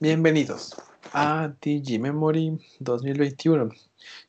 Bienvenidos 0.00 0.80
a 1.12 1.48
DG 1.60 1.98
Memory 1.98 2.64
2021. 2.78 3.70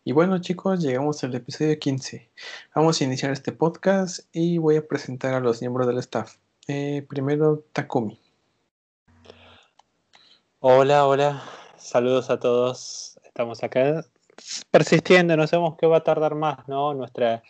Y 0.03 0.13
bueno 0.13 0.39
chicos, 0.39 0.81
llegamos 0.81 1.23
al 1.23 1.35
episodio 1.35 1.77
15. 1.77 2.27
Vamos 2.73 2.99
a 2.99 3.03
iniciar 3.03 3.31
este 3.31 3.51
podcast 3.51 4.21
y 4.33 4.57
voy 4.57 4.77
a 4.77 4.87
presentar 4.87 5.35
a 5.35 5.39
los 5.39 5.61
miembros 5.61 5.85
del 5.85 5.99
staff. 5.99 6.37
Eh, 6.67 7.05
primero, 7.07 7.63
Takumi. 7.71 8.19
Hola, 10.59 11.05
hola. 11.05 11.43
Saludos 11.77 12.31
a 12.31 12.39
todos. 12.39 13.19
Estamos 13.23 13.63
acá 13.63 14.03
persistiendo. 14.71 15.37
No 15.37 15.45
sabemos 15.45 15.77
qué 15.79 15.85
va 15.85 15.97
a 15.97 16.03
tardar 16.03 16.33
más, 16.33 16.67
¿no? 16.67 16.95
Nuestra... 16.95 17.43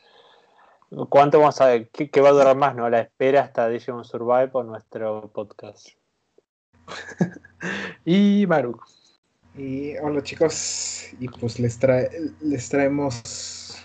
¿Cuánto 1.07 1.39
vamos 1.39 1.61
a... 1.61 1.85
qué, 1.85 2.09
qué 2.11 2.19
va 2.19 2.29
a 2.29 2.33
durar 2.33 2.57
más, 2.57 2.75
¿no? 2.75 2.89
La 2.89 2.99
espera 2.99 3.43
hasta 3.43 3.69
Digimon 3.69 4.03
Survive 4.03 4.49
o 4.51 4.63
nuestro 4.63 5.31
podcast. 5.31 5.87
y 8.05 8.45
Baruch. 8.45 8.81
Y 9.55 9.97
hola 9.97 10.21
chicos, 10.23 11.07
y 11.19 11.27
pues 11.27 11.59
les, 11.59 11.77
trae, 11.77 12.09
les 12.41 12.69
traemos 12.69 13.75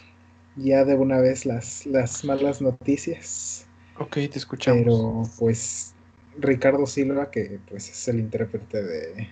ya 0.56 0.84
de 0.84 0.94
una 0.94 1.18
vez 1.20 1.46
las, 1.46 1.84
las 1.86 2.24
malas 2.24 2.60
noticias. 2.62 3.66
Ok, 3.98 4.14
te 4.14 4.38
escuchamos. 4.38 4.82
Pero 4.84 5.22
pues 5.38 5.94
Ricardo 6.38 6.86
Silva, 6.86 7.30
que 7.30 7.58
pues 7.68 7.88
es 7.88 8.08
el 8.08 8.20
intérprete 8.20 8.82
de, 8.82 9.28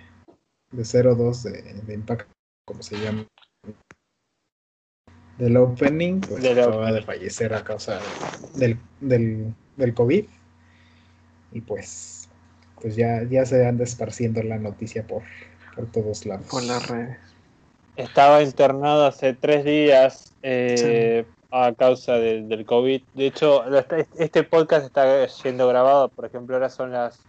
de 0.73 1.15
02 1.15 1.43
de, 1.45 1.63
de 1.87 1.95
Impact, 1.95 2.29
como 2.65 2.83
se 2.83 2.97
llama, 2.97 3.27
del 5.39 5.57
opening, 5.57 6.21
pues 6.21 6.45
acaba 6.45 6.77
opening. 6.77 6.95
de 6.95 7.03
fallecer 7.03 7.55
a 7.55 7.65
causa 7.65 8.01
del, 8.55 8.79
del, 9.01 9.55
del 9.77 9.95
COVID. 9.95 10.27
Y 11.53 11.61
pues, 11.61 12.12
pues 12.83 12.97
ya, 12.97 13.23
ya 13.31 13.47
se 13.47 13.65
anda 13.65 13.85
esparciendo 13.85 14.43
la 14.43 14.59
noticia 14.59 15.07
por, 15.07 15.23
por 15.77 15.87
todos 15.87 16.27
lados. 16.27 16.47
Por 16.51 16.65
las 16.65 16.87
redes. 16.89 17.17
Estaba 17.97 18.43
internado 18.43 19.07
hace 19.07 19.33
tres 19.35 19.65
días 19.65 20.35
eh, 20.43 21.25
a 21.51 21.73
causa 21.75 22.15
de- 22.15 22.43
del 22.43 22.65
COVID. 22.67 23.03
De 23.15 23.27
hecho, 23.27 23.63
este 24.19 24.43
podcast 24.43 24.87
está 24.87 25.29
siendo 25.29 25.69
grabado, 25.69 26.09
por 26.09 26.25
ejemplo, 26.27 26.57
ahora 26.57 26.69
son 26.71 26.91
las 26.93 27.21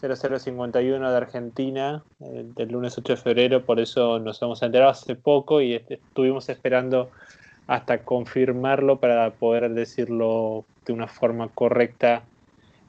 0051 0.00 1.10
de 1.10 1.16
Argentina, 1.16 2.04
eh, 2.20 2.44
del 2.56 2.68
lunes 2.68 2.96
8 2.98 3.14
de 3.14 3.16
febrero, 3.16 3.64
por 3.64 3.80
eso 3.80 4.18
nos 4.18 4.40
hemos 4.42 4.62
enterado 4.62 4.90
hace 4.90 5.14
poco 5.14 5.60
y 5.62 5.74
est- 5.74 5.90
estuvimos 5.92 6.48
esperando 6.50 7.10
hasta 7.66 7.98
confirmarlo 8.04 9.00
para 9.00 9.30
poder 9.30 9.70
decirlo 9.70 10.66
de 10.84 10.92
una 10.92 11.08
forma 11.08 11.48
correcta 11.48 12.22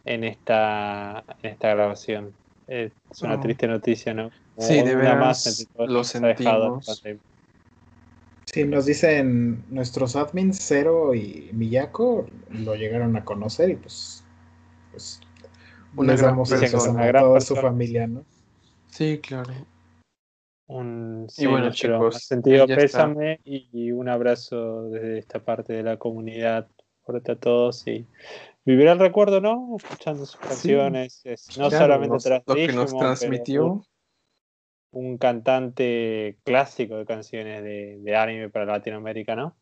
en 0.06 0.24
esta, 0.24 1.24
en 1.42 1.52
esta 1.52 1.70
grabación. 1.70 2.34
Es 2.68 2.94
una 3.22 3.38
Oh. 3.38 3.42
triste 3.42 3.68
noticia, 3.68 4.14
¿no? 4.14 4.32
Sí, 4.58 4.76
de 4.76 4.96
Una 4.96 5.16
veras, 5.16 5.20
más 5.20 5.68
lo 5.76 6.04
sentimos. 6.04 7.04
Sí, 8.46 8.64
nos 8.64 8.86
dicen 8.86 9.64
nuestros 9.70 10.16
admins 10.16 10.60
Cero 10.62 11.14
y 11.14 11.50
Miyako 11.54 12.28
lo 12.52 12.76
llegaron 12.76 13.16
a 13.18 13.26
conocer 13.26 13.72
y 13.72 13.76
pues, 13.76 14.24
pues 14.92 15.20
Una 15.98 16.14
les 16.14 16.22
gran 16.22 16.32
damos 16.32 16.50
persona. 16.50 17.02
a 17.04 17.08
gran 17.08 17.24
toda 17.24 17.42
su 17.42 17.56
familia, 17.56 18.08
¿no? 18.08 18.24
Sí, 18.92 19.20
claro. 19.22 19.52
Un 20.68 21.28
Y 21.38 21.46
bueno, 21.48 21.72
chicos, 21.72 22.24
sentido 22.24 22.66
pésame 22.66 23.40
y, 23.44 23.68
y 23.72 23.92
un 23.92 24.10
abrazo 24.10 24.84
desde 24.90 25.20
esta 25.20 25.40
parte 25.40 25.74
de 25.74 25.84
la 25.84 25.98
comunidad. 25.98 26.68
Fuerte 27.04 27.34
a 27.34 27.36
todos 27.36 27.86
y 27.88 28.08
vivir 28.66 28.88
el 28.88 29.00
recuerdo, 29.00 29.40
¿no? 29.42 29.76
Escuchando 29.78 30.26
sus 30.26 30.40
canciones. 30.40 31.22
es- 31.24 31.58
no 31.58 31.70
Claro, 31.70 31.86
solamente 31.86 32.14
nos- 32.14 32.24
tras 32.24 32.44
lo 32.46 32.56
que 32.56 32.74
nos 32.74 32.98
transmitió. 32.98 33.66
Un, 33.66 33.86
un 34.92 35.18
cantante 35.18 36.38
clásico 36.44 36.98
de 36.98 37.06
canciones 37.06 37.64
de, 37.64 38.00
de 38.00 38.16
anime 38.16 38.50
para 38.50 38.66
Latinoamérica, 38.66 39.36
¿no? 39.36 39.56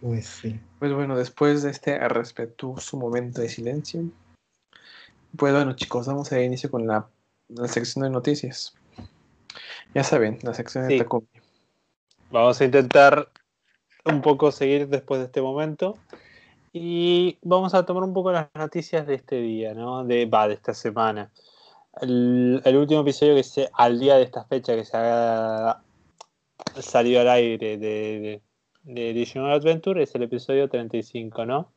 Pues 0.00 0.26
sí. 0.26 0.60
Pues 0.78 0.92
bueno, 0.92 1.16
después 1.16 1.62
de 1.62 1.70
este 1.70 1.98
respetuoso 2.08 2.96
momento 2.96 3.40
de 3.40 3.48
silencio, 3.48 4.02
pues 5.36 5.52
bueno 5.52 5.74
chicos, 5.74 6.06
vamos 6.06 6.30
a 6.30 6.36
dar 6.36 6.44
inicio 6.44 6.70
con 6.70 6.86
la, 6.86 7.08
la 7.48 7.68
sección 7.68 8.04
de 8.04 8.10
noticias. 8.10 8.74
Ya 9.94 10.04
saben, 10.04 10.38
la 10.42 10.54
sección 10.54 10.86
de 10.86 10.94
Sí. 10.94 10.98
Takumi. 10.98 11.26
Vamos 12.30 12.60
a 12.60 12.64
intentar 12.64 13.28
un 14.04 14.20
poco 14.22 14.50
seguir 14.52 14.88
después 14.88 15.20
de 15.20 15.26
este 15.26 15.42
momento. 15.42 15.96
Y 16.72 17.38
vamos 17.42 17.74
a 17.74 17.84
tomar 17.84 18.02
un 18.02 18.14
poco 18.14 18.32
las 18.32 18.48
noticias 18.54 19.06
de 19.06 19.14
este 19.14 19.36
día, 19.36 19.74
¿no? 19.74 20.04
De, 20.04 20.26
va, 20.26 20.48
de 20.48 20.54
esta 20.54 20.72
semana. 20.72 21.30
El, 22.00 22.62
el 22.64 22.76
último 22.76 23.02
episodio 23.02 23.34
que 23.34 23.42
se, 23.42 23.68
al 23.74 24.00
día 24.00 24.16
de 24.16 24.22
esta 24.22 24.44
fecha 24.44 24.74
que 24.74 24.84
se 24.84 24.96
ha 24.96 25.82
salido 26.80 27.20
al 27.20 27.28
aire 27.28 27.76
de, 27.76 27.78
de, 27.78 28.42
de 28.84 29.12
Digimon 29.12 29.50
Adventure 29.50 30.02
es 30.02 30.14
el 30.14 30.22
episodio 30.22 30.68
35, 30.68 31.44
¿no? 31.44 31.68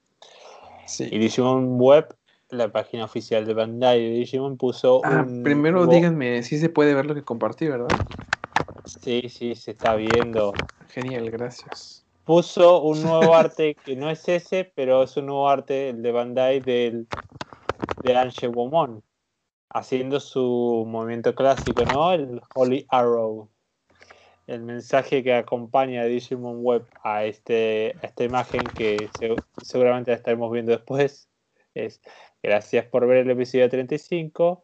Y 0.86 0.88
Sí. 0.88 1.06
Digimon 1.09 1.78
Web, 1.80 2.16
la 2.52 2.72
página 2.72 3.06
oficial 3.06 3.46
de 3.46 3.53
Bandai 3.53 4.00
de 4.02 4.09
Digimon, 4.12 4.56
puso 4.56 5.02
Ah, 5.03 5.25
un 5.28 5.44
primero 5.44 5.88
díganme 5.88 6.44
si 6.44 6.57
se 6.59 6.69
puede 6.69 6.94
ver 6.94 7.06
lo 7.07 7.16
que 7.16 7.24
compartí, 7.24 7.68
¿verdad? 7.68 7.90
Sí, 8.86 9.28
sí, 9.30 9.56
se 9.56 9.72
está 9.72 9.96
viendo. 9.96 10.53
Genial, 10.90 11.30
gracias. 11.31 12.04
Puso 12.25 12.81
un 12.81 13.02
nuevo 13.02 13.36
arte 13.36 13.75
que 13.75 13.96
no 13.96 14.09
es 14.09 14.28
ese, 14.28 14.72
pero 14.75 15.03
es 15.03 15.16
un 15.18 15.28
nuevo 15.28 15.47
arte, 15.47 15.90
el 15.90 16.02
de 16.02 16.12
Bandai 16.12 16.59
del, 16.59 17.08
de 18.03 18.16
Ange 18.16 18.47
Womon, 18.47 19.03
haciendo 19.69 20.19
su 20.19 20.86
movimiento 20.88 21.36
clásico, 21.36 21.84
¿no? 21.86 22.12
El 22.13 22.41
Holy 22.56 22.86
Arrow. 22.90 23.50
El 24.47 24.62
mensaje 24.62 25.24
que 25.24 25.34
acompaña 25.34 26.02
a 26.02 26.06
Digimon 26.06 26.63
Web 26.63 26.86
a, 27.03 27.25
este, 27.25 27.96
a 28.02 28.06
esta 28.06 28.24
imagen 28.24 28.63
que 28.75 29.09
se- 29.18 29.36
seguramente 29.63 30.12
la 30.12 30.18
estaremos 30.18 30.52
viendo 30.52 30.72
después 30.72 31.28
es 31.74 32.00
gracias 32.44 32.86
por 32.86 33.07
ver 33.07 33.18
el 33.18 33.31
episodio 33.31 33.69
35. 33.69 34.63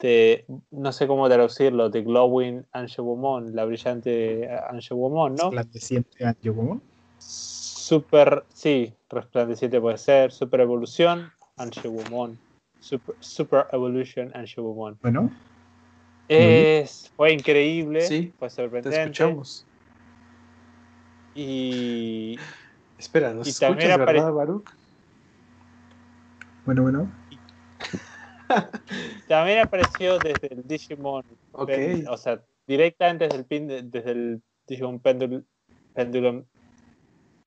De, 0.00 0.44
no 0.72 0.90
sé 0.90 1.06
cómo 1.06 1.28
traducirlo, 1.28 1.88
de 1.88 2.02
Glowing 2.02 2.66
Angewomon, 2.72 3.54
la 3.54 3.64
brillante 3.64 4.50
Angewomon, 4.68 5.36
¿no? 5.36 5.44
Resplandeciente 5.50 6.24
Anjouwon. 6.26 6.82
Super, 7.26 8.44
sí, 8.54 8.94
resplandeciente 9.10 9.80
puede 9.80 9.98
ser, 9.98 10.32
Super 10.32 10.60
Evolución, 10.60 11.30
Anshewumon. 11.56 12.38
Super, 12.80 13.14
Super 13.20 13.66
Evolution, 13.72 14.30
Anshewumon. 14.34 14.98
Bueno, 15.02 15.30
Es, 16.28 17.12
fue 17.16 17.32
increíble, 17.32 18.00
Sí, 18.02 18.32
fue 18.38 18.48
Te 18.48 18.54
sorprendente. 18.54 19.00
escuchamos. 19.00 19.66
Y 21.34 22.38
Espera, 22.98 23.32
¿nos 23.32 23.46
Y 23.46 23.50
escuchas, 23.50 23.70
también 23.70 23.90
apare- 23.92 24.14
verdad, 24.14 24.32
Baruch? 24.32 24.70
bueno, 26.64 26.82
bueno. 26.82 27.10
también 29.28 29.58
apareció 29.60 30.18
desde 30.18 30.52
el 30.52 30.66
Digimon, 30.66 31.22
Ok. 31.52 31.66
Pen- 31.66 32.06
o 32.08 32.16
sea, 32.16 32.42
directamente 32.66 33.24
desde 33.24 33.38
el, 33.38 33.44
pin, 33.44 33.66
desde 33.68 34.10
el 34.10 34.42
Digimon 34.66 35.00
Pendulum, 35.00 35.42
Pendulum 35.94 36.44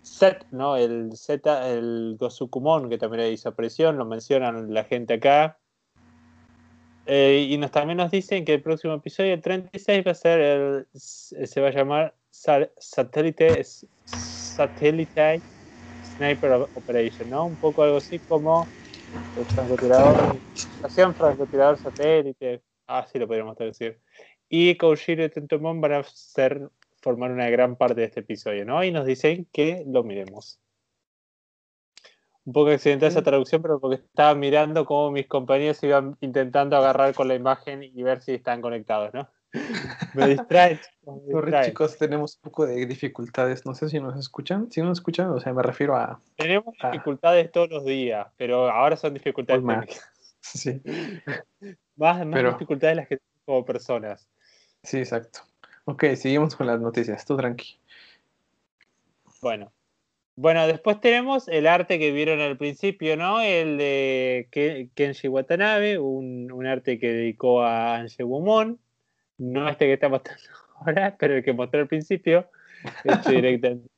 Set, 0.06 0.46
¿no? 0.52 0.78
El 0.78 1.12
Z, 1.18 1.72
el 1.72 2.16
Gosukumon, 2.20 2.90
que 2.90 2.98
también 2.98 3.34
hizo 3.34 3.50
aparición, 3.50 3.98
lo 3.98 4.06
mencionan 4.06 4.74
la 4.74 4.84
gente 4.84 5.16
acá. 5.16 5.60
Eh, 7.08 7.48
y 7.50 7.58
nos, 7.58 7.72
también 7.72 7.98
nos 7.98 8.12
dicen 8.12 8.46
que 8.46 8.54
el 8.56 8.62
próximo 8.64 8.94
episodio, 8.96 9.34
el 9.34 9.42
36, 9.42 10.06
va 10.06 10.12
a 10.12 10.16
ser 10.16 10.40
el, 10.42 10.88
se 10.94 11.62
va 11.62 11.68
a 11.70 11.72
llamar 11.72 12.16
Sa- 12.30 12.70
Satélite, 12.78 13.64
Satellite 14.04 15.44
Sniper 16.04 16.70
Operation, 16.74 17.30
¿no? 17.30 17.46
Un 17.48 17.58
poco 17.58 17.84
algo 17.84 17.98
así 17.98 18.20
como 18.22 18.70
el 19.36 19.46
francotirador, 19.48 20.42
estación 20.54 21.16
francotirador 21.16 21.78
satélite, 21.78 22.62
así 22.88 23.20
lo 23.20 23.28
podríamos 23.28 23.58
decir. 23.58 24.00
Y 24.50 24.78
Koshiro 24.78 25.24
y 25.26 25.30
Tentomon 25.30 25.82
van 25.82 25.94
a 25.94 26.04
ser, 26.04 26.70
formar 27.06 27.32
una 27.32 27.48
gran 27.52 27.76
parte 27.76 28.02
de 28.02 28.08
este 28.08 28.22
episodio, 28.22 28.66
¿no? 28.66 28.84
Y 28.84 28.92
nos 28.92 29.06
dicen 29.06 29.48
que 29.54 29.84
lo 29.86 30.04
miremos. 30.04 30.60
Un 32.46 32.54
poco 32.54 32.72
accidental 32.72 33.10
esa 33.10 33.22
traducción, 33.22 33.62
pero 33.62 33.80
porque 33.80 34.02
estaba 34.04 34.34
mirando 34.34 34.86
cómo 34.86 35.12
mis 35.12 35.28
compañeros 35.28 35.82
iban 35.84 36.18
intentando 36.20 36.76
agarrar 36.76 37.14
con 37.14 37.28
la 37.28 37.36
imagen 37.36 37.84
y 37.84 38.02
ver 38.02 38.22
si 38.22 38.34
están 38.34 38.60
conectados, 38.62 39.14
¿no? 39.14 39.30
Me 40.16 40.28
distrae, 40.48 40.80
chicos, 41.66 41.98
tenemos 42.00 42.36
un 42.38 42.42
poco 42.42 42.66
de 42.66 42.86
dificultades. 42.88 43.66
No 43.68 43.76
sé 43.76 43.88
si 43.90 44.00
nos 44.00 44.18
escuchan. 44.20 44.72
Si 44.72 44.82
no 44.82 44.88
nos 44.88 44.98
escuchan, 44.98 45.30
o 45.30 45.40
sea, 45.40 45.54
me 45.54 45.62
refiero 45.62 45.96
a. 45.96 46.20
Tenemos 46.36 46.74
Ah. 46.82 46.90
dificultades 46.92 47.52
todos 47.52 47.70
los 47.70 47.86
días, 47.86 48.28
pero 48.36 48.70
ahora 48.70 48.98
son 48.98 49.14
dificultades 49.14 49.62
Hoy 49.62 49.66
más. 49.68 49.86
Sí, 50.42 50.80
Más, 51.96 52.18
más 52.26 52.28
Pero- 52.32 52.52
dificultades 52.54 52.96
las 52.98 53.08
que 53.08 53.18
tenemos 53.18 53.44
como 53.46 53.66
personas. 53.66 54.28
sí, 54.84 54.98
exacto. 55.00 55.40
Ok, 55.86 56.04
seguimos 56.16 56.56
con 56.56 56.68
las 56.68 56.80
noticias. 56.82 57.26
Tú 57.26 57.38
tranqui. 57.38 57.80
Bueno, 59.42 59.72
Bueno, 60.36 60.68
después 60.68 61.00
tenemos 61.00 61.48
el 61.48 61.68
arte 61.68 62.00
que 62.00 62.12
vieron 62.12 62.42
al 62.42 62.58
principio, 62.58 63.16
¿no? 63.16 63.42
El 63.42 63.78
de 63.78 64.50
Kenji 64.96 65.28
Watanabe, 65.28 66.00
un, 66.00 66.52
un 66.52 66.66
arte 66.66 67.00
que 67.00 67.10
dedicó 67.10 67.64
a 67.64 67.98
Ange 67.98 68.24
Gumon. 68.24 68.80
No 69.38 69.70
este 69.70 69.86
que 69.86 69.94
está 69.94 70.10
mostrando 70.10 70.44
ahora, 70.80 71.16
pero 71.18 71.36
el 71.36 71.44
que 71.44 71.54
mostró 71.54 71.82
al 71.82 71.88
principio, 71.88 72.50
hecho 73.04 73.30
directamente 73.30 73.90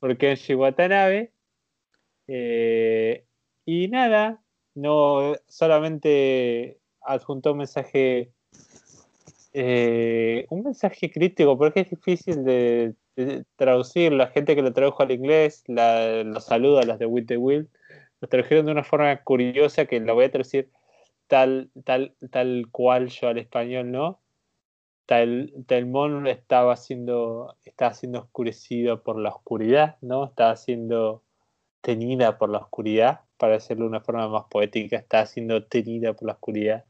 por 0.00 0.16
Kenji 0.16 0.54
Watanabe. 0.54 1.32
Eh, 2.28 3.24
y 3.64 3.88
nada, 3.88 4.42
no 4.74 5.34
solamente 5.46 6.80
adjuntó 7.02 7.52
un 7.52 7.58
mensaje, 7.58 8.32
eh, 9.52 10.46
un 10.50 10.62
mensaje 10.62 11.10
crítico, 11.10 11.56
porque 11.58 11.80
es 11.80 11.90
difícil 11.90 12.44
de 12.44 12.94
traducir, 13.56 14.12
la 14.12 14.28
gente 14.28 14.54
que 14.54 14.62
lo 14.62 14.72
tradujo 14.72 15.02
al 15.02 15.10
inglés, 15.10 15.64
la, 15.66 16.22
los 16.22 16.44
saluda, 16.44 16.84
las 16.84 16.98
de 16.98 17.06
With 17.06 17.26
the 17.26 17.36
Will, 17.36 17.68
lo 18.20 18.28
tradujeron 18.28 18.66
de 18.66 18.72
una 18.72 18.84
forma 18.84 19.16
curiosa 19.22 19.86
que 19.86 20.00
la 20.00 20.12
voy 20.12 20.26
a 20.26 20.30
traducir 20.30 20.70
tal, 21.26 21.70
tal, 21.84 22.14
tal 22.30 22.66
cual 22.70 23.08
yo 23.08 23.28
al 23.28 23.38
español, 23.38 23.90
¿no? 23.90 24.20
Tal, 25.06 25.52
Talmón 25.66 26.26
estaba 26.26 26.76
siendo, 26.76 27.56
estaba 27.64 27.94
siendo 27.94 28.20
oscurecido 28.20 29.02
por 29.02 29.18
la 29.18 29.30
oscuridad, 29.30 29.96
¿no? 30.00 30.24
Estaba 30.26 30.56
siendo 30.56 31.22
tenida 31.80 32.38
por 32.38 32.50
la 32.50 32.58
oscuridad, 32.58 33.20
para 33.38 33.56
hacerlo 33.56 33.84
de 33.84 33.90
una 33.90 34.00
forma 34.00 34.28
más 34.28 34.44
poética, 34.50 34.96
estaba 34.96 35.26
siendo 35.26 35.64
tenida 35.64 36.12
por 36.12 36.26
la 36.26 36.32
oscuridad. 36.34 36.84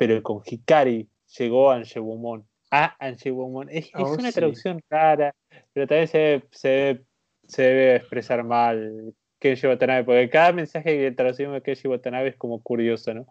Pero 0.00 0.22
con 0.22 0.40
Hikari 0.46 1.06
llegó 1.36 1.70
Anjewumon 1.70 2.42
a 2.70 2.96
Anjewumon. 3.04 3.68
Es, 3.70 3.90
Oh, 3.92 4.14
una 4.14 4.32
sí. 4.32 4.34
traducción 4.40 4.80
rara, 4.88 5.34
pero 5.74 5.86
también 5.86 6.08
se, 6.08 6.42
se, 6.52 6.68
debe- 6.70 7.04
se 7.46 7.62
debe 7.64 7.96
expresar 7.96 8.42
mal 8.42 9.12
Kenji 9.38 9.66
Watanabe, 9.66 10.04
porque 10.04 10.30
cada 10.30 10.52
mensaje 10.54 10.96
que 10.96 11.10
traducimos 11.12 11.52
de 11.52 11.60
Kenji 11.60 11.86
Watanabe 11.86 12.28
es 12.30 12.36
como 12.36 12.62
curioso, 12.62 13.12
¿no? 13.12 13.26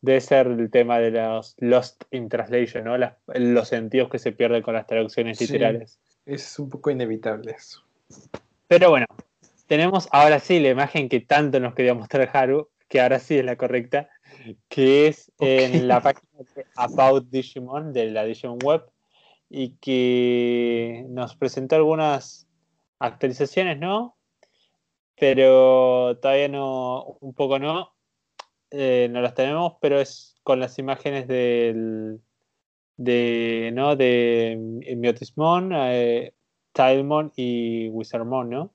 Debe 0.00 0.22
ser 0.22 0.46
el 0.46 0.70
tema 0.70 0.98
de 1.00 1.10
los 1.10 1.54
Lost 1.58 2.04
in 2.12 2.30
Translation, 2.30 2.84
¿no? 2.84 2.96
Las- 2.96 3.16
los 3.26 3.68
sentidos 3.68 4.08
que 4.08 4.18
se 4.18 4.32
pierden 4.32 4.62
con 4.62 4.72
las 4.72 4.86
traducciones 4.86 5.36
Sí. 5.36 5.48
literales. 5.48 6.00
Es 6.24 6.58
un 6.58 6.70
poco 6.70 6.90
inevitable 6.90 7.52
eso. 7.52 7.84
Pero 8.68 8.88
bueno, 8.88 9.04
tenemos 9.66 10.08
ahora 10.12 10.38
sí 10.38 10.60
la 10.60 10.70
imagen 10.70 11.10
que 11.10 11.20
tanto 11.20 11.60
nos 11.60 11.74
quería 11.74 11.92
mostrar 11.92 12.30
Haru, 12.32 12.70
que 12.90 13.00
ahora 13.00 13.20
sí 13.20 13.38
es 13.38 13.44
la 13.44 13.56
correcta, 13.56 14.10
que 14.68 15.06
es 15.06 15.32
en 15.38 15.86
la 15.86 16.00
página 16.02 16.42
de 16.56 16.66
About 16.74 17.30
Digimon 17.30 17.92
de 17.92 18.10
la 18.10 18.24
Digimon 18.24 18.58
Web 18.62 18.82
y 19.48 19.76
que 19.76 21.06
nos 21.08 21.36
presentó 21.36 21.76
algunas 21.76 22.48
actualizaciones, 22.98 23.78
¿no? 23.78 24.16
Pero 25.16 26.18
todavía 26.20 26.48
no, 26.48 27.16
un 27.20 27.32
poco 27.32 27.60
no, 27.60 27.94
eh, 28.70 29.08
no 29.10 29.22
las 29.22 29.34
tenemos, 29.34 29.74
pero 29.80 30.00
es 30.00 30.36
con 30.42 30.58
las 30.58 30.78
imágenes 30.80 31.28
del 31.28 32.20
de, 32.96 33.70
¿no? 33.72 33.94
de 33.94 34.58
Miotismon, 34.96 35.70
eh, 35.74 36.34
Tilemon 36.72 37.32
y 37.36 37.88
Wizardmon, 37.90 38.50
¿no? 38.50 38.74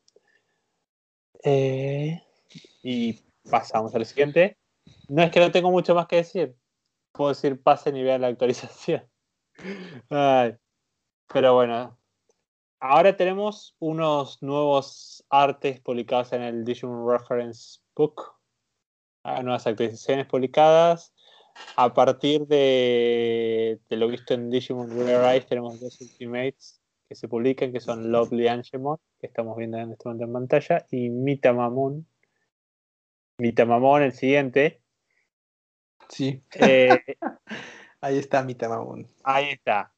Eh, 1.43 2.21
y 2.81 3.24
pasamos 3.49 3.93
al 3.95 4.05
siguiente. 4.05 4.57
No 5.07 5.23
es 5.23 5.31
que 5.31 5.39
no 5.39 5.51
tengo 5.51 5.71
mucho 5.71 5.95
más 5.95 6.07
que 6.07 6.17
decir. 6.17 6.55
Puedo 7.11 7.29
decir 7.29 7.61
pasen 7.61 7.95
y 7.95 8.03
vean 8.03 8.21
la 8.21 8.27
actualización. 8.27 9.07
Ay. 10.09 10.55
Pero 11.31 11.55
bueno. 11.55 11.97
Ahora 12.79 13.15
tenemos 13.15 13.75
unos 13.79 14.43
nuevos 14.43 15.25
artes 15.29 15.79
publicados 15.79 16.33
en 16.33 16.41
el 16.43 16.65
Digimon 16.65 17.09
Reference 17.09 17.79
Book. 17.95 18.21
Ah, 19.23 19.41
nuevas 19.41 19.65
actualizaciones 19.65 20.27
publicadas. 20.27 21.13
A 21.77 21.93
partir 21.93 22.45
de, 22.47 23.79
lo 23.89 24.07
visto 24.07 24.33
en 24.33 24.49
Digimon 24.49 24.89
Rare 24.91 25.33
Eyes, 25.33 25.47
tenemos 25.47 25.79
dos 25.79 25.99
Ultimates 26.01 26.81
que 27.07 27.15
se 27.15 27.27
publican, 27.27 27.71
que 27.71 27.79
son 27.79 28.11
Lovely 28.11 28.47
Angemon, 28.47 28.97
que 29.19 29.27
estamos 29.27 29.55
viendo 29.57 29.77
en 29.77 29.91
este 29.91 30.07
momento 30.07 30.25
en 30.25 30.33
pantalla, 30.33 30.85
y 30.91 31.09
Mitamamon. 31.09 32.05
Mitamamon, 33.37 34.03
el 34.03 34.13
siguiente. 34.13 34.81
Sí, 36.09 36.41
Eh, 36.53 37.01
ahí 38.01 38.17
está 38.17 38.43
mi 38.43 38.55
Tamamon. 38.55 39.07
ahí 39.23 39.49
está. 39.49 39.91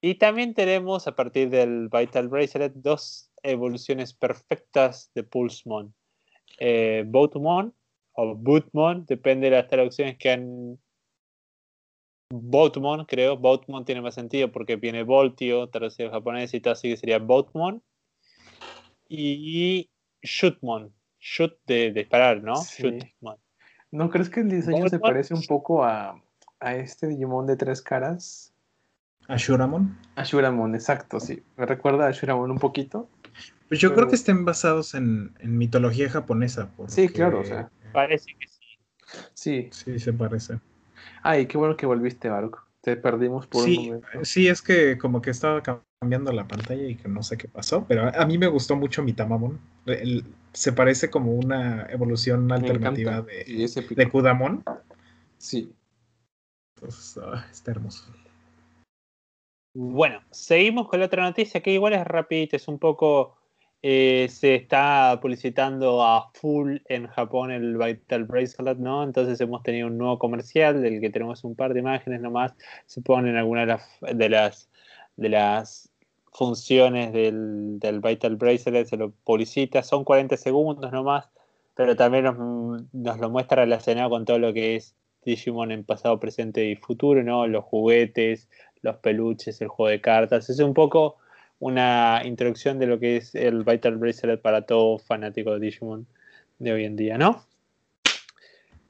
Y 0.00 0.14
también 0.14 0.54
tenemos 0.54 1.06
a 1.06 1.14
partir 1.14 1.50
del 1.50 1.88
Vital 1.88 2.28
Bracelet 2.28 2.72
dos 2.74 3.30
evoluciones 3.42 4.14
perfectas 4.14 5.10
de 5.14 5.24
Pulsemon. 5.24 5.94
Eh, 6.58 7.04
Boatmon 7.06 7.74
o 8.12 8.34
Bootmon, 8.34 9.04
depende 9.06 9.50
de 9.50 9.56
las 9.56 9.68
traducciones 9.68 10.16
que 10.18 10.30
han. 10.30 10.78
Boatmon, 12.32 13.04
creo. 13.04 13.36
Boatmon 13.36 13.84
tiene 13.84 14.00
más 14.00 14.14
sentido 14.14 14.50
porque 14.50 14.76
viene 14.76 15.02
Voltio, 15.02 15.68
traducido 15.68 16.10
japonés 16.10 16.54
y 16.54 16.60
todo, 16.60 16.72
así 16.72 16.88
que 16.88 16.96
sería 16.96 17.18
Boatmon. 17.18 17.82
Y 19.08 19.90
Shootmon. 20.22 20.94
Shoot 21.20 21.52
de, 21.66 21.92
de 21.92 22.00
disparar, 22.00 22.42
¿no? 22.42 22.56
Sí. 22.56 22.82
Shootmon. 22.82 23.36
¿No 23.92 24.08
crees 24.10 24.30
que 24.30 24.40
el 24.40 24.50
diseño 24.50 24.88
se 24.88 24.98
parece 24.98 25.34
un 25.34 25.42
poco 25.44 25.84
a, 25.84 26.20
a 26.60 26.74
este 26.76 27.08
Digimon 27.08 27.46
de 27.46 27.56
tres 27.56 27.82
caras? 27.82 28.52
Ashuramon. 29.28 29.96
A 30.16 30.24
Shuramon, 30.24 30.74
exacto, 30.74 31.20
sí. 31.20 31.42
Me 31.56 31.66
recuerda 31.66 32.06
a 32.06 32.10
Shuramon 32.10 32.50
un 32.50 32.58
poquito. 32.58 33.08
Pues 33.68 33.78
yo 33.80 33.90
Pero- 33.90 33.96
creo 33.96 34.08
que 34.08 34.16
estén 34.16 34.44
basados 34.44 34.94
en, 34.94 35.34
en 35.40 35.56
mitología 35.58 36.08
japonesa. 36.08 36.70
Sí, 36.88 37.02
porque- 37.02 37.12
claro, 37.12 37.40
o 37.40 37.44
sea. 37.44 37.70
Parece 37.92 38.34
que 38.38 38.48
sí. 38.48 38.60
Sí. 39.34 39.68
Sí, 39.72 39.98
se 39.98 40.12
parece. 40.12 40.58
Ay, 41.22 41.46
qué 41.46 41.58
bueno 41.58 41.76
que 41.76 41.86
volviste, 41.86 42.28
Baruch. 42.28 42.56
Te 42.80 42.96
perdimos 42.96 43.46
por 43.46 43.62
un 43.62 43.66
Sí, 43.68 43.86
momento. 43.88 44.08
sí, 44.24 44.48
es 44.48 44.62
que 44.62 44.96
como 44.98 45.20
que 45.20 45.30
estaba 45.30 45.62
cambiando 45.62 46.32
la 46.32 46.48
pantalla 46.48 46.84
y 46.84 46.96
que 46.96 47.08
no 47.08 47.22
sé 47.22 47.36
qué 47.36 47.46
pasó, 47.46 47.84
pero 47.86 48.04
a, 48.04 48.08
a 48.10 48.26
mí 48.26 48.38
me 48.38 48.46
gustó 48.46 48.74
mucho 48.76 49.02
mi 49.02 49.12
Tamamon. 49.12 49.60
El- 49.86 50.24
se 50.52 50.72
parece 50.72 51.10
como 51.10 51.32
una 51.32 51.86
evolución 51.90 52.50
alternativa 52.52 53.22
de, 53.22 53.68
de 53.96 54.08
Kudamon. 54.08 54.64
Sí. 55.38 55.72
Entonces, 56.76 57.20
ah, 57.22 57.46
está 57.50 57.72
hermoso. 57.72 58.12
Bueno, 59.74 60.20
seguimos 60.30 60.88
con 60.88 61.00
la 61.00 61.06
otra 61.06 61.22
noticia 61.22 61.60
que 61.60 61.72
igual 61.72 61.92
es 61.92 62.04
rapidita, 62.04 62.56
es 62.56 62.68
un 62.68 62.78
poco... 62.78 63.36
eh, 63.82 64.28
se 64.28 64.56
está 64.56 65.18
publicitando 65.22 66.02
a 66.04 66.30
full 66.34 66.78
en 66.86 67.06
Japón 67.06 67.50
el 67.50 67.78
Vital 67.78 68.24
Bracelet, 68.24 68.78
¿no? 68.78 69.02
Entonces 69.02 69.40
hemos 69.40 69.62
tenido 69.62 69.86
un 69.86 69.96
nuevo 69.96 70.18
comercial 70.18 70.82
del 70.82 71.00
que 71.00 71.10
tenemos 71.10 71.44
un 71.44 71.54
par 71.56 71.72
de 71.72 71.80
imágenes 71.80 72.20
nomás. 72.20 72.54
Se 72.86 73.00
ponen 73.00 73.36
algunas 73.36 73.66
de 73.66 73.72
las, 73.72 74.16
de 74.16 74.28
las, 74.28 74.70
de 75.16 75.28
las 75.30 75.89
funciones 76.32 77.12
del, 77.12 77.78
del 77.78 78.00
Vital 78.00 78.36
Bracelet, 78.36 78.86
se 78.86 78.96
lo 78.96 79.10
publicita, 79.24 79.82
son 79.82 80.04
40 80.04 80.36
segundos 80.36 80.92
nomás, 80.92 81.28
pero 81.74 81.96
también 81.96 82.24
nos, 82.24 82.36
nos 82.92 83.18
lo 83.18 83.30
muestra 83.30 83.62
relacionado 83.62 84.10
con 84.10 84.24
todo 84.24 84.38
lo 84.38 84.52
que 84.52 84.76
es 84.76 84.94
Digimon 85.24 85.70
en 85.70 85.84
pasado, 85.84 86.18
presente 86.18 86.64
y 86.70 86.76
futuro, 86.76 87.22
¿no? 87.22 87.46
Los 87.46 87.64
juguetes, 87.64 88.48
los 88.82 88.96
peluches, 88.96 89.60
el 89.60 89.68
juego 89.68 89.90
de 89.90 90.00
cartas. 90.00 90.48
Es 90.48 90.60
un 90.60 90.74
poco 90.74 91.16
una 91.58 92.22
introducción 92.24 92.78
de 92.78 92.86
lo 92.86 92.98
que 92.98 93.18
es 93.18 93.34
el 93.34 93.64
Vital 93.64 93.96
Bracelet 93.96 94.40
para 94.40 94.62
todo 94.62 94.98
fanático 94.98 95.52
de 95.52 95.60
Digimon 95.60 96.06
de 96.58 96.72
hoy 96.72 96.84
en 96.84 96.96
día, 96.96 97.18
¿no? 97.18 97.44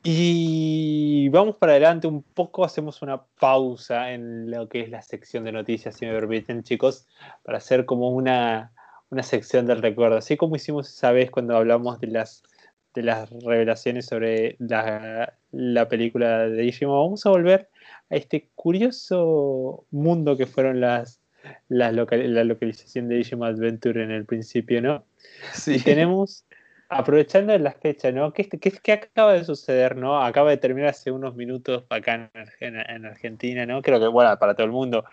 Y 0.02 1.28
vamos 1.28 1.56
para 1.56 1.72
adelante 1.72 2.06
un 2.06 2.22
poco, 2.22 2.64
hacemos 2.64 3.02
una 3.02 3.22
pausa 3.38 4.12
en 4.12 4.50
lo 4.50 4.68
que 4.68 4.80
es 4.80 4.88
la 4.88 5.02
sección 5.02 5.44
de 5.44 5.52
noticias, 5.52 5.96
si 5.96 6.06
me 6.06 6.12
permiten, 6.12 6.62
chicos, 6.62 7.06
para 7.42 7.58
hacer 7.58 7.84
como 7.84 8.10
una, 8.10 8.72
una 9.10 9.22
sección 9.22 9.66
del 9.66 9.82
recuerdo, 9.82 10.16
así 10.16 10.38
como 10.38 10.56
hicimos 10.56 10.88
esa 10.88 11.12
vez 11.12 11.30
cuando 11.30 11.54
hablamos 11.54 12.00
de 12.00 12.06
las, 12.06 12.42
de 12.94 13.02
las 13.02 13.28
revelaciones 13.28 14.06
sobre 14.06 14.56
la, 14.58 15.34
la 15.52 15.88
película 15.88 16.48
de 16.48 16.62
Digimon. 16.62 16.96
Vamos 16.96 17.26
a 17.26 17.30
volver 17.30 17.68
a 18.08 18.16
este 18.16 18.48
curioso 18.54 19.84
mundo 19.90 20.38
que 20.38 20.46
fueron 20.46 20.80
las, 20.80 21.20
las 21.68 21.92
local- 21.92 22.32
la 22.32 22.44
localización 22.44 23.08
de 23.08 23.16
Digimon 23.16 23.48
Adventure 23.48 24.02
en 24.02 24.12
el 24.12 24.24
principio, 24.24 24.80
¿no? 24.80 25.04
Sí. 25.52 25.74
Y 25.74 25.80
tenemos, 25.80 26.46
aprovechando 26.90 27.56
la 27.58 27.72
fecha, 27.72 28.10
¿no? 28.12 28.32
¿Qué, 28.32 28.48
qué, 28.48 28.72
qué 28.72 28.92
acaba 28.92 29.32
de 29.32 29.44
suceder, 29.44 29.96
no? 29.96 30.22
Acaba 30.22 30.50
de 30.50 30.56
terminar 30.56 30.90
hace 30.90 31.12
unos 31.12 31.36
minutos 31.36 31.84
acá 31.88 32.30
en, 32.60 32.76
en 32.76 33.06
Argentina, 33.06 33.64
¿no? 33.64 33.80
Creo 33.80 34.00
que, 34.00 34.08
bueno, 34.08 34.36
para 34.38 34.54
todo 34.54 34.66
el 34.66 34.72
mundo 34.72 35.04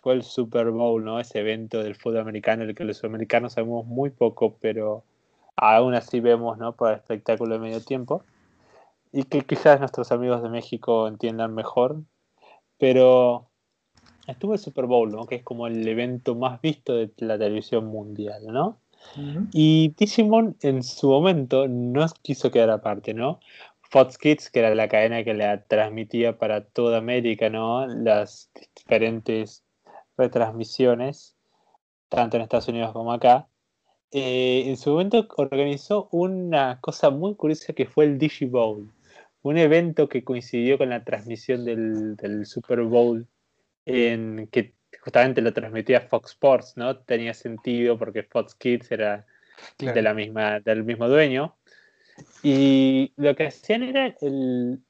fue 0.00 0.14
el 0.14 0.22
Super 0.22 0.70
Bowl, 0.70 1.04
¿no? 1.04 1.18
Ese 1.18 1.40
evento 1.40 1.82
del 1.82 1.96
fútbol 1.96 2.20
americano, 2.20 2.64
del 2.64 2.74
que 2.74 2.84
los 2.84 2.98
sudamericanos 2.98 3.54
sabemos 3.54 3.84
muy 3.86 4.10
poco, 4.10 4.56
pero 4.60 5.04
aún 5.56 5.94
así 5.94 6.20
vemos, 6.20 6.56
¿no? 6.58 6.76
Por 6.76 6.90
el 6.90 6.96
espectáculo 6.96 7.54
de 7.54 7.60
medio 7.60 7.80
tiempo. 7.80 8.22
Y 9.12 9.24
que 9.24 9.40
quizás 9.42 9.80
nuestros 9.80 10.12
amigos 10.12 10.42
de 10.42 10.50
México 10.50 11.08
entiendan 11.08 11.54
mejor. 11.54 12.02
Pero 12.78 13.48
estuvo 14.26 14.52
el 14.52 14.58
Super 14.58 14.86
Bowl, 14.86 15.10
¿no? 15.10 15.26
Que 15.26 15.36
es 15.36 15.42
como 15.42 15.66
el 15.66 15.86
evento 15.86 16.34
más 16.34 16.60
visto 16.60 16.94
de 16.94 17.10
la 17.18 17.38
televisión 17.38 17.86
mundial, 17.86 18.46
¿no? 18.46 18.83
Y 19.52 19.94
Digimon 19.96 20.56
en 20.62 20.82
su 20.82 21.08
momento 21.08 21.68
no 21.68 22.06
quiso 22.22 22.50
quedar 22.50 22.70
aparte, 22.70 23.14
¿no? 23.14 23.40
Fox 23.90 24.18
Kids, 24.18 24.50
que 24.50 24.60
era 24.60 24.74
la 24.74 24.88
cadena 24.88 25.22
que 25.24 25.34
la 25.34 25.64
transmitía 25.64 26.38
para 26.38 26.64
toda 26.66 26.98
América, 26.98 27.48
¿no? 27.50 27.86
Las 27.86 28.50
diferentes 28.74 29.64
retransmisiones, 30.16 31.36
tanto 32.08 32.36
en 32.36 32.42
Estados 32.44 32.68
Unidos 32.68 32.92
como 32.92 33.12
acá. 33.12 33.48
eh, 34.12 34.64
en 34.68 34.76
su 34.76 34.90
momento 34.90 35.26
organizó 35.36 36.08
una 36.12 36.80
cosa 36.80 37.10
muy 37.10 37.34
curiosa 37.36 37.72
que 37.72 37.86
fue 37.86 38.04
el 38.06 38.18
Digibowl, 38.18 38.92
un 39.42 39.58
evento 39.58 40.08
que 40.08 40.24
coincidió 40.24 40.78
con 40.78 40.90
la 40.90 41.04
transmisión 41.04 41.64
del, 41.64 42.16
del 42.16 42.46
Super 42.46 42.82
Bowl, 42.82 43.28
en 43.86 44.48
que 44.52 44.74
justamente 45.04 45.42
lo 45.42 45.52
transmitía 45.52 46.00
Fox 46.00 46.30
Sports, 46.30 46.72
¿no? 46.76 46.96
Tenía 46.96 47.34
sentido 47.34 47.98
porque 47.98 48.22
Fox 48.22 48.54
Kids 48.54 48.90
era 48.90 49.26
Claro. 49.76 49.94
de 49.94 50.02
la 50.02 50.14
misma, 50.14 50.60
del 50.60 50.82
mismo 50.84 51.08
dueño. 51.08 51.54
Y 52.42 53.12
lo 53.16 53.34
que 53.36 53.46
hacían 53.46 53.82
era 53.82 54.14
el 54.20 54.80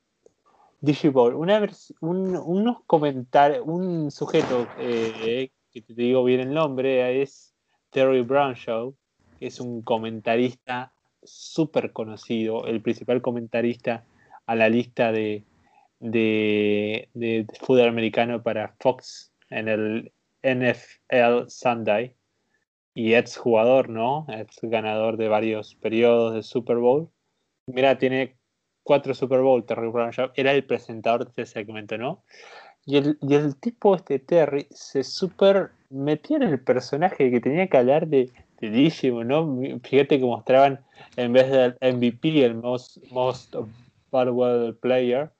Digiball, 0.80 1.35
una 1.35 1.66
un- 2.00 2.37
unos 2.37 2.78
comentarios, 2.87 3.62
un 3.66 4.11
sujeto 4.11 4.66
eh, 4.78 5.50
que 5.73 5.80
te 5.83 5.94
digo 5.94 6.23
bien 6.25 6.40
el 6.40 6.52
nombre, 6.54 7.23
es 7.23 7.54
Terry 7.90 8.21
Brownshaw, 8.23 8.94
que 9.38 9.47
es 9.47 9.61
un 9.61 9.83
comentarista 9.83 10.92
súper 11.23 11.92
conocido, 11.92 12.66
el 12.66 12.80
principal 12.83 13.23
comentarista 13.23 14.04
a 14.47 14.54
la 14.54 14.68
lista 14.68 15.11
de, 15.12 15.44
de, 16.00 17.09
de 17.14 17.47
fútbol 17.61 17.88
americano 17.88 18.42
para 18.42 18.75
Fox 18.80 19.33
en 19.55 19.69
el 19.69 20.13
NFL 20.43 21.49
Sunday 21.49 22.15
y 22.93 23.15
ex 23.15 23.37
jugador, 23.37 23.89
¿no? 23.89 24.27
Ex 24.29 24.59
ganador 24.63 25.17
de 25.17 25.29
varios 25.29 25.75
periodos 25.77 26.35
de 26.35 26.43
Super 26.43 26.77
Bowl. 26.77 27.09
Mira, 27.67 27.99
tiene 27.99 28.37
cuatro 28.83 29.15
Super 29.15 29.41
Bowl, 29.41 29.65
Terry 29.65 29.89
Bradshaw. 29.89 30.31
Era 30.35 30.53
el 30.53 30.65
presentador 30.65 31.25
de 31.25 31.31
este 31.31 31.47
segmento, 31.47 31.97
¿no? 31.97 32.23
Y 32.85 32.99
el, 32.99 33.19
y 33.23 33.35
el 33.35 33.57
tipo, 33.57 33.97
este 33.97 34.19
Terry, 34.19 34.67
se 34.71 35.03
super 35.05 35.71
metía 35.89 36.37
en 36.37 36.43
el 36.43 36.61
personaje 36.61 37.31
que 37.31 37.41
tenía 37.41 37.67
que 37.69 37.79
hablar 37.79 38.09
de, 38.09 38.31
de 38.61 38.71
Digimon, 38.71 39.29
¿no? 39.29 39.61
Fíjate 39.83 40.19
que 40.19 40.25
mostraban, 40.25 40.85
en 41.17 41.33
vez 41.33 41.51
del 41.51 41.77
MVP, 41.81 42.45
el 42.45 42.57
Most, 42.57 42.99
most 43.11 43.55
Valuable 44.11 44.75
Player, 44.75 45.31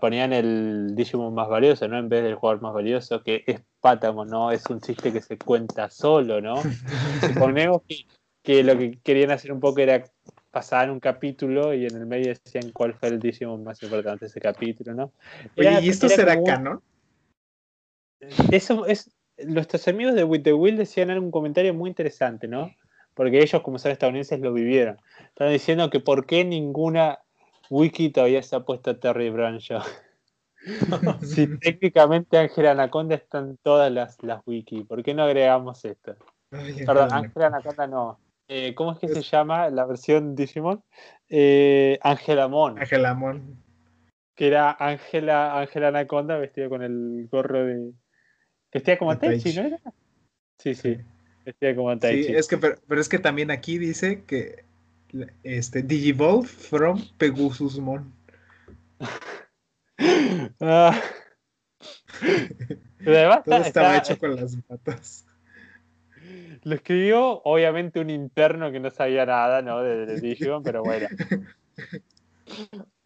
ponían 0.00 0.32
el 0.32 0.94
Digimon 0.94 1.34
más 1.34 1.48
valioso, 1.48 1.86
¿no? 1.88 1.98
En 1.98 2.08
vez 2.08 2.22
del 2.22 2.36
jugador 2.36 2.62
más 2.62 2.72
valioso, 2.72 3.22
que 3.22 3.44
es 3.46 3.60
Patamon, 3.80 4.28
¿no? 4.28 4.50
Es 4.50 4.64
un 4.70 4.80
chiste 4.80 5.12
que 5.12 5.20
se 5.20 5.36
cuenta 5.38 5.90
solo, 5.90 6.40
¿no? 6.40 6.56
Suponemos 7.20 7.82
que, 7.86 8.06
que 8.42 8.64
lo 8.64 8.78
que 8.78 8.98
querían 9.02 9.30
hacer 9.30 9.52
un 9.52 9.60
poco 9.60 9.80
era 9.80 10.04
pasar 10.50 10.90
un 10.90 11.00
capítulo 11.00 11.74
y 11.74 11.84
en 11.84 11.96
el 11.96 12.06
medio 12.06 12.32
decían 12.32 12.70
cuál 12.72 12.94
fue 12.94 13.08
el 13.08 13.18
Digimon 13.18 13.64
más 13.64 13.82
importante 13.82 14.24
de 14.24 14.28
ese 14.28 14.40
capítulo, 14.40 14.94
¿no? 14.94 15.12
Oye, 15.58 15.80
¿y 15.82 15.88
esto 15.88 16.08
será 16.08 16.34
como 16.34 16.46
canon? 16.46 16.80
Eso 18.50 18.86
es. 18.86 19.10
Nuestros 19.36 19.88
amigos 19.88 20.14
de 20.14 20.22
With 20.22 20.44
the 20.44 20.52
Will 20.52 20.76
decían 20.76 21.10
un 21.18 21.32
comentario 21.32 21.74
muy 21.74 21.90
interesante, 21.90 22.46
¿no? 22.46 22.70
Porque 23.14 23.42
ellos, 23.42 23.62
como 23.62 23.78
son 23.78 23.90
estadounidenses, 23.90 24.40
lo 24.40 24.52
vivieron. 24.52 24.96
Están 25.26 25.50
diciendo 25.50 25.90
que 25.90 25.98
por 25.98 26.24
qué 26.24 26.44
ninguna 26.44 27.18
wiki 27.70 28.10
todavía 28.10 28.42
se 28.42 28.56
ha 28.56 28.60
puesto 28.60 28.98
Terry 28.98 29.30
Bradshaw. 29.30 29.82
si 31.22 31.58
técnicamente 31.58 32.38
Ángela 32.38 32.72
Anaconda 32.72 33.14
están 33.14 33.58
todas 33.62 33.92
las, 33.92 34.22
las 34.22 34.42
wiki, 34.46 34.84
¿por 34.84 35.02
qué 35.02 35.14
no 35.14 35.24
agregamos 35.24 35.84
esto? 35.84 36.16
Ay, 36.50 36.84
Perdón, 36.84 37.12
Ángela 37.12 37.46
Anaconda 37.46 37.86
no. 37.86 38.20
Eh, 38.48 38.74
¿Cómo 38.74 38.92
es 38.92 38.98
que 38.98 39.08
se 39.08 39.22
llama 39.22 39.70
la 39.70 39.86
versión 39.86 40.34
Digimon? 40.34 40.82
Eh, 41.28 41.98
Ángela 42.02 42.48
Mon, 42.48 42.78
Ángela 42.78 43.14
Mon. 43.14 43.56
que 44.34 44.48
era 44.48 44.76
Ángela 44.78 45.58
Ángela 45.58 45.88
Anaconda 45.88 46.36
vestida 46.36 46.68
con 46.68 46.82
el 46.82 47.28
gorro 47.30 47.64
de. 47.64 47.92
Vestida 48.72 48.98
como 48.98 49.16
Taichi. 49.18 49.54
¿no 49.54 49.62
era? 49.62 49.80
Sí, 50.58 50.74
sí, 50.74 50.96
Sí. 50.96 51.00
vestida 51.44 51.74
como 51.74 51.92
Sí, 51.94 51.98
Taichi. 52.00 52.32
es 52.34 52.48
que, 52.48 52.58
pero, 52.58 52.76
pero 52.86 53.00
es 53.00 53.08
que 53.08 53.18
también 53.18 53.50
aquí 53.50 53.78
dice 53.78 54.24
que 54.24 54.66
este 55.42 55.82
Digivolve 55.82 56.46
from 56.46 57.02
Pegasusmon. 57.18 58.12
Ah. 60.60 61.00
Todo 63.44 63.56
estaba 63.58 63.96
hecho 63.98 64.18
con 64.18 64.34
las 64.34 64.56
patas. 64.56 65.24
lo 66.64 66.74
escribió 66.74 67.42
obviamente 67.44 68.00
un 68.00 68.10
interno 68.10 68.72
que 68.72 68.80
no 68.80 68.90
sabía 68.90 69.24
nada, 69.24 69.62
¿no? 69.62 69.82
De, 69.82 70.06
de 70.06 70.20
Digimon, 70.20 70.64
pero 70.64 70.82
bueno. 70.82 71.06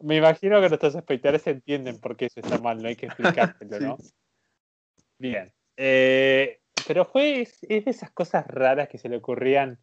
Me 0.01 0.17
imagino 0.17 0.61
que 0.61 0.69
nuestros 0.69 0.95
espectadores 0.95 1.47
entienden 1.47 2.01
por 2.01 2.17
qué 2.17 2.27
eso 2.27 2.41
está 2.41 2.59
mal, 2.59 2.81
no 2.81 2.89
hay 2.89 2.97
que 2.97 3.07
explicárselo, 3.07 3.81
¿no? 3.81 3.99
Bien. 5.19 5.53
Eh, 5.77 6.61
pero 6.87 7.05
fue, 7.05 7.43
es, 7.43 7.59
es 7.63 7.85
de 7.85 7.91
esas 7.91 8.11
cosas 8.13 8.47
raras 8.47 8.89
que 8.89 8.99
se 8.99 9.09
le 9.09 9.17
ocurrían 9.17 9.79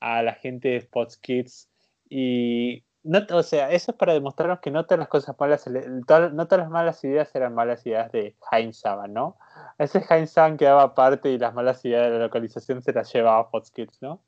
a 0.00 0.22
la 0.22 0.34
gente 0.34 0.68
de 0.68 0.80
Spots 0.80 1.16
Kids. 1.18 1.68
Y, 2.08 2.84
no, 3.02 3.20
o 3.32 3.42
sea, 3.42 3.70
eso 3.70 3.90
es 3.92 3.96
para 3.96 4.14
demostrarnos 4.14 4.60
que 4.60 4.70
no 4.70 4.84
todas 4.84 4.98
las 4.98 5.08
cosas 5.08 5.36
malas, 5.38 5.66
no 5.66 6.04
todas 6.46 6.58
las 6.58 6.70
malas 6.70 7.04
ideas 7.04 7.34
eran 7.34 7.54
malas 7.54 7.84
ideas 7.86 8.10
de 8.12 8.34
Heinz 8.50 8.78
Saban, 8.78 9.12
¿no? 9.12 9.36
A 9.54 9.74
veces 9.78 10.10
Heinz 10.10 10.30
Saban 10.30 10.56
quedaba 10.56 10.82
aparte 10.82 11.30
y 11.30 11.38
las 11.38 11.54
malas 11.54 11.84
ideas 11.84 12.04
de 12.04 12.18
la 12.18 12.24
localización 12.24 12.82
se 12.82 12.92
las 12.92 13.12
llevaba 13.12 13.50
Kids, 13.74 14.00
¿no? 14.00 14.22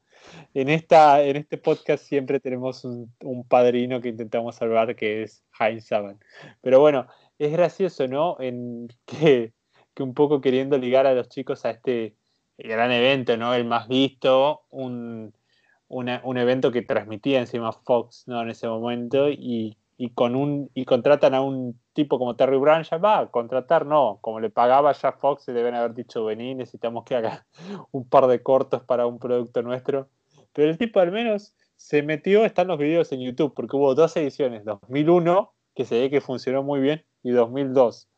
En, 0.55 0.69
esta, 0.69 1.23
en 1.23 1.37
este 1.37 1.59
podcast 1.59 2.05
siempre 2.05 2.41
tenemos 2.41 2.85
un, 2.85 3.15
padrino 3.49 4.01
que 4.01 4.09
intentamos 4.09 4.57
salvar, 4.57 4.97
que 4.97 5.23
es 5.23 5.45
Heinz 5.59 5.87
Saban. 5.87 6.19
Pero 6.61 6.81
bueno, 6.81 7.07
es 7.39 7.53
gracioso, 7.53 8.09
¿no? 8.09 8.37
En 8.41 8.89
que 9.07 9.53
un 9.99 10.15
poco 10.15 10.41
queriendo 10.41 10.79
ligar 10.79 11.07
a 11.07 11.15
los 11.15 11.29
chicos 11.29 11.65
a 11.65 11.71
este 11.71 12.15
gran 12.59 12.93
evento, 12.93 13.37
¿no? 13.37 13.55
El 13.55 13.65
más 13.65 13.89
visto, 13.89 14.63
un, 14.71 15.33
una- 15.89 16.21
un 16.25 16.39
evento 16.39 16.73
que 16.73 16.83
transmitía 16.83 17.41
encima 17.41 17.73
Fox, 17.73 18.25
¿no? 18.27 18.43
En 18.43 18.51
ese 18.51 18.69
momento, 18.69 19.29
y, 19.29 19.77
y 19.97 20.11
con 20.11 20.37
un, 20.37 20.71
y 20.75 20.85
contratan 20.85 21.35
a 21.35 21.41
un 21.41 21.81
tipo 21.93 22.19
como 22.19 22.37
Terry 22.37 22.59
Bradshaw, 22.59 23.01
va, 23.01 23.19
a 23.21 23.31
contratar 23.31 23.87
no, 23.87 24.19
como 24.21 24.41
le 24.41 24.51
pagaba 24.51 24.93
ya 24.93 25.13
Fox, 25.13 25.45
se 25.45 25.53
deben 25.53 25.75
haber 25.75 25.95
dicho, 25.95 26.25
vení, 26.25 26.55
necesitamos 26.55 27.05
que 27.05 27.17
haga 27.17 27.47
un 27.93 28.09
par 28.09 28.27
de 28.27 28.43
cortos 28.43 28.83
para 28.83 29.07
un 29.07 29.19
producto 29.19 29.63
nuestro. 29.63 30.09
Pero 30.53 30.71
el 30.71 30.79
tipo 30.79 31.01
al 31.01 31.13
menos 31.13 31.55
se 31.77 32.03
metió, 32.03 32.45
están 32.45 32.69
los 32.69 32.79
videos 32.79 33.13
en 33.13 33.21
YouTube, 33.21 33.55
porque 33.55 33.77
hubo 33.77 33.95
dos 33.95 34.17
ediciones, 34.17 34.65
2001, 34.65 35.53
que 35.75 35.85
se 35.85 36.01
ve 36.01 36.11
que 36.11 36.21
funcionó 36.21 36.63
muy 36.63 36.81
bien, 36.81 37.05
y 37.23 37.31
2002, 37.31 38.09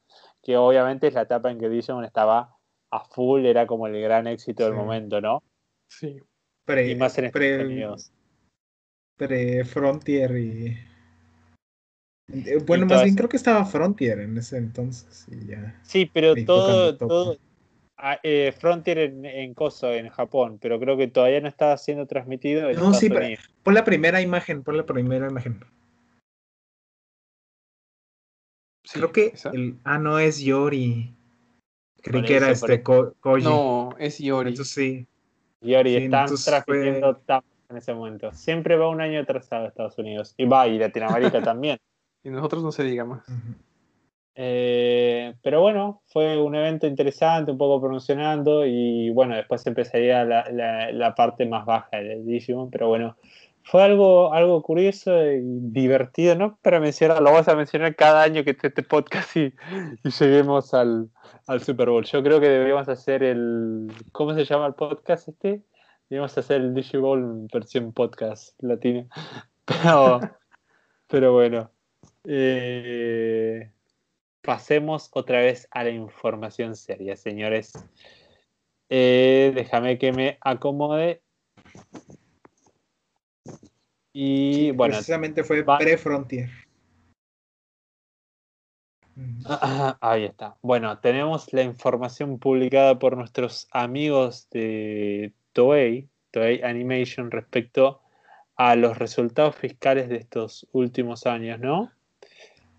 que 0.42 0.56
obviamente 0.56 1.08
es 1.08 1.14
la 1.14 1.22
etapa 1.22 1.50
en 1.50 1.58
que 1.58 1.68
Digimon 1.68 2.04
estaba 2.04 2.56
a 2.90 3.04
full, 3.04 3.44
era 3.44 3.66
como 3.66 3.87
el 3.87 4.00
gran 4.00 4.26
éxito 4.26 4.64
del 4.64 4.75
momento, 4.75 5.20
¿no? 5.20 5.42
Sí. 5.88 6.16
Pre, 6.68 6.90
Y 6.90 6.94
más 6.96 7.16
en 7.16 7.30
pre- 7.30 7.64
Unidos. 7.64 8.12
pre 9.16 9.64
Frontier 9.64 10.37
y. 10.37 10.66
Eh, 12.30 12.58
Bueno, 12.66 12.84
Y 12.84 12.88
más 12.90 13.02
bien 13.02 13.16
creo 13.16 13.30
que 13.30 13.38
estaba 13.38 13.64
Frontier 13.64 14.20
en 14.20 14.37
ese 14.37 14.58
entonces 14.58 15.26
y 15.32 15.46
ya. 15.46 15.80
Sí, 15.82 16.10
pero 16.12 16.34
todo, 16.44 16.94
todo 16.98 17.38
ah, 17.96 18.20
eh, 18.22 18.52
Frontier 18.52 18.98
en, 18.98 19.25
en 19.25 19.54
Coso, 19.54 19.94
en 19.94 20.10
Japón, 20.10 20.58
pero 20.60 20.78
creo 20.78 20.98
que 20.98 21.08
todavía 21.08 21.40
no 21.40 21.48
estaba 21.48 21.75
siendo 21.78 22.06
transmitido 22.06 22.68
en 22.68 22.76
No, 22.76 22.80
Estados 22.80 22.98
sí, 22.98 23.08
pero-. 23.08 23.26
Pon 23.62 23.72
la 23.72 23.84
primera 23.84 24.20
imagen, 24.20 24.62
pon 24.62 24.76
la 24.76 24.84
primera 24.84 25.26
imagen. 25.26 25.60
sí, 28.84 28.98
Creo 28.98 29.10
que 29.10 29.32
el. 29.54 29.78
Ah, 29.84 29.98
no, 29.98 30.18
es 30.18 30.40
Yori. 30.40 31.14
Creí 32.02 32.22
que 32.26 32.37
era 32.37 32.50
eso, 32.50 32.66
este 32.66 32.82
Ko- 32.82 33.14
Koji. 33.20 33.44
No, 33.44 33.96
es 33.98 34.18
Yori. 34.18 34.50
Entonces 34.50 34.75
sí. 34.75 35.06
Y 35.60 35.74
ahora 35.74 35.88
Sí, 35.90 35.96
están 35.96 36.26
transmitiendo 36.44 37.14
fue- 37.14 37.22
TAP 37.26 37.44
en 37.70 37.76
ese 37.76 37.94
momento. 37.94 38.32
Siempre 38.32 38.76
va 38.76 38.88
un 38.88 39.00
año 39.00 39.20
atrasado 39.20 39.64
a 39.64 39.68
Estados 39.68 39.98
Unidos. 39.98 40.34
Y 40.36 40.44
va, 40.46 40.66
y 40.68 40.78
Latinoamérica 40.78 41.42
también. 41.54 41.78
Y 42.22 42.30
nosotros 42.30 42.62
no 42.62 42.72
se 42.72 42.84
diga 42.84 43.04
más. 43.04 43.24
Eh, 44.40 45.34
pero 45.42 45.60
bueno, 45.60 46.02
fue 46.06 46.40
un 46.40 46.54
evento 46.54 46.86
interesante, 46.86 47.50
un 47.50 47.58
poco 47.58 47.80
promocionando 47.80 48.64
y 48.64 49.10
bueno, 49.10 49.34
después 49.34 49.66
empezaría 49.66 50.24
la, 50.24 50.48
la- 50.52 50.92
la 50.92 51.14
parte 51.14 51.44
más 51.44 51.66
baja 51.66 51.96
del 51.96 52.24
Digimon, 52.24 52.70
pero 52.70 52.86
bueno, 52.88 53.16
fue 53.68 53.82
algo, 53.82 54.32
algo 54.32 54.62
curioso 54.62 55.10
y 55.30 55.42
divertido, 55.42 56.34
¿no? 56.34 56.58
Para 56.62 56.80
mencionar, 56.80 57.20
lo 57.20 57.30
vamos 57.30 57.48
a 57.48 57.54
mencionar 57.54 57.94
cada 57.94 58.22
año 58.22 58.42
que 58.42 58.52
esté 58.52 58.68
este 58.68 58.82
podcast 58.82 59.37
y, 59.37 59.52
y 60.02 60.10
lleguemos 60.10 60.72
al, 60.72 61.10
al 61.46 61.62
Super 61.62 61.90
Bowl. 61.90 62.04
Yo 62.06 62.22
creo 62.22 62.40
que 62.40 62.48
deberíamos 62.48 62.88
hacer 62.88 63.22
el, 63.22 63.92
¿cómo 64.12 64.32
se 64.32 64.46
llama 64.46 64.66
el 64.66 64.75
podcast 64.75 65.28
este? 65.28 65.62
Deberíamos 66.08 66.38
hacer 66.38 66.62
el 66.62 66.72
Digibowl 66.72 67.46
versión 67.52 67.92
podcast 67.92 68.54
latino. 68.62 69.06
Pero, 69.66 70.20
pero 71.08 71.32
bueno. 71.34 71.70
Eh, 72.25 73.70
pasemos 74.40 75.10
otra 75.12 75.40
vez 75.40 75.68
a 75.72 75.84
la 75.84 75.90
información 75.90 76.75
seria, 76.75 77.16
señores. 77.16 77.72
Eh, 78.88 79.52
déjame 79.54 79.98
que 79.98 80.12
me 80.12 80.38
acomode. 80.40 81.20
Y 84.20 84.72
bueno, 84.72 84.94
Precisamente 84.94 85.44
fue 85.44 85.64
pre-Frontier. 85.64 86.50
Mm. 89.14 89.42
ahí 90.00 90.25
está. 90.25 90.56
Bueno, 90.60 90.98
tenemos 90.98 91.52
la 91.52 91.62
información 91.62 92.40
publicada 92.40 92.98
por 92.98 93.16
nuestros 93.16 93.68
amigos 93.70 94.48
de 94.50 95.32
Toei, 95.52 96.08
Toei 96.32 96.62
Animation, 96.62 97.30
respecto 97.30 98.00
a 98.56 98.75
los 98.75 98.98
resultados 98.98 99.54
fiscales 99.54 100.08
de 100.08 100.16
estos 100.16 100.66
últimos 100.72 101.25
años, 101.25 101.60
¿no? 101.60 101.92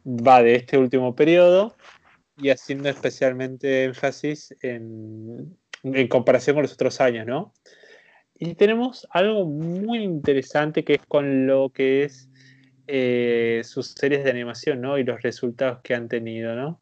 Va 0.05 0.43
de 0.43 0.55
este 0.55 0.77
último 0.77 1.15
periodo 1.15 1.74
y 2.36 2.50
haciendo 2.50 2.89
especialmente 2.89 3.86
énfasis 3.86 4.53
en, 4.62 5.58
en 5.84 6.08
comparación 6.10 6.55
con 6.55 6.63
los 6.63 6.74
otros 6.74 7.00
años, 7.00 7.25
¿no? 7.25 7.53
Y 8.39 8.55
tenemos 8.55 9.05
algo 9.12 9.46
muy 9.46 10.00
interesante 10.00 10.86
que 10.86 10.93
es 10.93 11.05
con 11.05 11.46
lo 11.46 11.69
que 11.69 12.03
es 12.03 12.29
eh, 12.88 13.62
sus 13.65 13.91
series 13.91 14.24
de 14.24 14.31
animación, 14.31 14.79
¿no? 14.81 14.98
Y 14.98 15.03
los 15.03 15.22
resultados 15.22 15.81
que 15.84 15.93
han 15.93 16.08
tenido, 16.08 16.55
¿no? 16.55 16.81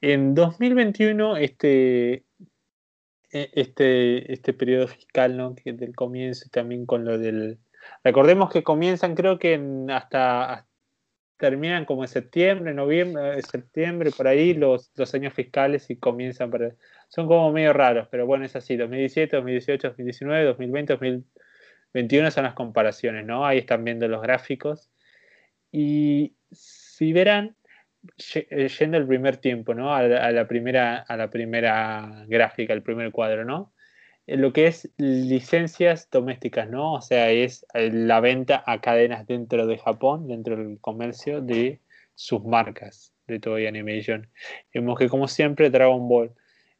En 0.00 0.34
2021, 0.34 1.36
este, 1.36 2.24
e- 3.32 3.50
este, 3.52 4.32
este 4.32 4.52
periodo 4.52 4.86
fiscal, 4.86 5.36
¿no? 5.36 5.54
Que 5.54 5.72
del 5.72 5.94
comienzo 5.94 6.44
y 6.46 6.50
también 6.50 6.86
con 6.86 7.04
lo 7.04 7.18
del... 7.18 7.58
Recordemos 8.04 8.50
que 8.50 8.62
comienzan, 8.62 9.16
creo 9.16 9.38
que 9.40 9.54
en 9.54 9.90
hasta, 9.90 10.66
terminan 11.36 11.84
como 11.84 12.04
en 12.04 12.08
septiembre, 12.08 12.72
noviembre, 12.74 13.38
eh, 13.38 13.42
septiembre, 13.42 14.12
por 14.16 14.28
ahí 14.28 14.54
los, 14.54 14.92
los 14.94 15.12
años 15.14 15.34
fiscales 15.34 15.90
y 15.90 15.96
comienzan 15.96 16.50
para... 16.50 16.76
Son 17.14 17.26
como 17.26 17.52
medio 17.52 17.74
raros, 17.74 18.08
pero 18.10 18.24
bueno, 18.24 18.46
es 18.46 18.56
así, 18.56 18.74
2017, 18.74 19.36
2018, 19.36 19.88
2019, 19.88 20.44
2020, 20.46 20.92
2021 20.94 22.30
son 22.30 22.44
las 22.44 22.54
comparaciones, 22.54 23.26
¿no? 23.26 23.44
Ahí 23.44 23.58
están 23.58 23.84
viendo 23.84 24.08
los 24.08 24.22
gráficos. 24.22 24.90
Y 25.70 26.36
si 26.52 27.12
verán, 27.12 27.54
eh, 28.34 28.68
yendo 28.68 28.96
al 28.96 29.06
primer 29.06 29.36
tiempo, 29.36 29.74
¿no? 29.74 29.94
A 29.94 30.02
la, 30.04 30.24
a 30.24 30.32
la 30.32 30.48
primera, 30.48 31.00
a 31.00 31.16
la 31.18 31.28
primera 31.28 32.24
gráfica, 32.28 32.72
el 32.72 32.82
primer 32.82 33.12
cuadro, 33.12 33.44
¿no? 33.44 33.74
Eh, 34.26 34.38
Lo 34.38 34.54
que 34.54 34.66
es 34.66 34.90
licencias 34.96 36.08
domésticas, 36.10 36.70
¿no? 36.70 36.94
O 36.94 37.02
sea, 37.02 37.30
es 37.30 37.66
eh, 37.74 37.90
la 37.92 38.20
venta 38.20 38.64
a 38.66 38.80
cadenas 38.80 39.26
dentro 39.26 39.66
de 39.66 39.76
Japón, 39.76 40.28
dentro 40.28 40.56
del 40.56 40.80
comercio 40.80 41.42
de 41.42 41.82
sus 42.14 42.42
marcas 42.42 43.12
de 43.26 43.38
Toei 43.38 43.66
Animation. 43.66 44.30
Vemos 44.72 44.98
que, 44.98 45.10
como 45.10 45.28
siempre, 45.28 45.68
Dragon 45.68 46.08
Ball 46.08 46.32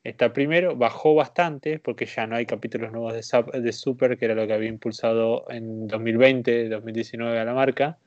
está 0.04 0.32
primero, 0.32 0.76
bajó 0.76 1.14
bastante 1.14 1.78
porque 1.78 2.06
ya 2.06 2.26
no 2.26 2.36
hay 2.36 2.46
capítulos 2.46 2.92
nuevos 2.92 3.12
de, 3.14 3.22
Sup- 3.22 3.52
de 3.52 3.72
Super, 3.72 4.18
que 4.18 4.24
era 4.26 4.34
lo 4.34 4.46
que 4.46 4.52
había 4.54 4.68
impulsado 4.68 5.44
en 5.50 5.86
2020, 5.86 6.68
2019 6.68 7.38
a 7.38 7.44
la 7.44 7.54
marca 7.54 7.98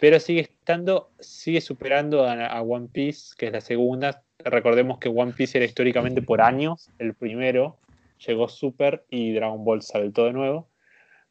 pero 0.00 0.18
sigue 0.20 0.40
estando, 0.40 1.10
sigue 1.20 1.60
superando 1.60 2.24
a, 2.24 2.46
a 2.46 2.62
One 2.62 2.88
Piece, 2.92 3.34
que 3.36 3.46
es 3.46 3.52
la 3.52 3.60
segunda. 3.60 4.22
Recordemos 4.38 4.98
que 4.98 5.08
One 5.08 5.32
Piece 5.32 5.58
era 5.58 5.64
históricamente 5.64 6.22
por 6.22 6.40
años 6.40 6.90
el 6.98 7.14
primero, 7.14 7.78
llegó 8.26 8.48
Super 8.48 9.04
y 9.10 9.32
Dragon 9.32 9.64
Ball 9.64 9.82
saltó 9.82 10.24
de 10.26 10.32
nuevo. 10.32 10.68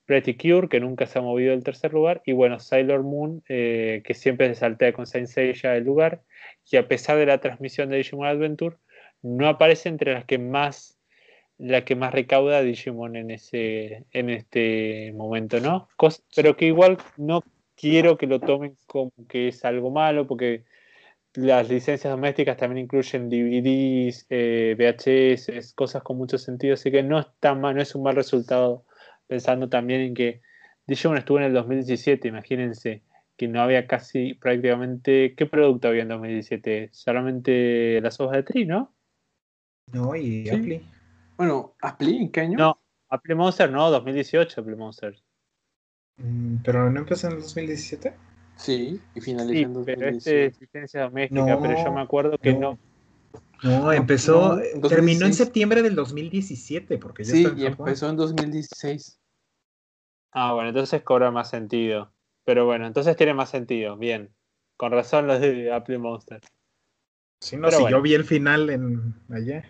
Pretty 0.06 0.36
Cure, 0.36 0.68
que 0.68 0.80
nunca 0.80 1.06
se 1.06 1.20
ha 1.20 1.22
movido 1.22 1.52
del 1.52 1.64
tercer 1.64 1.94
lugar, 1.94 2.22
y 2.26 2.34
bueno, 2.34 2.60
Sailor 2.60 3.04
Moon, 3.04 3.44
eh, 3.48 4.02
que 4.04 4.14
siempre 4.14 4.48
se 4.50 4.56
saltea 4.56 4.92
con 4.94 5.06
Saint 5.06 5.28
Seiya 5.28 5.76
el 5.76 5.84
lugar, 5.86 6.22
y 6.70 6.78
a 6.78 6.88
pesar 6.88 7.18
de 7.18 7.26
la 7.26 7.40
transmisión 7.40 7.90
de 7.90 7.98
Digimon 7.98 8.28
Adventure, 8.28 8.76
no 9.22 9.48
aparece 9.48 9.90
entre 9.90 10.14
las 10.14 10.26
que 10.26 10.38
más 10.38 10.98
la 11.58 11.86
que 11.86 11.96
más 11.96 12.14
recauda 12.14 12.62
Digimon 12.64 13.16
en 13.16 13.32
ese 13.32 14.06
en 14.12 14.30
este 14.32 15.14
momento, 15.16 15.60
¿no? 15.60 15.90
Cos- 15.98 16.24
pero 16.36 16.58
que 16.58 16.66
igual 16.68 16.98
no 17.18 17.44
quiero 17.76 18.18
que 18.18 18.28
lo 18.28 18.40
tomen 18.40 18.78
como 18.88 19.12
que 19.30 19.50
es 19.50 19.64
algo 19.66 19.92
malo, 19.92 20.28
porque 20.28 20.66
las 21.34 21.70
licencias 21.70 22.12
domésticas 22.12 22.58
también 22.58 22.86
incluyen 22.86 23.30
DVDs, 23.30 24.26
eh, 24.30 24.76
VHS, 24.78 25.74
cosas 25.76 26.04
con 26.04 26.18
mucho 26.18 26.38
sentido, 26.38 26.74
así 26.74 26.92
que 26.92 27.04
no 27.04 27.20
es 27.20 27.28
tan 27.40 27.62
mal, 27.62 27.76
no 27.76 27.82
es 27.82 27.96
un 27.96 28.04
mal 28.04 28.16
resultado, 28.16 28.86
pensando 29.28 29.70
también 29.70 30.02
en 30.02 30.14
que 30.14 30.42
Digimon 30.88 31.18
estuvo 31.18 31.38
en 31.40 31.46
el 31.46 31.54
2017, 31.54 32.28
imagínense 32.28 33.04
que 33.38 33.48
no 33.48 33.62
había 33.62 33.88
casi 33.88 34.34
prácticamente, 34.36 35.34
¿qué 35.36 35.46
producto 35.46 35.88
había 35.88 36.04
en 36.04 36.10
2017? 36.10 36.90
Solamente 36.92 38.02
las 38.02 38.20
hojas 38.20 38.38
de 38.38 38.44
tri, 38.44 38.66
¿no? 38.66 38.94
No, 39.94 40.16
y 40.16 40.46
Sí. 40.48 40.56
Apple. 40.56 40.82
Bueno, 41.38 41.76
¿Apple 41.82 42.10
en 42.18 42.32
qué 42.32 42.42
año? 42.42 42.58
No, 42.58 42.82
Apple 43.10 43.36
Monster 43.36 43.72
no, 43.72 43.90
2018 43.92 44.62
Apple 44.62 44.76
Monster. 44.76 45.16
Mm, 46.18 46.58
Pero 46.64 46.90
no 46.90 47.00
empezó 47.00 47.28
en 47.28 47.34
el 47.34 47.42
2017. 47.42 48.14
Sí, 48.58 49.02
y 49.16 49.22
finalizó 49.22 49.54
Sí, 49.54 49.62
en 49.64 49.74
pero 49.86 50.02
2018. 50.02 50.18
este 50.18 50.46
es 50.46 50.62
licencia 50.62 51.02
doméstica, 51.02 51.46
No, 51.56 51.62
pero 51.62 51.84
yo 51.84 51.92
me 51.92 52.02
acuerdo 52.02 52.38
que 52.38 52.54
no. 52.54 52.78
No, 53.64 53.92
empezó, 53.92 54.56
no, 54.56 54.60
eh, 54.60 54.72
terminó 54.72 55.26
en 55.26 55.32
2016. 55.32 55.36
septiembre 55.38 55.82
del 55.84 55.96
2017, 55.96 56.98
porque 56.98 57.24
ya 57.24 57.32
Sí, 57.32 57.44
está 57.44 57.54
en 57.54 57.60
y 57.60 57.70
Japón. 57.70 57.88
empezó 57.88 58.10
en 58.10 58.16
2016. 58.18 59.20
Ah, 60.32 60.54
bueno, 60.54 60.70
entonces 60.70 61.04
cobra 61.04 61.32
más 61.32 61.50
sentido. 61.50 62.14
Pero 62.44 62.66
bueno, 62.66 62.88
entonces 62.88 63.16
tiene 63.16 63.34
más 63.34 63.50
sentido, 63.50 63.98
bien. 63.98 64.34
Con 64.78 64.92
razón 64.92 65.28
los 65.28 65.40
de 65.40 65.72
Apple 65.72 66.00
Monster. 66.00 66.42
Sí, 67.42 67.58
no, 67.58 67.64
pero 67.64 67.78
si 67.78 67.82
bueno. 67.84 67.98
yo 67.98 68.02
vi 68.04 68.14
el 68.14 68.24
final 68.24 68.70
en 68.70 69.16
allá. 69.30 69.64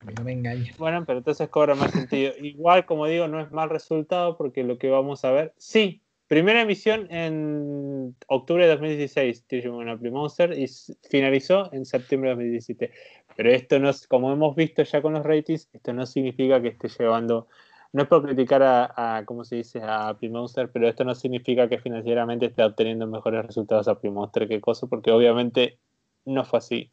A 0.00 0.04
mí 0.06 0.14
no 0.16 0.24
me 0.24 0.32
engaña. 0.32 0.72
Bueno, 0.78 1.04
pero 1.04 1.18
entonces 1.18 1.48
cobra 1.50 1.74
más 1.74 1.92
sentido. 1.92 2.32
Igual, 2.40 2.86
como 2.86 3.06
digo, 3.06 3.28
no 3.28 3.40
es 3.40 3.52
mal 3.52 3.68
resultado 3.68 4.36
porque 4.38 4.64
lo 4.64 4.78
que 4.78 4.88
vamos 4.88 5.24
a 5.24 5.32
ver. 5.32 5.52
Sí, 5.58 6.02
primera 6.26 6.62
emisión 6.62 7.06
en 7.12 8.16
octubre 8.28 8.64
de 8.64 8.70
2016, 8.72 9.46
Digimon 9.46 9.90
Apple 9.90 10.10
Monster, 10.10 10.58
y 10.58 10.66
finalizó 11.10 11.70
en 11.72 11.84
septiembre 11.84 12.30
de 12.30 12.36
2017. 12.36 12.90
Pero 13.36 13.50
esto 13.50 13.78
no 13.78 13.90
es, 13.90 14.06
como 14.06 14.32
hemos 14.32 14.56
visto 14.56 14.82
ya 14.84 15.02
con 15.02 15.12
los 15.12 15.24
ratings, 15.24 15.68
esto 15.72 15.92
no 15.92 16.06
significa 16.06 16.62
que 16.62 16.68
esté 16.68 16.88
llevando. 16.88 17.48
No 17.96 18.02
es 18.02 18.08
por 18.08 18.22
criticar 18.22 18.62
a, 18.62 19.16
a 19.16 19.24
¿cómo 19.24 19.42
se 19.42 19.56
dice? 19.56 19.80
a 19.80 20.08
Apple 20.08 20.28
Monster, 20.28 20.70
pero 20.70 20.86
esto 20.86 21.02
no 21.02 21.14
significa 21.14 21.66
que 21.66 21.78
financieramente 21.78 22.44
esté 22.44 22.62
obteniendo 22.62 23.06
mejores 23.06 23.46
resultados 23.46 23.88
Apple 23.88 24.10
Monster 24.10 24.46
que 24.46 24.60
cosa, 24.60 24.86
porque 24.86 25.10
obviamente 25.10 25.78
no 26.26 26.44
fue 26.44 26.58
así. 26.58 26.90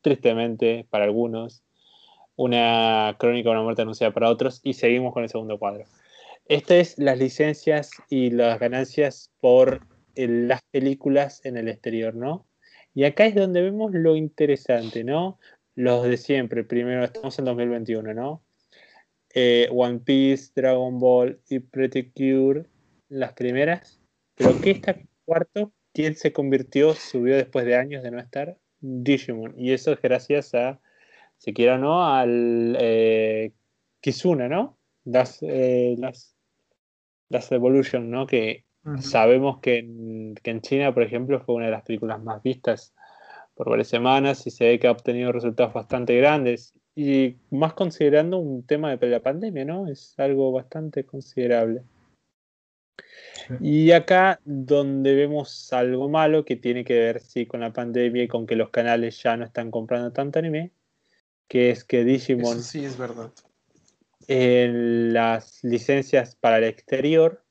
Tristemente, 0.00 0.86
para 0.88 1.04
algunos, 1.04 1.62
una 2.34 3.14
crónica 3.18 3.50
de 3.50 3.56
una 3.56 3.62
muerte 3.62 3.82
anunciada 3.82 4.14
para 4.14 4.30
otros 4.30 4.62
y 4.64 4.72
seguimos 4.72 5.12
con 5.12 5.22
el 5.22 5.28
segundo 5.28 5.58
cuadro. 5.58 5.84
Esta 6.46 6.76
es 6.76 6.98
las 6.98 7.18
licencias 7.18 7.90
y 8.08 8.30
las 8.30 8.58
ganancias 8.58 9.30
por 9.42 9.82
el- 10.14 10.48
las 10.48 10.62
películas 10.70 11.44
en 11.44 11.58
el 11.58 11.68
exterior, 11.68 12.14
¿no? 12.14 12.46
Y 12.94 13.04
acá 13.04 13.26
es 13.26 13.34
donde 13.34 13.60
vemos 13.60 13.92
lo 13.92 14.16
interesante, 14.16 15.04
¿no? 15.04 15.38
Los 15.74 16.04
de 16.04 16.16
siempre, 16.16 16.64
primero 16.64 17.04
estamos 17.04 17.38
en 17.38 17.44
2021, 17.44 18.14
¿no? 18.14 18.42
Eh, 19.34 19.68
One 19.70 20.00
Piece, 20.00 20.52
Dragon 20.54 20.98
Ball 20.98 21.40
y 21.48 21.58
Pretty 21.60 22.10
Cure, 22.10 22.64
las 23.08 23.32
primeras. 23.34 24.00
Pero 24.34 24.60
¿qué 24.60 24.70
está 24.70 24.96
cuarto? 25.24 25.72
¿Quién 25.92 26.14
se 26.14 26.32
convirtió, 26.32 26.94
subió 26.94 27.36
después 27.36 27.66
de 27.66 27.76
años 27.76 28.02
de 28.02 28.10
no 28.10 28.18
estar? 28.18 28.56
Digimon. 28.80 29.54
Y 29.58 29.72
eso 29.72 29.92
es 29.92 30.00
gracias 30.00 30.54
a 30.54 30.80
si 31.38 31.52
quiera 31.52 31.76
o 31.76 31.78
no, 31.78 32.04
al 32.04 32.76
eh, 32.80 33.52
Kizuna, 34.00 34.48
¿no? 34.48 34.76
Las, 35.04 35.38
eh, 35.42 35.94
las, 35.98 36.36
las 37.28 37.50
Evolution, 37.52 38.10
¿no? 38.10 38.26
Que 38.26 38.64
sabemos 39.00 39.60
que 39.60 39.78
en, 39.78 40.34
que 40.42 40.50
en 40.50 40.60
China, 40.62 40.94
por 40.94 41.02
ejemplo, 41.02 41.40
fue 41.40 41.56
una 41.56 41.66
de 41.66 41.72
las 41.72 41.82
películas 41.82 42.22
más 42.22 42.42
vistas 42.42 42.94
por 43.54 43.68
varias 43.68 43.88
semanas 43.88 44.46
y 44.46 44.50
se 44.50 44.66
ve 44.66 44.78
que 44.78 44.86
ha 44.86 44.92
obtenido 44.92 45.32
resultados 45.32 45.74
bastante 45.74 46.16
grandes. 46.16 46.74
Y 47.00 47.36
más 47.50 47.74
considerando 47.74 48.38
un 48.38 48.64
tema 48.64 48.96
de 48.96 49.06
la 49.06 49.22
pandemia, 49.22 49.64
¿no? 49.64 49.86
Es 49.86 50.18
algo 50.18 50.50
bastante 50.50 51.04
considerable. 51.04 51.84
Sí. 53.46 53.54
Y 53.60 53.92
acá 53.92 54.40
donde 54.44 55.14
vemos 55.14 55.72
algo 55.72 56.08
malo 56.08 56.44
que 56.44 56.56
tiene 56.56 56.84
que 56.84 56.98
ver 56.98 57.20
sí 57.20 57.46
con 57.46 57.60
la 57.60 57.72
pandemia 57.72 58.24
y 58.24 58.26
con 58.26 58.48
que 58.48 58.56
los 58.56 58.70
canales 58.70 59.22
ya 59.22 59.36
no 59.36 59.44
están 59.44 59.70
comprando 59.70 60.10
tanto 60.10 60.40
anime, 60.40 60.72
que 61.46 61.70
es 61.70 61.84
que 61.84 62.02
Digimon 62.02 62.58
Eso 62.58 62.62
sí 62.62 62.84
es 62.84 62.98
verdad. 62.98 63.30
en 64.26 65.12
las 65.12 65.62
licencias 65.62 66.34
para 66.34 66.58
el 66.58 66.64
exterior 66.64 67.44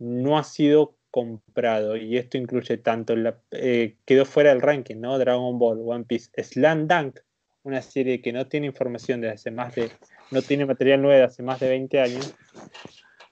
no 0.00 0.36
ha 0.36 0.42
sido 0.42 0.96
comprado 1.12 1.96
y 1.96 2.16
esto 2.16 2.38
incluye 2.38 2.76
tanto 2.78 3.14
la, 3.14 3.40
eh, 3.52 3.98
quedó 4.04 4.24
fuera 4.24 4.50
del 4.50 4.62
ranking, 4.62 4.96
¿no? 4.96 5.16
Dragon 5.16 5.60
Ball, 5.60 5.78
One 5.80 6.06
Piece, 6.06 6.28
Slam 6.42 6.88
Dunk, 6.88 7.20
una 7.64 7.82
serie 7.82 8.20
que 8.20 8.32
no 8.32 8.46
tiene 8.46 8.66
información 8.66 9.20
desde 9.20 9.34
hace 9.34 9.50
más 9.50 9.74
de, 9.74 9.90
no 10.30 10.42
tiene 10.42 10.66
material 10.66 11.02
nuevo 11.02 11.18
de 11.18 11.24
hace 11.24 11.42
más 11.42 11.58
de 11.60 11.68
20 11.68 12.00
años, 12.00 12.34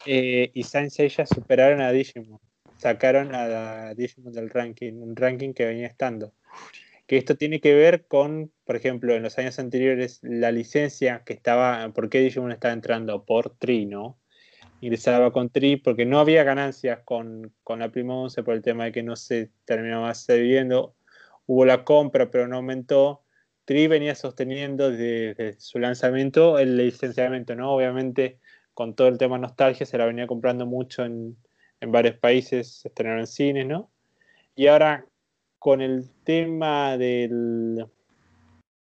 eh, 0.06 0.50
y 0.52 0.64
Saint 0.64 0.90
Seiya 0.90 1.26
superaron 1.26 1.80
a 1.80 1.92
Digimon, 1.92 2.40
sacaron 2.76 3.34
a 3.34 3.94
Digimon 3.94 4.32
del 4.32 4.50
ranking, 4.50 4.94
un 4.94 5.14
ranking 5.14 5.52
que 5.52 5.66
venía 5.66 5.86
estando. 5.86 6.32
que 7.06 7.18
esto 7.18 7.36
tiene 7.36 7.60
que 7.60 7.74
ver 7.74 8.06
con, 8.06 8.52
por 8.64 8.76
ejemplo, 8.76 9.14
en 9.14 9.22
los 9.22 9.38
años 9.38 9.58
anteriores, 9.58 10.20
la 10.22 10.50
licencia 10.50 11.22
que 11.26 11.34
estaba, 11.34 11.88
¿por 11.92 12.08
qué 12.08 12.20
Digimon 12.20 12.52
estaba 12.52 12.72
entrando? 12.72 13.24
Por 13.24 13.50
Tri, 13.50 13.86
¿no? 13.86 14.18
Ingresaba 14.80 15.32
con 15.32 15.50
Tri 15.50 15.76
porque 15.76 16.06
no 16.06 16.18
había 16.20 16.42
ganancias 16.42 17.00
con, 17.04 17.52
con 17.64 17.80
la 17.80 17.90
Primonce 17.90 18.42
por 18.42 18.54
el 18.54 18.62
tema 18.62 18.84
de 18.84 18.92
que 18.92 19.02
no 19.02 19.14
se 19.16 19.50
terminaba 19.64 20.14
cediendo. 20.14 20.96
Hubo 21.46 21.66
la 21.66 21.84
compra, 21.84 22.30
pero 22.30 22.48
no 22.48 22.56
aumentó. 22.56 23.22
Tri 23.64 23.86
venía 23.86 24.14
sosteniendo 24.14 24.90
desde, 24.90 25.58
su 25.60 25.78
lanzamiento 25.78 26.58
el 26.58 26.76
licenciamiento, 26.76 27.54
¿no? 27.54 27.72
Obviamente, 27.72 28.38
con 28.74 28.94
todo 28.94 29.08
el 29.08 29.18
tema 29.18 29.38
nostalgia, 29.38 29.86
se 29.86 29.98
la 29.98 30.06
venía 30.06 30.26
comprando 30.26 30.66
mucho 30.66 31.04
en, 31.04 31.36
en 31.80 31.92
varios 31.92 32.16
países, 32.16 32.80
se 32.80 32.88
estrenaron 32.88 33.20
en 33.20 33.26
cines, 33.26 33.66
¿no? 33.66 33.90
Y 34.54 34.66
ahora 34.66 35.06
con 35.58 35.80
el 35.80 36.10
tema 36.24 36.96
del, 36.98 37.86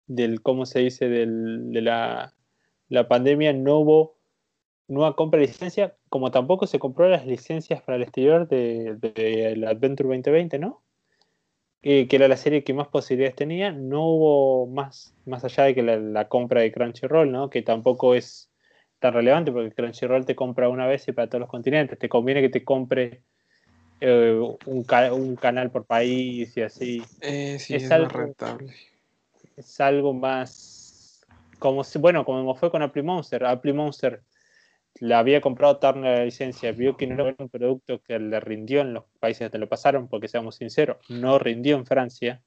del 0.07 0.41
¿cómo 0.41 0.65
se 0.65 0.79
dice? 0.79 1.09
Del, 1.09 1.71
de 1.73 1.81
la, 1.81 2.33
la 2.87 3.07
pandemia 3.07 3.51
no 3.53 3.79
hubo 3.79 4.17
nueva 4.87 5.15
compra 5.15 5.39
de 5.39 5.47
licencia, 5.47 5.95
como 6.09 6.31
tampoco 6.31 6.67
se 6.67 6.79
compró 6.79 7.09
las 7.09 7.25
licencias 7.25 7.81
para 7.81 7.97
el 7.97 8.03
exterior 8.03 8.47
de, 8.47 8.95
de, 8.95 9.65
Adventure 9.67 10.07
2020, 10.07 10.59
¿no? 10.59 10.81
Que 11.83 12.15
era 12.15 12.29
la 12.29 12.37
serie 12.37 12.63
que 12.63 12.73
más 12.73 12.87
posibilidades 12.87 13.35
tenía, 13.35 13.71
no 13.73 14.05
hubo 14.05 14.67
más, 14.67 15.13
más 15.25 15.43
allá 15.43 15.65
de 15.65 15.75
que 15.75 15.83
la, 15.83 16.29
compra 16.29 16.61
de 16.61 16.71
Crunchyroll, 16.71 17.29
¿no? 17.29 17.49
Que 17.49 17.61
tampoco 17.61 18.15
es 18.15 18.49
tan 18.99 19.13
relevante 19.13 19.51
porque 19.51 19.75
Crunchyroll 19.75 20.25
te 20.25 20.33
compra 20.33 20.69
una 20.69 20.87
vez 20.87 21.05
y 21.09 21.11
para 21.11 21.27
todos 21.27 21.41
los 21.41 21.49
continentes. 21.49 21.99
Te 21.99 22.07
conviene 22.07 22.41
que 22.41 22.47
te 22.47 22.63
compre 22.63 23.21
eh, 23.99 24.39
un, 24.65 24.85
un, 25.11 25.35
canal 25.35 25.71
por 25.71 25.85
país 25.85 26.55
y 26.55 26.61
así. 26.61 27.03
Eh, 27.19 27.57
sí, 27.59 27.75
es, 27.75 27.91
algo, 27.91 28.05
más 28.05 28.13
rentable. 28.13 28.73
Es 29.57 29.81
algo 29.81 30.13
más. 30.13 31.25
Como 31.59 31.81
bueno, 31.99 32.23
como 32.23 32.55
fue 32.55 32.71
con 32.71 32.81
Apple 32.81 33.03
Monster. 33.03 33.43
Apple 33.43 33.73
Monster 33.73 34.21
le 35.03 35.15
había 35.15 35.41
comprado 35.41 35.79
Turner 35.79 36.19
la 36.19 36.23
licencia, 36.23 36.71
vio 36.71 36.95
que 36.95 37.07
no 37.07 37.27
era 37.27 37.35
un 37.37 37.49
producto 37.49 38.01
que 38.01 38.17
le 38.19 38.39
rindió 38.39 38.79
en 38.79 38.93
los 38.93 39.03
países 39.19 39.51
que 39.51 39.57
lo 39.57 39.67
pasaron, 39.67 40.07
porque 40.07 40.29
seamos 40.29 40.55
sinceros, 40.55 40.95
no 41.09 41.39
rindió 41.39 41.75
en 41.75 41.85
Francia. 41.85 42.41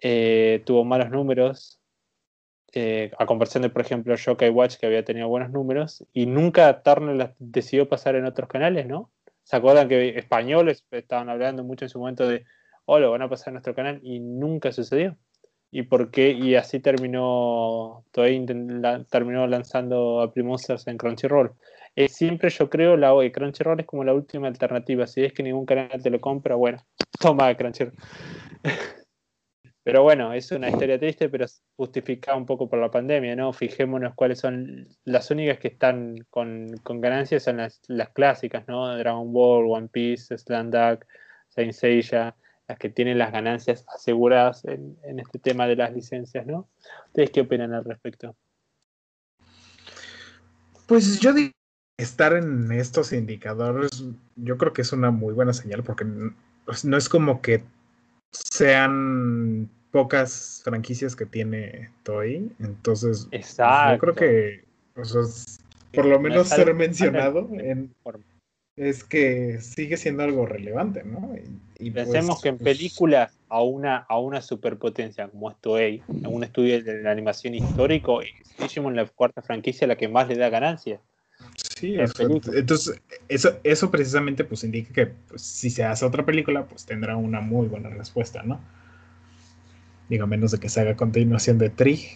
Eh, 0.00 0.62
tuvo 0.64 0.84
malos 0.84 1.10
números. 1.10 1.80
a 3.18 3.26
comparación 3.26 3.62
de, 3.64 3.70
por 3.70 3.82
ejemplo, 3.82 4.14
Shokai 4.14 4.50
Watch, 4.50 4.76
que 4.76 4.86
había 4.86 5.04
tenido 5.04 5.26
buenos 5.26 5.50
números, 5.50 6.06
y 6.12 6.26
nunca 6.26 6.82
Turner 6.84 7.34
decidió 7.40 7.88
pasar 7.88 8.14
en 8.14 8.26
otros 8.26 8.48
canales, 8.48 8.86
¿no? 8.86 9.10
¿Se 9.42 9.56
acuerdan 9.56 9.88
que 9.88 10.10
españoles 10.10 10.86
estaban 10.92 11.28
hablando 11.28 11.64
mucho 11.64 11.84
en 11.84 11.88
su 11.88 11.98
momento 11.98 12.28
de, 12.28 12.44
oh, 12.84 13.00
lo 13.00 13.10
van 13.10 13.22
a 13.22 13.28
pasar 13.28 13.48
a 13.48 13.52
nuestro 13.52 13.74
canal? 13.74 13.98
Y 14.04 14.20
nunca 14.20 14.70
sucedió. 14.70 15.16
¿Y 15.70 15.82
por 15.82 16.10
qué? 16.10 16.30
Y 16.30 16.54
así 16.54 16.80
terminó, 16.80 18.04
terminó 18.12 19.46
lanzando 19.46 20.22
a 20.22 20.32
Monsters 20.34 20.86
en 20.86 20.96
Crunchyroll. 20.96 21.52
Es 21.94 22.14
siempre 22.14 22.50
yo 22.50 22.68
creo, 22.70 22.96
la 22.96 23.12
Crunchyroll 23.32 23.80
es 23.80 23.86
como 23.86 24.04
la 24.04 24.14
última 24.14 24.48
alternativa. 24.48 25.06
Si 25.06 25.24
es 25.24 25.32
que 25.32 25.42
ningún 25.42 25.66
canal 25.66 26.02
te 26.02 26.10
lo 26.10 26.20
compra, 26.20 26.54
bueno, 26.54 26.78
toma 27.20 27.54
Crunchyroll. 27.56 27.94
Pero 29.86 30.02
bueno, 30.02 30.32
es 30.32 30.50
una 30.50 30.68
historia 30.68 30.98
triste, 30.98 31.28
pero 31.28 31.46
justificada 31.76 32.36
un 32.36 32.44
poco 32.44 32.68
por 32.68 32.80
la 32.80 32.90
pandemia, 32.90 33.36
¿no? 33.36 33.52
Fijémonos 33.52 34.16
cuáles 34.16 34.40
son 34.40 34.88
las 35.04 35.30
únicas 35.30 35.60
que 35.60 35.68
están 35.68 36.26
con, 36.28 36.66
ganancias, 36.84 37.44
son 37.44 37.58
las, 37.58 37.80
clásicas, 38.12 38.66
¿no? 38.66 38.98
Dragon 38.98 39.32
Ball, 39.32 39.70
One 39.70 39.86
Piece, 39.86 40.36
Slandak, 40.38 41.06
Saint 41.46 41.72
Seiya, 41.72 42.34
las 42.68 42.78
que 42.78 42.88
tienen 42.88 43.18
las 43.18 43.32
ganancias 43.32 43.84
aseguradas 43.94 44.64
en, 44.64 44.96
este 45.18 45.38
tema 45.38 45.66
de 45.66 45.76
las 45.76 45.92
licencias, 45.92 46.46
¿no? 46.46 46.68
¿Ustedes 47.06 47.30
qué 47.30 47.42
opinan 47.42 47.72
al 47.72 47.84
respecto? 47.84 48.34
Pues 50.86 51.20
yo 51.20 51.32
digo 51.32 51.52
estar 51.98 52.34
en 52.34 52.70
estos 52.72 53.12
indicadores, 53.12 54.04
yo 54.36 54.58
creo 54.58 54.72
que 54.72 54.82
es 54.82 54.92
una 54.92 55.10
muy 55.10 55.32
buena 55.32 55.52
señal 55.52 55.82
porque 55.82 56.06
pues, 56.64 56.84
no 56.84 56.96
es 56.96 57.08
como 57.08 57.40
que 57.40 57.64
sean 58.32 59.70
pocas 59.90 60.60
franquicias 60.64 61.16
que 61.16 61.26
tiene 61.26 61.90
Toy. 62.02 62.52
Entonces, 62.60 63.28
pues, 63.30 63.56
yo 63.56 63.98
creo 63.98 64.14
que 64.14 64.64
por 65.94 66.04
lo 66.04 66.20
menos 66.20 66.48
ser 66.48 66.74
mencionado 66.74 67.48
es 68.76 69.04
que 69.04 69.58
sigue 69.60 69.96
siendo 69.96 70.22
algo 70.22 70.44
relevante, 70.44 71.02
¿no? 71.02 71.34
Y, 71.78 71.90
Pensemos 71.90 72.36
pues, 72.36 72.42
que 72.42 72.48
en 72.50 72.58
pues, 72.58 72.76
películas 72.76 73.38
a 73.48 73.62
una, 73.62 73.98
a 74.08 74.18
una 74.18 74.42
superpotencia 74.42 75.28
como 75.28 75.50
es 75.50 75.56
Toei, 75.60 76.02
en 76.08 76.26
un 76.26 76.44
estudio 76.44 76.82
de 76.82 77.02
la 77.02 77.10
animación 77.10 77.54
histórico, 77.54 78.20
Digimon 78.58 78.96
la 78.96 79.06
cuarta 79.06 79.42
franquicia 79.42 79.86
la 79.86 79.96
que 79.96 80.08
más 80.08 80.28
le 80.28 80.36
da 80.36 80.50
ganancias. 80.50 81.00
Sí, 81.78 81.96
entonces 81.98 83.02
eso, 83.28 83.58
eso 83.62 83.90
precisamente 83.90 84.44
pues 84.44 84.64
indica 84.64 84.92
que 84.92 85.12
si 85.36 85.68
se 85.68 85.84
hace 85.84 86.04
otra 86.04 86.24
película, 86.24 86.66
pues 86.66 86.86
tendrá 86.86 87.16
una 87.16 87.40
muy 87.40 87.68
buena 87.68 87.90
respuesta, 87.90 88.42
¿no? 88.42 88.60
Digo, 90.08 90.24
a 90.24 90.26
menos 90.26 90.52
de 90.52 90.58
que 90.58 90.68
se 90.68 90.80
haga 90.80 90.96
continuación 90.96 91.58
de 91.58 91.68
Tri, 91.68 92.06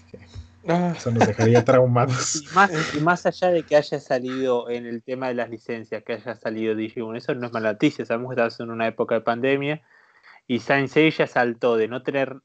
ah. 0.69 0.95
eso 0.97 1.11
nos 1.11 1.27
dejaría 1.27 1.65
traumados. 1.65 2.43
Y 2.97 3.01
más, 3.01 3.27
allá 3.27 3.51
de 3.51 3.63
que 3.63 3.77
haya 3.77 4.01
salido 4.01 4.69
en 4.69 4.87
el 4.87 5.03
tema 5.03 5.29
de 5.29 5.35
las 5.35 5.51
licencias, 5.51 6.03
que 6.05 6.15
haya 6.15 6.35
salido 6.35 6.75
Digimon, 6.75 7.17
eso 7.17 7.35
no 7.35 7.47
es 7.47 7.53
mala 7.53 7.73
noticia. 7.73 8.05
Sabemos 8.05 8.31
que 8.31 8.41
estamos 8.41 8.61
en 8.61 8.71
una 8.71 8.87
época 8.87 9.15
de 9.15 9.21
pandemia 9.23 9.83
y 10.47 10.59
Saint 10.59 10.91
ya 10.93 11.27
saltó 11.27 11.77
de 11.77 11.87
no 11.87 12.03
tener, 12.03 12.41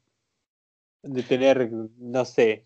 de 1.02 1.24
tener, 1.24 1.72
no 1.98 2.24
sé. 2.26 2.64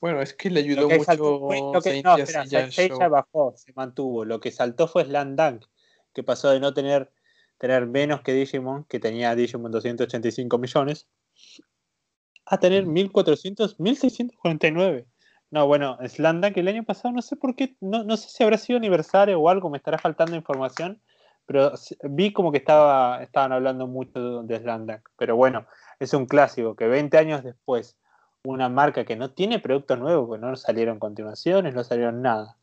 Bueno, 0.00 0.22
es 0.22 0.32
que 0.32 0.48
le 0.48 0.60
ayudó 0.60 0.88
mucho. 0.88 1.72
lo 1.74 1.82
que, 1.82 2.02
no, 2.02 2.16
espera, 2.16 3.08
bajó, 3.08 3.52
se 3.56 3.72
mantuvo. 3.74 4.24
Lo 4.24 4.40
que 4.40 4.50
saltó 4.50 4.88
fue 4.88 5.04
Slandang, 5.04 5.60
que 6.14 6.22
pasó 6.22 6.50
de 6.50 6.58
no 6.58 6.72
tener, 6.72 7.12
tener 7.58 7.86
menos 7.86 8.22
que 8.22 8.32
Digimon, 8.32 8.84
que 8.84 8.98
tenía 8.98 9.34
Digimon 9.34 9.70
285 9.70 10.56
millones, 10.56 11.06
a 12.50 12.58
tener 12.58 12.84
1400, 12.84 13.78
1649. 13.78 15.06
No, 15.52 15.66
bueno, 15.66 15.98
Slanda 16.06 16.50
que 16.50 16.60
el 16.60 16.68
año 16.68 16.84
pasado 16.84 17.14
no 17.14 17.22
sé 17.22 17.36
por 17.36 17.54
qué, 17.54 17.76
no, 17.80 18.04
no 18.04 18.16
sé 18.16 18.28
si 18.28 18.42
habrá 18.42 18.58
sido 18.58 18.76
aniversario 18.76 19.40
o 19.40 19.48
algo, 19.48 19.70
me 19.70 19.78
estará 19.78 19.98
faltando 19.98 20.36
información, 20.36 21.00
pero 21.46 21.72
vi 22.02 22.32
como 22.32 22.50
que 22.50 22.58
estaba, 22.58 23.22
estaban 23.22 23.52
hablando 23.52 23.86
mucho 23.86 24.42
de 24.42 24.58
Slanda. 24.58 25.02
Pero 25.16 25.36
bueno, 25.36 25.66
es 26.00 26.12
un 26.12 26.26
clásico 26.26 26.74
que 26.74 26.88
20 26.88 27.16
años 27.18 27.44
después, 27.44 27.96
una 28.44 28.68
marca 28.68 29.04
que 29.04 29.16
no 29.16 29.30
tiene 29.30 29.60
productos 29.60 29.98
nuevos, 29.98 30.28
porque 30.28 30.44
no 30.44 30.56
salieron 30.56 30.98
continuaciones, 30.98 31.74
no 31.74 31.84
salieron 31.84 32.20
nada, 32.20 32.56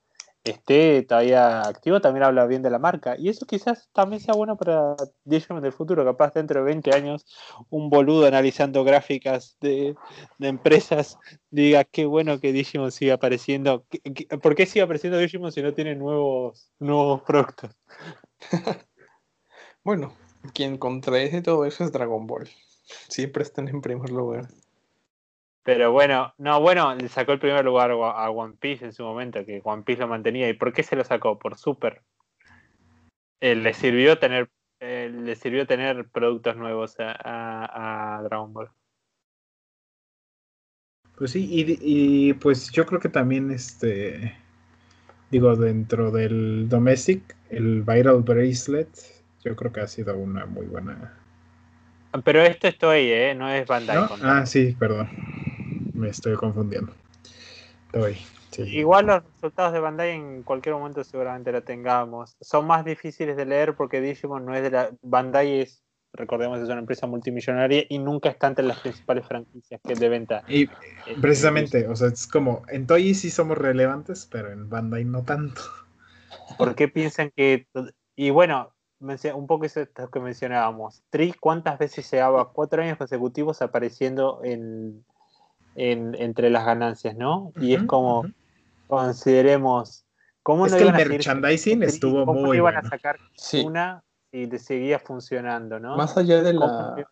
esté 0.43 1.03
todavía 1.03 1.61
activo, 1.61 2.01
también 2.01 2.23
habla 2.23 2.45
bien 2.45 2.61
de 2.61 2.69
la 2.69 2.79
marca. 2.79 3.15
Y 3.17 3.29
eso 3.29 3.45
quizás 3.45 3.89
también 3.93 4.21
sea 4.21 4.33
bueno 4.33 4.57
para 4.57 4.95
Digimon 5.23 5.61
del 5.61 5.73
futuro. 5.73 6.05
Capaz 6.05 6.33
dentro 6.33 6.59
de 6.59 6.65
20 6.65 6.95
años, 6.95 7.25
un 7.69 7.89
boludo 7.89 8.25
analizando 8.25 8.83
gráficas 8.83 9.57
de, 9.61 9.95
empresas 10.39 11.17
diga 11.49 11.83
qué 11.83 12.05
bueno 12.05 12.39
que 12.39 12.53
Digimon 12.53 12.91
siga 12.91 13.15
apareciendo. 13.15 13.85
¿Por 14.41 14.55
qué 14.55 14.65
sigue 14.65 14.83
apareciendo 14.83 15.17
Digimon 15.17 15.51
si 15.51 15.61
no 15.61 15.73
tiene 15.73 15.95
nuevos, 15.95 16.71
nuevos 16.79 17.21
productos? 17.21 17.71
bueno, 19.83 20.13
quien 20.53 20.77
contradice 20.77 21.41
todo 21.41 21.65
eso 21.65 21.83
es 21.83 21.91
Dragon 21.91 22.27
Ball. 22.27 22.49
Siempre 23.09 23.43
están 23.43 23.67
en 23.67 23.81
primer 23.81 24.09
lugar. 24.11 24.47
Pero 25.67 25.91
bueno, 25.91 26.33
no, 26.37 26.61
bueno, 26.61 26.95
le 26.95 27.09
sacó 27.09 27.33
el 27.33 27.39
primer 27.39 27.65
lugar 27.65 27.91
a 27.91 28.29
One 28.29 28.55
Piece 28.57 28.85
en 28.85 28.93
su 28.93 29.03
momento, 29.03 29.45
que 29.45 29.59
One 29.61 29.83
Piece 29.83 29.99
lo 29.99 30.07
mantenía. 30.07 30.47
¿Y 30.47 30.53
por 30.53 30.71
qué 30.71 30.81
se 30.81 30.95
lo 30.95 31.03
sacó? 31.03 31.37
Por 31.37 31.57
Super. 31.57 32.01
Eh, 33.41 33.53
le 33.53 33.73
sirvió 33.73 34.17
tener 34.17 34.49
eh, 34.79 35.11
le 35.13 35.35
sirvió 35.35 35.67
tener 35.67 36.07
productos 36.07 36.55
nuevos 36.55 36.95
a, 36.99 38.21
Dragon 38.23 38.53
Ball. 38.53 38.69
Pues 41.17 41.31
sí, 41.31 41.45
y, 41.51 42.31
pues 42.35 42.71
yo 42.71 42.85
creo 42.85 43.01
que 43.01 43.09
también 43.09 43.51
este 43.51 44.37
digo, 45.31 45.57
dentro 45.57 46.11
del 46.11 46.69
Domestic, 46.69 47.35
el 47.49 47.81
Viral 47.81 48.21
Bracelet, 48.21 48.87
yo 49.43 49.53
creo 49.57 49.73
que 49.73 49.81
ha 49.81 49.87
sido 49.87 50.15
una 50.17 50.45
muy 50.45 50.65
buena. 50.65 51.19
Pero 52.23 52.41
esto 52.41 52.69
estoy, 52.69 53.11
¿eh? 53.11 53.35
No 53.35 53.49
es 53.49 53.67
Bandai. 53.67 54.07
Ah, 54.21 54.45
sí, 54.45 54.73
perdón 54.79 55.09
me 55.97 56.09
estoy 56.09 56.35
confundiendo. 56.35 56.93
Igual 58.57 59.07
los 59.07 59.23
resultados 59.23 59.73
de 59.73 59.79
Bandai 59.79 60.11
en 60.11 60.43
cualquier 60.43 60.75
momento 60.75 61.03
seguramente 61.03 61.51
lo 61.51 61.63
tengamos. 61.63 62.37
Son 62.41 62.65
más 62.65 62.85
difíciles 62.85 63.37
de 63.37 63.45
leer 63.45 63.75
porque 63.75 64.01
Digimon 64.01 64.45
no 64.45 64.55
es 64.55 64.63
de 64.63 64.71
la. 64.71 64.91
Bandai 65.01 65.61
es, 65.61 65.83
recordemos, 66.13 66.59
es 66.59 66.69
una 66.69 66.79
empresa 66.79 67.07
multimillonaria 67.07 67.83
y 67.89 67.99
nunca 67.99 68.29
está 68.29 68.47
entre 68.47 68.65
las 68.65 68.79
principales 68.79 69.27
franquicias 69.27 69.81
que 69.83 69.95
de 69.95 70.09
venta. 70.09 70.43
Y 70.47 70.63
eh, 70.63 70.69
precisamente, 71.21 71.87
o 71.87 71.95
sea, 71.95 72.07
es 72.07 72.25
como 72.27 72.63
en 72.69 72.87
Toy 72.87 73.13
sí 73.13 73.29
somos 73.29 73.57
relevantes, 73.57 74.27
pero 74.31 74.51
en 74.51 74.69
Bandai 74.69 75.05
no 75.05 75.23
tanto. 75.23 75.61
¿Por 76.57 76.75
qué 76.75 76.87
piensan 76.87 77.31
que.? 77.35 77.67
Y 78.15 78.31
bueno, 78.31 78.73
un 78.99 79.47
poco 79.47 79.65
eso 79.65 79.81
que 80.11 80.19
mencionábamos. 80.19 81.03
Tri, 81.11 81.33
¿cuántas 81.33 81.77
veces 81.77 82.09
llevaba 82.09 82.51
cuatro 82.51 82.81
años 82.81 82.97
consecutivos 82.97 83.61
apareciendo 83.61 84.41
en, 84.43 85.05
entre 85.77 86.49
las 86.49 86.65
ganancias, 86.65 87.15
no? 87.15 87.53
Y 87.61 87.75
es 87.75 87.83
como, 87.83 88.25
consideremos, 88.87 90.05
¿cómo 90.43 90.65
es 90.65 90.73
que 90.73 90.83
el 90.83 90.93
merchandising 90.93 91.83
estuvo 91.83 92.25
muy 92.25 92.57
iban 92.57 92.75
a 92.75 92.83
sacar 92.83 93.17
una 93.63 94.03
y 94.31 94.47
seguía 94.57 94.99
funcionando, 94.99 95.79
no? 95.79 95.95
Más 95.95 96.17
allá 96.17 96.41
de 96.41 96.53
la 96.53 97.07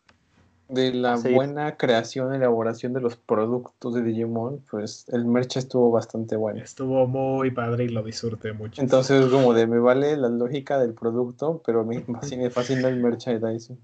de 0.68 0.94
la 0.94 1.16
buena 1.18 1.78
creación 1.78 2.34
y 2.34 2.38
elaboración 2.38 2.94
de 2.94 3.02
los 3.02 3.16
productos 3.16 3.94
de 3.94 4.02
Digimon, 4.02 4.64
pues 4.70 5.08
el 5.10 5.26
merch 5.26 5.58
estuvo 5.58 5.92
bastante 5.92 6.36
bueno. 6.36 6.62
Estuvo 6.62 7.06
muy 7.06 7.52
padre 7.52 7.86
y 7.86 7.90
lo 7.90 8.02
disfruté 8.02 8.52
mucho. 8.54 8.82
Entonces, 8.82 9.28
como 9.28 9.54
de 9.54 9.68
me 9.68 9.80
vale 9.80 10.18
la 10.18 10.30
lógica 10.30 10.80
del 10.80 10.94
producto, 10.94 11.62
pero 11.66 11.84
me 11.86 12.02
fascina, 12.02 12.50
fascina 12.50 12.88
el 12.88 12.98
merchandising. 12.98 13.80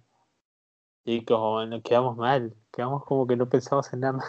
Y 1.03 1.23
como 1.23 1.65
nos 1.65 1.83
quedamos 1.83 2.17
mal, 2.17 2.55
quedamos 2.71 3.05
como 3.05 3.27
que 3.27 3.35
no 3.35 3.47
pensamos 3.47 3.91
en 3.93 4.01
nada. 4.01 4.23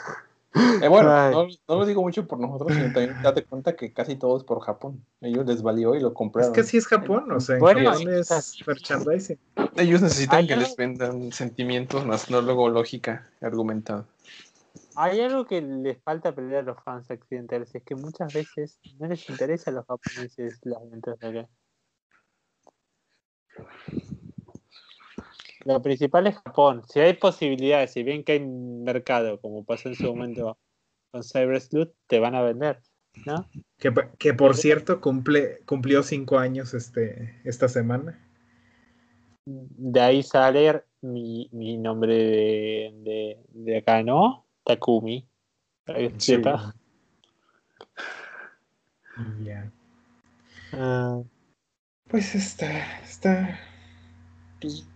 Eh, 0.55 0.89
bueno, 0.89 1.31
no, 1.31 1.49
lo 1.69 1.87
digo 1.87 2.03
mucho 2.03 2.27
por 2.27 2.39
nosotros, 2.39 2.75
sino 2.75 2.93
también 2.93 3.17
date 3.23 3.45
cuenta 3.45 3.75
que 3.75 3.93
casi 3.93 4.17
todo 4.17 4.37
es 4.37 4.45
por 4.45 4.61
Japón. 4.61 5.05
Ellos 5.21 5.47
les 5.47 5.63
valió 5.63 5.95
y 5.95 6.01
lo 6.01 6.13
compraron. 6.13 6.51
Es 6.51 6.55
que 6.55 6.61
así 6.61 6.77
es 6.77 6.87
Japón, 6.87 7.31
o 7.33 7.41
sea, 7.41 7.57
en 7.57 8.09
es 8.09 8.63
merchandising. 8.67 9.39
Ellos 9.77 10.03
necesitan 10.03 10.47
que 10.47 10.57
les 10.57 10.77
vendan 10.77 11.33
sentimientos 11.33 12.05
más, 12.05 12.31
no 12.31 12.43
luego 12.43 12.69
lógica 12.69 13.31
argumentada. 13.41 14.07
Hay 14.95 15.21
algo 15.21 15.47
que 15.47 15.63
les 15.63 16.03
falta 16.03 16.35
pelear 16.35 16.65
a 16.65 16.67
los 16.67 16.83
fans 16.85 17.11
accidentales, 17.11 17.75
es 17.75 17.83
que 17.83 17.95
muchas 17.95 18.33
veces 18.33 18.79
no 18.99 19.07
les 19.07 19.29
interesa 19.31 19.71
a 19.71 19.75
los 19.75 19.87
japoneses 19.87 20.59
las 20.65 20.91
ventas 20.91 21.19
de 21.19 21.29
acá. 21.29 21.49
Lo 25.65 25.83
principal 25.83 26.27
es 26.27 26.37
Japón. 26.37 26.83
Si 26.89 27.01
hay 27.01 27.15
posibilidades, 27.15 27.93
si 27.93 28.03
bien 28.03 28.25
que 28.25 28.33
hay 28.33 28.41
mercado, 28.41 29.41
como 29.41 29.65
pasó 29.65 29.89
en 29.89 29.95
su 29.95 30.05
momento 30.05 30.59
con 31.11 31.23
Cyber 31.23 31.61
Sleuth, 31.61 31.93
te 32.07 32.19
van 32.19 32.35
a 32.35 32.43
vender, 32.43 32.81
¿no? 33.27 33.49
Que, 34.19 34.35
por 34.35 34.57
cierto 34.57 35.01
cumple, 35.01 35.61
cumplió 35.67 36.03
cinco 36.03 36.39
años 36.39 36.75
este, 36.75 37.41
esta 37.45 37.69
semana. 37.69 38.19
De 39.45 40.01
ahí 40.01 40.23
sale 40.23 40.85
mi, 41.01 41.49
mi 41.53 41.77
nombre 41.77 42.15
de, 42.15 43.39
de, 43.49 43.77
acá, 43.79 44.03
¿no? 44.03 44.47
Takumi. 44.65 45.29
Ya. 49.45 49.71
Ah. 50.73 51.23
pues 52.09 52.35
está, 52.35 53.01
está 53.03 53.61
pues 54.59 54.87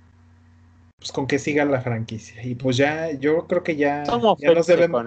con 1.12 1.26
que 1.26 1.38
siga 1.38 1.64
la 1.64 1.80
franquicia. 1.80 2.42
Y 2.42 2.54
pues 2.54 2.76
ya, 2.76 3.12
yo 3.12 3.46
creo 3.46 3.62
que 3.62 3.76
ya, 3.76 4.04
ya 4.04 4.52
nos 4.52 4.66
debemos, 4.66 5.04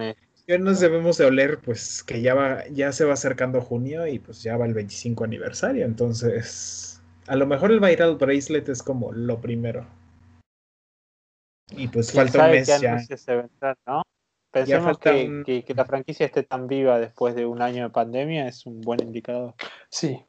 ya 0.47 0.57
nos 0.57 0.79
debemos 0.79 1.17
de 1.17 1.25
oler, 1.25 1.59
pues 1.59 2.03
que 2.03 2.21
ya 2.21 2.33
va, 2.33 2.67
ya 2.69 2.91
se 2.91 3.05
va 3.05 3.13
acercando 3.13 3.61
junio 3.61 4.07
y 4.07 4.19
pues 4.19 4.41
ya 4.43 4.57
va 4.57 4.65
el 4.65 4.73
25 4.73 5.23
aniversario. 5.23 5.85
Entonces, 5.85 7.01
a 7.27 7.35
lo 7.35 7.45
mejor 7.45 7.71
el 7.71 7.79
Viral 7.79 8.15
Bracelet 8.15 8.67
es 8.69 8.81
como 8.81 9.11
lo 9.11 9.39
primero. 9.39 9.85
Y 11.71 11.87
pues 11.87 12.11
falta 12.11 12.45
un 12.45 12.51
mes 12.51 12.67
ya. 12.67 12.97
¿no? 13.85 14.01
Pensemos 14.51 14.97
que, 14.97 15.63
que, 15.65 15.73
la 15.75 15.85
franquicia 15.85 16.25
esté 16.25 16.41
tan 16.41 16.67
viva 16.67 16.99
después 16.99 17.35
de 17.35 17.45
un 17.45 17.61
año 17.61 17.83
de 17.83 17.89
pandemia 17.91 18.47
es 18.47 18.65
un 18.65 18.81
buen 18.81 19.01
indicador. 19.01 19.53
Sí. 19.89 20.19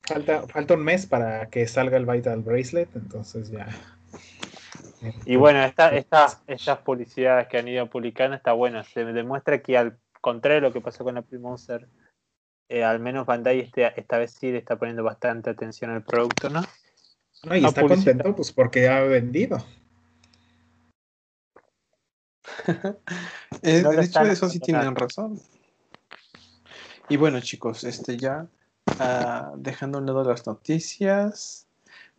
Falta, 0.00 0.46
falta 0.48 0.74
un 0.74 0.84
mes 0.84 1.04
para 1.04 1.50
que 1.50 1.66
salga 1.66 1.98
el 1.98 2.06
Vital 2.06 2.40
Bracelet, 2.40 2.88
entonces 2.96 3.50
ya. 3.50 3.68
Y 5.24 5.36
bueno, 5.36 5.62
esta, 5.62 5.90
estas 5.90 6.78
publicidades 6.84 7.48
que 7.48 7.58
han 7.58 7.68
ido 7.68 7.88
publicando 7.88 8.36
está 8.36 8.52
buena. 8.52 8.82
Se 8.84 9.04
demuestra 9.04 9.62
que 9.62 9.78
al 9.78 9.98
contrario 10.20 10.60
de 10.60 10.68
lo 10.68 10.72
que 10.72 10.80
pasó 10.80 11.04
con 11.04 11.14
la 11.14 11.24
Monster, 11.40 11.88
eh, 12.68 12.84
al 12.84 13.00
menos 13.00 13.26
Bandai 13.26 13.60
este, 13.60 13.90
esta 13.98 14.18
vez 14.18 14.32
sí 14.32 14.50
le 14.50 14.58
está 14.58 14.76
poniendo 14.76 15.02
bastante 15.02 15.50
atención 15.50 15.90
al 15.90 16.02
producto, 16.02 16.50
¿no? 16.50 16.62
No, 17.44 17.56
y 17.56 17.64
está 17.64 17.82
contento 17.82 18.34
pues 18.34 18.52
porque 18.52 18.88
ha 18.88 19.00
vendido. 19.02 19.58
Eh, 23.62 23.82
de 23.82 24.04
hecho, 24.04 24.22
eso 24.22 24.48
sí 24.48 24.60
tienen 24.60 24.94
razón. 24.94 25.40
Y 27.08 27.16
bueno, 27.16 27.40
chicos, 27.40 27.82
este 27.82 28.16
ya 28.16 28.46
uh, 28.86 29.56
dejando 29.56 29.98
a 29.98 30.00
un 30.00 30.06
lado 30.06 30.22
las 30.22 30.46
noticias, 30.46 31.67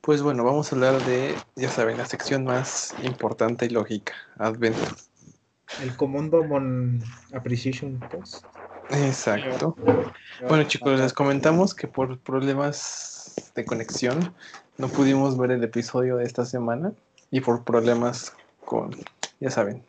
pues 0.02 0.22
bueno, 0.22 0.44
vamos 0.44 0.72
a 0.72 0.76
hablar 0.76 1.04
de, 1.06 1.36
ya 1.56 1.70
saben, 1.70 1.98
la 1.98 2.06
sección 2.06 2.44
más 2.46 2.96
importante 3.04 3.66
y 3.66 3.70
lógica, 3.70 4.14
Adventure. 4.38 4.96
El 5.82 5.96
Commando 5.96 6.44
Mon 6.44 7.04
Appreciation 7.34 8.00
Post. 8.12 8.44
Exacto. 8.90 9.76
Bueno 10.48 10.64
chicos, 10.64 11.00
les 11.00 11.14
comentamos 11.14 11.76
que 11.76 11.88
por 11.88 12.18
problemas 12.20 13.36
de 13.56 13.66
conexión 13.66 14.34
no 14.78 14.88
pudimos 14.88 15.38
ver 15.38 15.52
el 15.52 15.64
episodio 15.64 16.18
de 16.18 16.24
esta 16.24 16.46
semana 16.46 16.94
y 17.30 17.42
por 17.42 17.64
problemas 17.64 18.34
con, 18.66 18.96
ya 19.40 19.52
saben, 19.52 19.84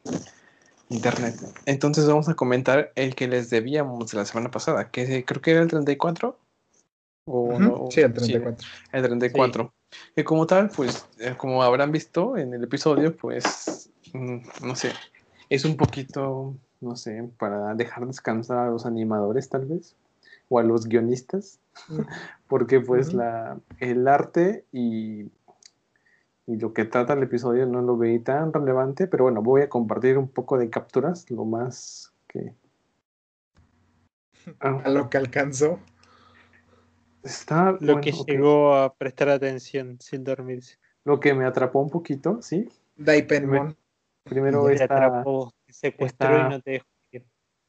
internet. 0.91 1.37
Entonces 1.65 2.07
vamos 2.07 2.29
a 2.29 2.35
comentar 2.35 2.93
el 2.95 3.15
que 3.15 3.29
les 3.29 3.49
debíamos 3.49 4.11
de 4.11 4.19
la 4.19 4.27
semana 4.27 4.51
pasada, 4.51 4.91
que 4.91 5.25
creo 5.25 5.41
que 5.41 5.53
era 5.53 5.63
el 5.63 5.69
34. 5.69 6.37
¿O 7.27 7.89
sí, 7.91 8.01
el 8.01 8.13
34. 8.13 8.67
el 8.93 9.03
34. 9.03 9.73
Que 10.15 10.25
como 10.25 10.47
tal, 10.47 10.71
pues, 10.75 11.07
eh, 11.19 11.35
como 11.37 11.63
habrán 11.63 11.93
visto 11.93 12.37
en 12.37 12.55
el 12.55 12.65
episodio, 12.65 13.17
pues, 13.17 13.91
mm, 14.13 14.39
no 14.63 14.77
sé, 14.77 14.93
es 15.49 15.65
un 15.65 15.77
poquito, 15.77 16.55
no 16.81 16.97
sé, 16.97 17.29
para 17.39 17.75
dejar 17.75 18.07
descansar 18.07 18.59
a 18.59 18.71
los 18.71 18.87
animadores 18.87 19.49
tal 19.49 19.67
vez, 19.67 19.97
o 20.49 20.59
a 20.59 20.63
los 20.63 20.87
guionistas, 20.87 21.59
porque 22.49 22.81
pues 22.81 23.13
la, 23.13 23.59
el 23.79 24.07
arte 24.09 24.65
y, 24.73 25.31
y 26.47 26.57
lo 26.57 26.73
que 26.73 26.85
trata 26.85 27.13
el 27.13 27.23
episodio 27.23 27.67
no 27.67 27.83
lo 27.83 27.97
veí 27.97 28.19
tan 28.19 28.53
relevante, 28.53 29.07
pero 29.07 29.25
bueno, 29.25 29.43
voy 29.43 29.63
a 29.63 29.69
compartir 29.69 30.19
un 30.19 30.29
poco 30.29 30.59
de 30.59 30.71
capturas, 30.71 31.31
lo 31.31 31.45
más 31.45 32.13
que... 32.29 32.55
a 34.61 34.89
lo 34.89 35.11
que 35.11 35.19
alcanzó. 35.19 35.79
Está 37.23 37.77
lo 37.81 38.01
que 38.01 38.13
llegó 38.13 38.75
a 38.75 38.95
prestar 38.95 39.29
atención 39.29 39.99
sin 40.01 40.25
dormirse. 40.25 40.77
Lo 41.05 41.21
que 41.21 41.35
me 41.35 41.45
atrapó 41.45 41.81
un 41.81 41.91
poquito, 41.91 42.41
¿sí? 42.43 42.69
Daipenmon. 42.97 43.77
Primero 44.25 44.69
esta, 44.69 44.85
atrapó, 44.85 45.53
secuestró 45.69 46.47
y 46.47 46.51
no 46.51 46.61
te 46.61 46.71
dejó 46.73 46.87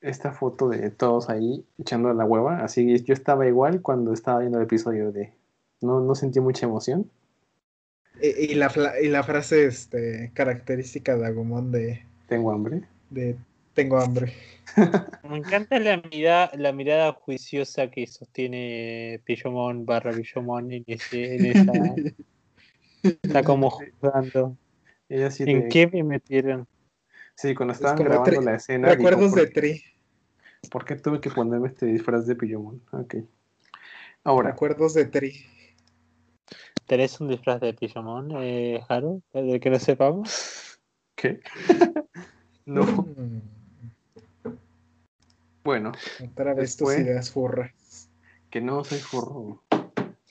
Esta 0.01 0.31
foto 0.31 0.69
de 0.69 0.89
todos 0.91 1.29
ahí 1.29 1.65
echando 1.77 2.13
la 2.13 2.25
hueva, 2.25 2.63
así 2.63 3.01
yo 3.03 3.13
estaba 3.13 3.47
igual 3.47 3.81
cuando 3.81 4.13
estaba 4.13 4.39
viendo 4.39 4.57
el 4.57 4.65
episodio 4.65 5.11
de 5.11 5.33
no, 5.81 6.01
no 6.01 6.15
sentí 6.15 6.39
mucha 6.39 6.65
emoción. 6.65 7.09
Y, 8.21 8.53
la, 8.55 8.71
y 9.01 9.07
la 9.07 9.23
frase 9.23 9.65
este, 9.65 10.31
característica 10.33 11.15
de 11.15 11.25
Agumon 11.25 11.71
de 11.71 12.05
Tengo 12.27 12.51
hambre. 12.51 12.83
De 13.09 13.35
tengo 13.73 13.99
hambre. 13.99 14.33
Me 15.29 15.37
encanta 15.37 15.79
la 15.79 16.01
mirada, 16.11 16.51
la 16.55 16.71
mirada 16.71 17.13
juiciosa 17.13 17.89
que 17.89 18.07
sostiene 18.07 19.21
Pillomón 19.25 19.85
barra 19.85 20.11
Pillomón 20.11 20.71
en, 20.71 20.83
ese, 20.87 21.51
esa. 21.51 21.71
Está 23.23 23.43
como 23.43 23.69
jugando. 23.69 24.57
¿En 25.09 25.69
qué 25.69 25.87
me 25.87 26.03
metieron? 26.03 26.67
Sí, 27.35 27.53
cuando 27.53 27.73
estaban 27.73 27.97
grabando 27.97 28.41
la 28.41 28.55
escena. 28.55 28.89
Recuerdos 28.89 29.33
de 29.33 29.47
Tri. 29.47 29.83
¿Por 30.69 30.85
qué 30.85 30.95
tuve 30.95 31.19
que 31.19 31.31
ponerme 31.31 31.69
este 31.69 31.87
disfraz 31.87 32.27
de 32.27 32.35
Pillomón? 32.35 32.81
Ok. 32.91 33.15
Ahora. 34.23 34.51
Recuerdos 34.51 34.93
de 34.93 35.05
Tri. 35.05 35.45
¿Tenés 36.85 37.19
un 37.19 37.29
disfraz 37.29 37.59
de 37.59 37.73
Pillomón, 37.73 38.31
eh, 38.37 38.81
Haru? 38.87 39.21
¿Del 39.33 39.59
que 39.59 39.69
no 39.69 39.79
sepamos? 39.79 40.79
¿Qué? 41.15 41.39
no. 42.65 42.83
Mm. 42.83 43.60
Bueno. 45.63 45.91
Otra 46.31 46.53
vez 46.53 46.75
tus 46.77 46.97
ideas 46.97 47.31
furras. 47.31 48.09
Que 48.49 48.61
no 48.61 48.83
soy 48.83 48.99
furro. 48.99 49.63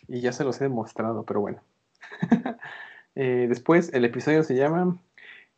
Y 0.08 0.20
ya 0.20 0.32
se 0.32 0.44
los 0.44 0.60
he 0.60 0.64
demostrado, 0.64 1.24
pero 1.24 1.40
bueno. 1.40 1.62
Eh, 3.16 3.46
después, 3.48 3.92
el 3.92 4.04
episodio 4.04 4.44
se 4.44 4.54
llama 4.54 4.96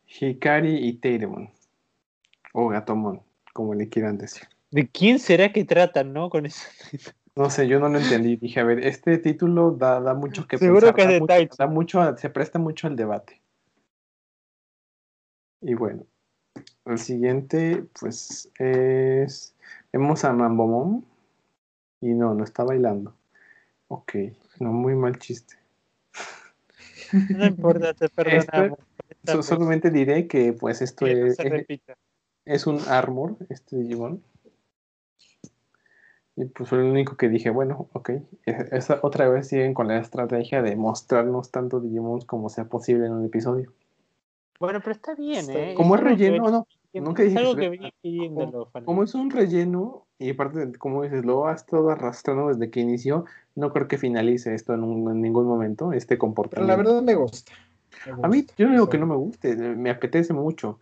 Hikari 0.07 0.75
y 0.87 0.93
Teiremon. 0.93 1.51
O 2.51 2.67
Gatomon, 2.67 3.21
como 3.53 3.75
le 3.75 3.87
quieran 3.89 4.17
decir. 4.17 4.47
¿De 4.71 4.89
quién 4.89 5.19
será 5.19 5.53
que 5.53 5.63
tratan, 5.63 6.13
no? 6.13 6.31
Con 6.31 6.47
eso. 6.47 6.67
No 7.35 7.49
sé, 7.49 7.67
yo 7.67 7.79
no 7.79 7.89
lo 7.89 7.99
entendí. 7.99 8.35
Dije, 8.37 8.59
a 8.59 8.63
ver, 8.63 8.85
este 8.85 9.17
título 9.17 9.71
da, 9.71 9.99
da 9.99 10.13
mucho 10.13 10.47
que 10.47 10.57
Seguro 10.57 10.93
que 10.93 11.03
es 11.03 11.07
de 11.07 11.49
da 11.57 11.67
mucho, 11.67 12.17
se 12.17 12.29
presta 12.29 12.59
mucho 12.59 12.87
al 12.87 12.95
debate. 12.95 13.41
Y 15.61 15.75
bueno, 15.75 16.05
el 16.85 16.99
siguiente, 16.99 17.85
pues, 17.99 18.49
es 18.59 19.53
Vemos 19.93 20.25
a 20.25 20.33
Mambomón 20.33 21.05
y 22.01 22.07
no, 22.15 22.33
no 22.33 22.43
está 22.43 22.63
bailando. 22.63 23.15
Ok, 23.87 24.15
no, 24.59 24.71
muy 24.73 24.95
mal 24.95 25.19
chiste. 25.19 25.55
No 27.29 27.45
importa, 27.45 27.93
te 27.93 28.09
perdonamos. 28.09 28.79
solamente 29.45 29.91
diré 29.91 30.27
que 30.27 30.51
pues 30.53 30.81
esto 30.81 31.05
es, 31.05 31.37
es, 32.45 32.65
un 32.65 32.79
armor, 32.87 33.37
este 33.49 33.77
Digimon. 33.77 34.23
Y 36.35 36.45
pues 36.45 36.67
fue 36.67 36.79
lo 36.79 36.89
único 36.89 37.15
que 37.15 37.29
dije, 37.29 37.51
bueno, 37.51 37.87
ok. 37.93 38.13
Esa, 38.45 38.99
otra 39.03 39.29
vez 39.29 39.49
siguen 39.49 39.75
con 39.75 39.89
la 39.89 39.99
estrategia 39.99 40.63
de 40.63 40.75
mostrarnos 40.75 41.51
tanto 41.51 41.79
Digimon 41.79 42.21
como 42.21 42.49
sea 42.49 42.65
posible 42.65 43.05
en 43.05 43.11
un 43.11 43.25
episodio. 43.25 43.71
Bueno, 44.63 44.79
pero 44.79 44.93
está 44.93 45.13
bien, 45.13 45.45
¿eh? 45.49 45.73
Como 45.75 45.95
es, 45.95 46.01
relleno, 46.01 46.49
no. 46.49 46.67
Nunca 46.93 47.21
dije 47.21 47.37
algo 47.37 47.53
que, 47.53 47.67
venía 47.67 47.91
pidiéndolo, 48.01 48.69
como, 48.71 48.85
como, 48.85 49.03
es 49.03 49.13
un 49.13 49.29
relleno, 49.29 50.07
y 50.17 50.29
aparte, 50.29 50.77
como 50.77 51.03
dices, 51.03 51.25
lo 51.25 51.47
ha 51.47 51.53
estado 51.53 51.89
arrastrando 51.89 52.47
desde 52.47 52.71
que 52.71 52.79
inició, 52.79 53.25
no 53.55 53.73
creo 53.73 53.89
que 53.89 53.97
finalice 53.97 54.55
esto 54.55 54.73
en, 54.73 54.83
en 54.83 55.21
ningún 55.21 55.47
momento, 55.47 55.91
este 55.91 56.17
comportamiento. 56.17 56.65
Pero 56.65 56.77
la 56.77 56.81
verdad 56.81 57.01
me 57.03 57.15
gusta. 57.15 57.51
A 58.21 58.29
mí, 58.29 58.45
yo 58.57 58.67
no 58.67 58.71
digo 58.71 58.87
que 58.87 58.97
no 58.97 59.05
me 59.05 59.17
guste, 59.17 59.53
me 59.53 59.89
apetece 59.89 60.31
mucho. 60.31 60.79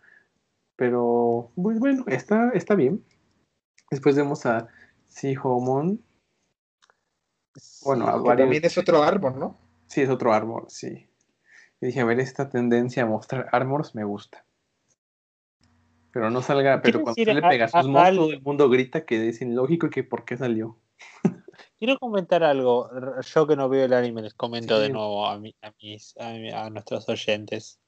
Pero, 0.76 1.50
pues 1.56 1.80
bueno, 1.80 2.04
está, 2.06 2.50
está 2.50 2.76
bien. 2.76 3.02
Después 3.90 4.14
vemos 4.14 4.46
a 4.46 4.68
Sihomon. 5.08 6.00
Bueno, 7.82 8.06
a 8.06 8.12
varios... 8.12 8.36
También 8.44 8.64
es 8.64 8.78
otro 8.78 9.02
árbol, 9.02 9.40
¿no? 9.40 9.58
Sí, 9.88 10.02
es 10.02 10.08
otro 10.08 10.32
árbol, 10.32 10.66
sí. 10.68 11.08
Y 11.82 11.86
dije, 11.86 12.00
a 12.00 12.04
ver, 12.04 12.20
esta 12.20 12.48
tendencia 12.48 13.02
a 13.02 13.06
mostrar 13.06 13.48
armors 13.50 13.96
me 13.96 14.04
gusta. 14.04 14.44
Pero 16.12 16.30
no 16.30 16.40
salga, 16.40 16.80
pero 16.80 17.02
cuando 17.02 17.20
le 17.24 17.42
pega 17.42 17.66
sus 17.66 17.88
monos, 17.88 18.14
todo 18.14 18.30
el 18.30 18.40
mundo 18.40 18.70
grita 18.70 19.04
que 19.04 19.28
es 19.28 19.42
ilógico 19.42 19.88
y 19.88 19.90
que 19.90 20.04
por 20.04 20.24
qué 20.24 20.36
salió. 20.36 20.78
Quiero 21.80 21.98
comentar 21.98 22.44
algo. 22.44 22.88
Yo 23.22 23.46
que 23.48 23.56
no 23.56 23.68
veo 23.68 23.84
el 23.84 23.94
anime, 23.94 24.22
les 24.22 24.34
comento 24.34 24.78
de 24.78 24.90
nuevo 24.90 25.26
a, 25.26 25.32
a, 25.32 25.38
mis, 25.40 26.14
a, 26.18 26.70
nuestros 26.70 27.08
oyentes. 27.08 27.80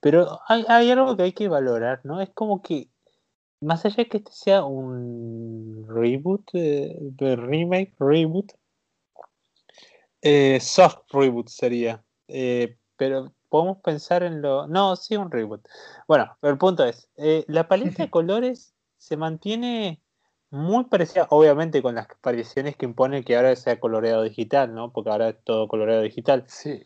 Pero 0.00 0.40
hay, 0.48 0.64
hay, 0.68 0.90
algo 0.90 1.14
que 1.14 1.24
hay 1.24 1.32
que 1.32 1.48
valorar, 1.48 2.00
¿no? 2.04 2.22
Es 2.22 2.30
como 2.30 2.62
que, 2.62 2.88
más 3.60 3.84
allá 3.84 3.96
de 3.96 4.08
que 4.08 4.16
este 4.16 4.32
sea 4.32 4.64
un 4.64 5.84
reboot, 5.86 6.48
eh, 6.54 6.96
remake, 7.18 7.92
reboot, 7.98 8.54
eh, 10.22 10.58
soft 10.58 11.00
reboot 11.12 11.48
sería. 11.48 12.02
Eh, 12.28 12.78
pero 12.96 13.32
podemos 13.48 13.78
pensar 13.78 14.22
en 14.22 14.42
lo. 14.42 14.66
No, 14.66 14.96
sí, 14.96 15.16
un 15.16 15.30
reboot. 15.30 15.66
Bueno, 16.08 16.36
pero 16.40 16.52
el 16.52 16.58
punto 16.58 16.84
es: 16.84 17.08
eh, 17.16 17.44
la 17.48 17.68
paleta 17.68 18.04
de 18.04 18.10
colores 18.10 18.74
se 18.98 19.16
mantiene 19.16 20.00
muy 20.50 20.84
parecida, 20.84 21.26
obviamente, 21.30 21.82
con 21.82 21.94
las 21.94 22.08
apariciones 22.10 22.76
que 22.76 22.86
impone 22.86 23.24
que 23.24 23.36
ahora 23.36 23.54
sea 23.56 23.80
coloreado 23.80 24.22
digital, 24.22 24.74
¿no? 24.74 24.92
Porque 24.92 25.10
ahora 25.10 25.30
es 25.30 25.36
todo 25.44 25.68
coloreado 25.68 26.02
digital. 26.02 26.44
Sí. 26.46 26.82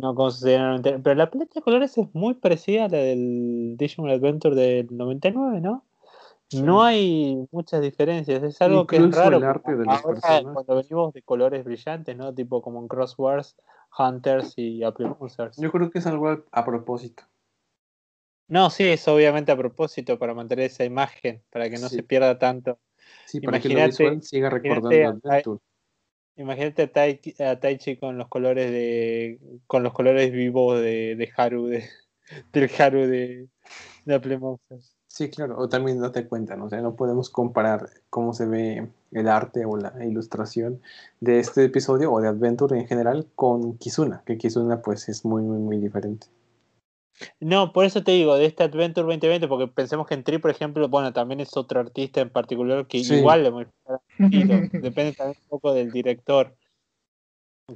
No 0.00 0.14
Pero 0.14 1.14
la 1.14 1.30
paleta 1.30 1.54
de 1.54 1.62
colores 1.62 1.98
es 1.98 2.06
muy 2.14 2.34
parecida 2.34 2.84
a 2.84 2.88
la 2.88 2.98
del 2.98 3.74
Digimon 3.76 4.10
Adventure 4.10 4.54
del 4.54 4.86
99, 4.90 5.60
¿no? 5.60 5.84
No 6.52 6.82
hay 6.82 7.46
muchas 7.50 7.82
diferencias, 7.82 8.42
es 8.42 8.60
algo 8.62 8.86
que 8.86 8.96
es 8.96 9.14
raro. 9.14 9.38
cuando 9.38 10.76
venimos 10.76 11.12
de 11.12 11.22
colores 11.22 11.62
brillantes, 11.64 12.16
¿no? 12.16 12.32
Tipo 12.32 12.62
como 12.62 12.80
en 12.80 12.88
Crosswords, 12.88 13.56
Hunters 13.96 14.54
y 14.56 14.82
Apple 14.82 15.14
Yo 15.56 15.72
creo 15.72 15.90
que 15.90 15.98
es 15.98 16.06
algo 16.06 16.44
a, 16.50 16.64
propósito. 16.64 17.24
No, 18.48 18.70
sí, 18.70 18.84
es 18.84 19.06
obviamente 19.08 19.52
a 19.52 19.56
propósito 19.56 20.18
para 20.18 20.34
mantener 20.34 20.66
esa 20.66 20.84
imagen, 20.84 21.42
para 21.50 21.68
que 21.68 21.78
no 21.78 21.88
se 21.88 22.02
pierda 22.02 22.38
tanto. 22.38 22.78
Sí, 23.26 23.40
para 23.40 23.60
que 23.60 23.68
lo 23.68 24.20
siga 24.22 24.50
recordando 24.50 25.08
Adventure. 25.08 25.60
Imagínate 26.36 26.82
a, 27.42 27.58
Taichi 27.58 27.96
con 27.96 28.16
los 28.16 28.28
colores 28.28 28.70
de 28.70 29.40
con 29.66 29.82
los 29.82 29.92
colores 29.92 30.30
vivos 30.30 30.80
de, 30.80 31.16
de 31.16 31.32
Haru 31.36 31.66
de, 31.66 31.84
del 32.52 32.70
Haru 32.78 33.00
de, 33.00 33.48
de 34.04 34.14
Apple 34.14 34.38
Monsters. 34.38 34.97
Sí, 35.08 35.30
claro, 35.30 35.58
o 35.58 35.68
también 35.70 36.00
date 36.00 36.28
cuenta, 36.28 36.54
¿no? 36.54 36.66
O 36.66 36.68
sea, 36.70 36.82
no 36.82 36.94
podemos 36.94 37.30
comparar 37.30 37.88
cómo 38.10 38.34
se 38.34 38.46
ve 38.46 38.88
el 39.10 39.28
arte 39.28 39.64
o 39.64 39.78
la 39.78 39.92
ilustración 40.04 40.82
de 41.20 41.40
este 41.40 41.64
episodio 41.64 42.12
o 42.12 42.20
de 42.20 42.28
Adventure 42.28 42.78
en 42.78 42.86
general 42.86 43.26
con 43.34 43.78
Kizuna, 43.78 44.22
que 44.26 44.36
Kizuna 44.36 44.82
pues 44.82 45.08
es 45.08 45.24
muy, 45.24 45.42
muy, 45.42 45.58
muy 45.58 45.78
diferente. 45.78 46.26
No, 47.40 47.72
por 47.72 47.86
eso 47.86 48.04
te 48.04 48.12
digo, 48.12 48.36
de 48.36 48.44
este 48.44 48.64
Adventure 48.64 49.06
2020, 49.06 49.48
porque 49.48 49.66
pensemos 49.66 50.06
que 50.06 50.14
en 50.14 50.24
Tri, 50.24 50.38
por 50.38 50.50
ejemplo, 50.50 50.88
bueno, 50.88 51.12
también 51.12 51.40
es 51.40 51.56
otro 51.56 51.80
artista 51.80 52.20
en 52.20 52.30
particular 52.30 52.86
que 52.86 52.98
igual 52.98 53.42
le 53.42 53.66
depende 54.18 55.14
también 55.14 55.38
un 55.42 55.48
poco 55.48 55.72
del 55.72 55.90
director. 55.90 56.54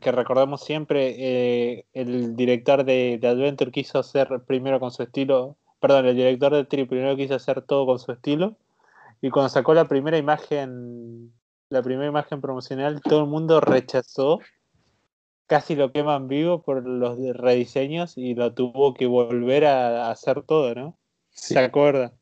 Que 0.00 0.12
recordemos 0.12 0.62
siempre, 0.62 1.14
eh, 1.18 1.86
el 1.92 2.36
director 2.36 2.84
de, 2.84 3.18
de 3.20 3.28
Adventure 3.28 3.72
quiso 3.72 3.98
hacer 3.98 4.42
primero 4.46 4.78
con 4.78 4.90
su 4.90 5.02
estilo 5.02 5.56
perdón, 5.82 6.06
el 6.06 6.14
director 6.14 6.54
de 6.54 6.64
Tri 6.64 6.84
primero 6.84 7.16
quiso 7.16 7.34
hacer 7.34 7.60
todo 7.62 7.86
con 7.86 7.98
su 7.98 8.12
estilo 8.12 8.56
y 9.20 9.30
cuando 9.30 9.48
sacó 9.48 9.74
la 9.74 9.88
primera 9.88 10.16
imagen, 10.16 11.32
la 11.70 11.82
primera 11.82 12.08
imagen 12.08 12.40
promocional, 12.40 13.02
todo 13.02 13.22
el 13.22 13.26
mundo 13.26 13.60
rechazó, 13.60 14.38
casi 15.48 15.74
lo 15.74 15.90
queman 15.90 16.28
vivo 16.28 16.62
por 16.62 16.86
los 16.86 17.18
rediseños 17.36 18.16
y 18.16 18.36
lo 18.36 18.54
tuvo 18.54 18.94
que 18.94 19.06
volver 19.06 19.66
a, 19.66 20.08
hacer 20.12 20.44
todo, 20.44 20.72
¿no? 20.76 20.98
¿Se 21.30 21.58
acuerda? 21.58 22.12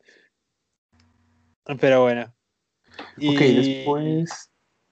Pero 1.81 2.01
bueno. 2.03 2.33
Ok, 3.18 3.40
después, 3.40 4.51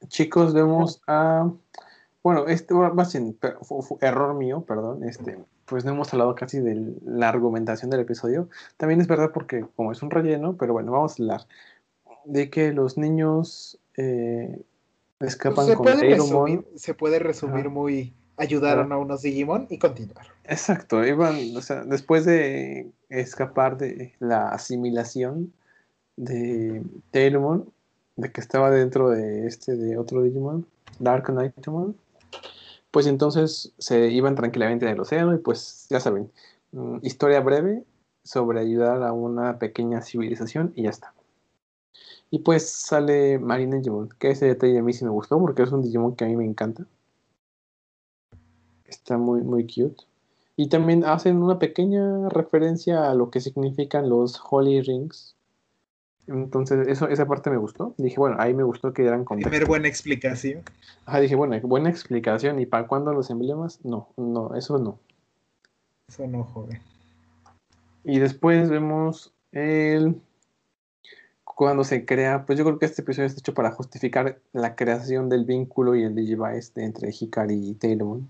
chicos, 0.08 0.52
vemos 0.52 1.00
a. 1.06 1.50
Bueno, 2.22 2.48
este 2.48 2.74
va 2.74 2.92
a 2.94 3.04
ser 3.06 3.22
error 4.02 4.34
mío, 4.34 4.62
perdón. 4.66 5.04
Este, 5.04 5.42
pues 5.68 5.84
no 5.84 5.92
hemos 5.92 6.12
hablado 6.12 6.34
casi 6.34 6.60
de 6.60 6.94
la 7.04 7.28
argumentación 7.28 7.90
del 7.90 8.00
episodio. 8.00 8.48
También 8.76 9.00
es 9.00 9.06
verdad 9.06 9.30
porque 9.32 9.64
como 9.76 9.92
es 9.92 10.02
un 10.02 10.10
relleno, 10.10 10.56
pero 10.56 10.72
bueno, 10.72 10.92
vamos 10.92 11.12
a 11.18 11.22
hablar 11.22 11.46
de 12.24 12.50
que 12.50 12.72
los 12.72 12.96
niños 12.96 13.78
eh, 13.96 14.62
escapan 15.20 15.66
se 15.66 15.74
con 15.74 15.84
puede 15.84 16.58
Se 16.76 16.94
puede 16.94 17.18
resumir 17.18 17.68
muy 17.68 18.14
ayudaron 18.38 18.92
a 18.92 18.98
unos 18.98 19.22
Digimon 19.22 19.66
y 19.68 19.78
continuar. 19.78 20.26
Exacto, 20.44 21.04
iban, 21.04 21.56
o 21.56 21.60
sea, 21.60 21.84
después 21.84 22.24
de 22.24 22.90
escapar 23.08 23.76
de 23.76 24.14
la 24.20 24.48
asimilación 24.50 25.52
de 26.16 26.82
Tailmon, 27.10 27.70
de 28.16 28.30
que 28.30 28.40
estaba 28.40 28.70
dentro 28.70 29.10
de 29.10 29.46
este 29.46 29.76
de 29.76 29.98
otro 29.98 30.22
Digimon, 30.22 30.66
Dark 31.00 31.24
Knightmon, 31.26 31.96
pues 32.90 33.06
entonces 33.06 33.72
se 33.78 34.08
iban 34.08 34.34
tranquilamente 34.34 34.86
en 34.86 34.92
el 34.92 35.00
océano 35.00 35.34
y 35.34 35.38
pues 35.38 35.86
ya 35.90 36.00
saben, 36.00 36.30
mm, 36.72 36.98
historia 37.02 37.40
breve 37.40 37.84
sobre 38.22 38.60
ayudar 38.60 39.02
a 39.02 39.12
una 39.12 39.58
pequeña 39.58 40.02
civilización 40.02 40.72
y 40.74 40.84
ya 40.84 40.90
está. 40.90 41.14
Y 42.30 42.40
pues 42.40 42.68
sale 42.68 43.38
Marina 43.38 43.76
Digimon, 43.76 44.10
que 44.18 44.30
ese 44.30 44.46
detalle 44.46 44.78
a 44.78 44.82
mí 44.82 44.92
sí 44.92 45.04
me 45.04 45.10
gustó 45.10 45.38
porque 45.40 45.62
es 45.62 45.72
un 45.72 45.82
Digimon 45.82 46.14
que 46.14 46.24
a 46.24 46.28
mí 46.28 46.36
me 46.36 46.44
encanta. 46.44 46.84
Está 48.84 49.16
muy, 49.18 49.42
muy 49.42 49.64
cute. 49.64 50.04
Y 50.56 50.68
también 50.68 51.04
hacen 51.04 51.42
una 51.42 51.58
pequeña 51.58 52.28
referencia 52.28 53.10
a 53.10 53.14
lo 53.14 53.30
que 53.30 53.40
significan 53.40 54.08
los 54.08 54.40
Holy 54.50 54.82
Rings, 54.82 55.36
entonces, 56.28 56.86
eso, 56.88 57.08
esa 57.08 57.26
parte 57.26 57.48
me 57.48 57.56
gustó. 57.56 57.94
Dije, 57.96 58.16
bueno, 58.18 58.36
ahí 58.38 58.52
me 58.52 58.62
gustó 58.62 58.92
que 58.92 59.02
dieran 59.02 59.24
contexto. 59.24 59.50
Primer 59.50 59.66
buena 59.66 59.88
explicación. 59.88 60.62
Ajá, 61.06 61.20
dije, 61.20 61.34
bueno, 61.34 61.58
buena 61.62 61.88
explicación. 61.88 62.60
¿Y 62.60 62.66
para 62.66 62.86
cuándo 62.86 63.12
los 63.12 63.30
emblemas? 63.30 63.82
No, 63.84 64.08
no, 64.16 64.54
eso 64.54 64.78
no. 64.78 64.98
Eso 66.06 66.26
no, 66.26 66.44
joven. 66.44 66.80
Y 68.04 68.18
después 68.18 68.68
vemos 68.68 69.32
el. 69.52 70.20
Cuando 71.44 71.82
se 71.82 72.04
crea, 72.04 72.44
pues 72.46 72.58
yo 72.58 72.64
creo 72.64 72.78
que 72.78 72.86
este 72.86 73.02
episodio 73.02 73.26
está 73.26 73.40
hecho 73.40 73.54
para 73.54 73.72
justificar 73.72 74.38
la 74.52 74.76
creación 74.76 75.28
del 75.28 75.44
vínculo 75.44 75.96
y 75.96 76.04
el 76.04 76.14
Digivice 76.14 76.84
entre 76.84 77.10
Hikari 77.10 77.70
y 77.70 77.74
Taylor. 77.74 78.20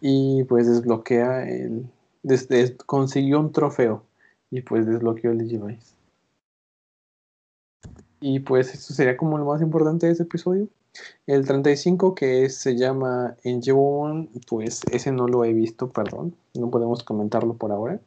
Y 0.00 0.44
pues 0.44 0.66
desbloquea 0.66 1.46
el. 1.48 1.86
Desde, 2.22 2.76
consiguió 2.76 3.38
un 3.38 3.52
trofeo 3.52 4.04
y 4.50 4.62
pues 4.62 4.86
desbloqueó 4.86 5.30
el 5.30 5.38
Digivice. 5.38 5.94
Y 8.20 8.40
pues 8.40 8.74
eso 8.74 8.92
sería 8.92 9.16
como 9.16 9.38
lo 9.38 9.46
más 9.46 9.62
importante 9.62 10.06
de 10.06 10.12
ese 10.12 10.24
episodio. 10.24 10.68
El 11.26 11.46
35 11.46 12.14
que 12.14 12.50
se 12.50 12.76
llama 12.76 13.36
Enjebon, 13.44 14.28
pues 14.48 14.82
ese 14.90 15.12
no 15.12 15.28
lo 15.28 15.44
he 15.44 15.52
visto, 15.52 15.88
perdón, 15.88 16.34
no 16.54 16.70
podemos 16.70 17.02
comentarlo 17.04 17.54
por 17.54 17.72
ahora. 17.72 18.00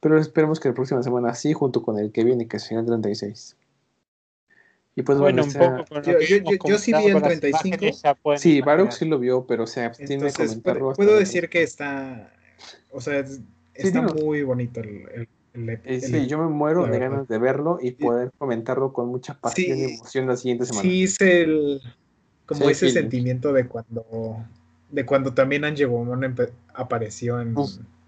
Pero 0.00 0.18
esperemos 0.18 0.60
que 0.60 0.68
la 0.68 0.74
próxima 0.74 1.02
semana 1.02 1.34
sí, 1.34 1.52
junto 1.52 1.82
con 1.82 1.98
el 1.98 2.12
que 2.12 2.24
viene, 2.24 2.46
que 2.46 2.58
será 2.58 2.80
el 2.80 2.86
36. 2.86 3.56
Y 4.96 5.02
pues 5.02 5.18
bueno, 5.18 5.44
un 5.44 5.52
poco 5.52 5.84
con 5.88 6.02
yo, 6.02 6.18
yo, 6.66 6.78
sí 6.78 6.92
vi 6.92 7.06
el 7.06 7.22
35. 7.22 8.36
Sí, 8.36 8.60
Baruch 8.60 8.92
sí 8.92 9.06
lo 9.06 9.18
vio, 9.18 9.46
pero 9.46 9.66
se 9.66 9.84
abstiene 9.84 10.24
de 10.24 10.32
comentarlo. 10.32 10.92
Puedo 10.92 11.18
decir 11.18 11.48
que 11.48 11.62
está, 11.62 12.32
o 12.92 13.00
sea, 13.00 13.24
está 13.74 14.02
muy 14.02 14.42
bonito 14.42 14.80
el 14.80 15.28
sí, 16.00 16.26
yo 16.26 16.38
me 16.38 16.48
muero 16.48 16.86
de 16.86 16.98
ganas 16.98 17.28
de 17.28 17.38
verlo 17.38 17.78
y 17.80 17.92
poder 17.92 18.30
comentarlo 18.38 18.92
con 18.92 19.08
mucha 19.08 19.34
pasión 19.34 19.78
y 19.78 19.84
emoción 19.84 20.26
la 20.26 20.36
siguiente 20.36 20.66
semana. 20.66 20.82
Sí, 20.82 21.04
es 21.04 21.20
el. 21.20 21.80
Como 22.46 22.68
ese 22.68 22.90
sentimiento 22.90 23.52
de 23.52 23.66
cuando. 23.66 24.44
de 24.90 25.06
cuando 25.06 25.34
también 25.34 25.64
Angemon 25.64 26.36
apareció 26.74 27.40
en. 27.40 27.54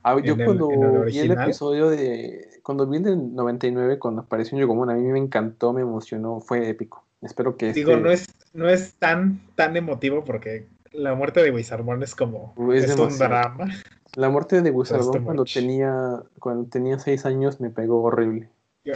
Ah, 0.04 0.18
yo 0.22 0.36
cuando 0.36 1.04
vi 1.04 1.18
el 1.18 1.30
episodio 1.32 1.90
de. 1.90 2.48
Cuando 2.62 2.86
vi 2.86 2.98
el 2.98 3.02
del 3.02 3.34
99, 3.34 3.98
cuando 3.98 4.22
apareció 4.22 4.58
Yogomon, 4.58 4.90
a 4.90 4.94
mí 4.94 5.02
me 5.02 5.18
encantó, 5.18 5.72
me 5.72 5.82
emocionó, 5.82 6.40
fue 6.40 6.68
épico. 6.68 7.04
Espero 7.20 7.56
que. 7.56 7.72
Digo, 7.72 7.92
este 7.92 8.02
no, 8.02 8.10
es, 8.10 8.26
no 8.52 8.68
es 8.68 8.94
tan, 8.94 9.40
tan 9.54 9.76
emotivo 9.76 10.24
porque 10.24 10.66
la 10.92 11.14
muerte 11.14 11.42
de 11.42 11.50
Wizardmon 11.50 12.02
es 12.02 12.14
como. 12.14 12.54
Es, 12.72 12.96
un 12.96 13.16
drama. 13.16 13.66
La 14.14 14.28
muerte 14.28 14.60
de 14.60 14.70
Wizardmon 14.70 15.24
cuando 15.24 15.44
tenía, 15.44 16.22
cuando 16.38 16.68
tenía 16.68 16.98
seis 16.98 17.24
años 17.24 17.60
me 17.60 17.70
pegó 17.70 18.02
horrible. 18.02 18.50
Yo, 18.84 18.94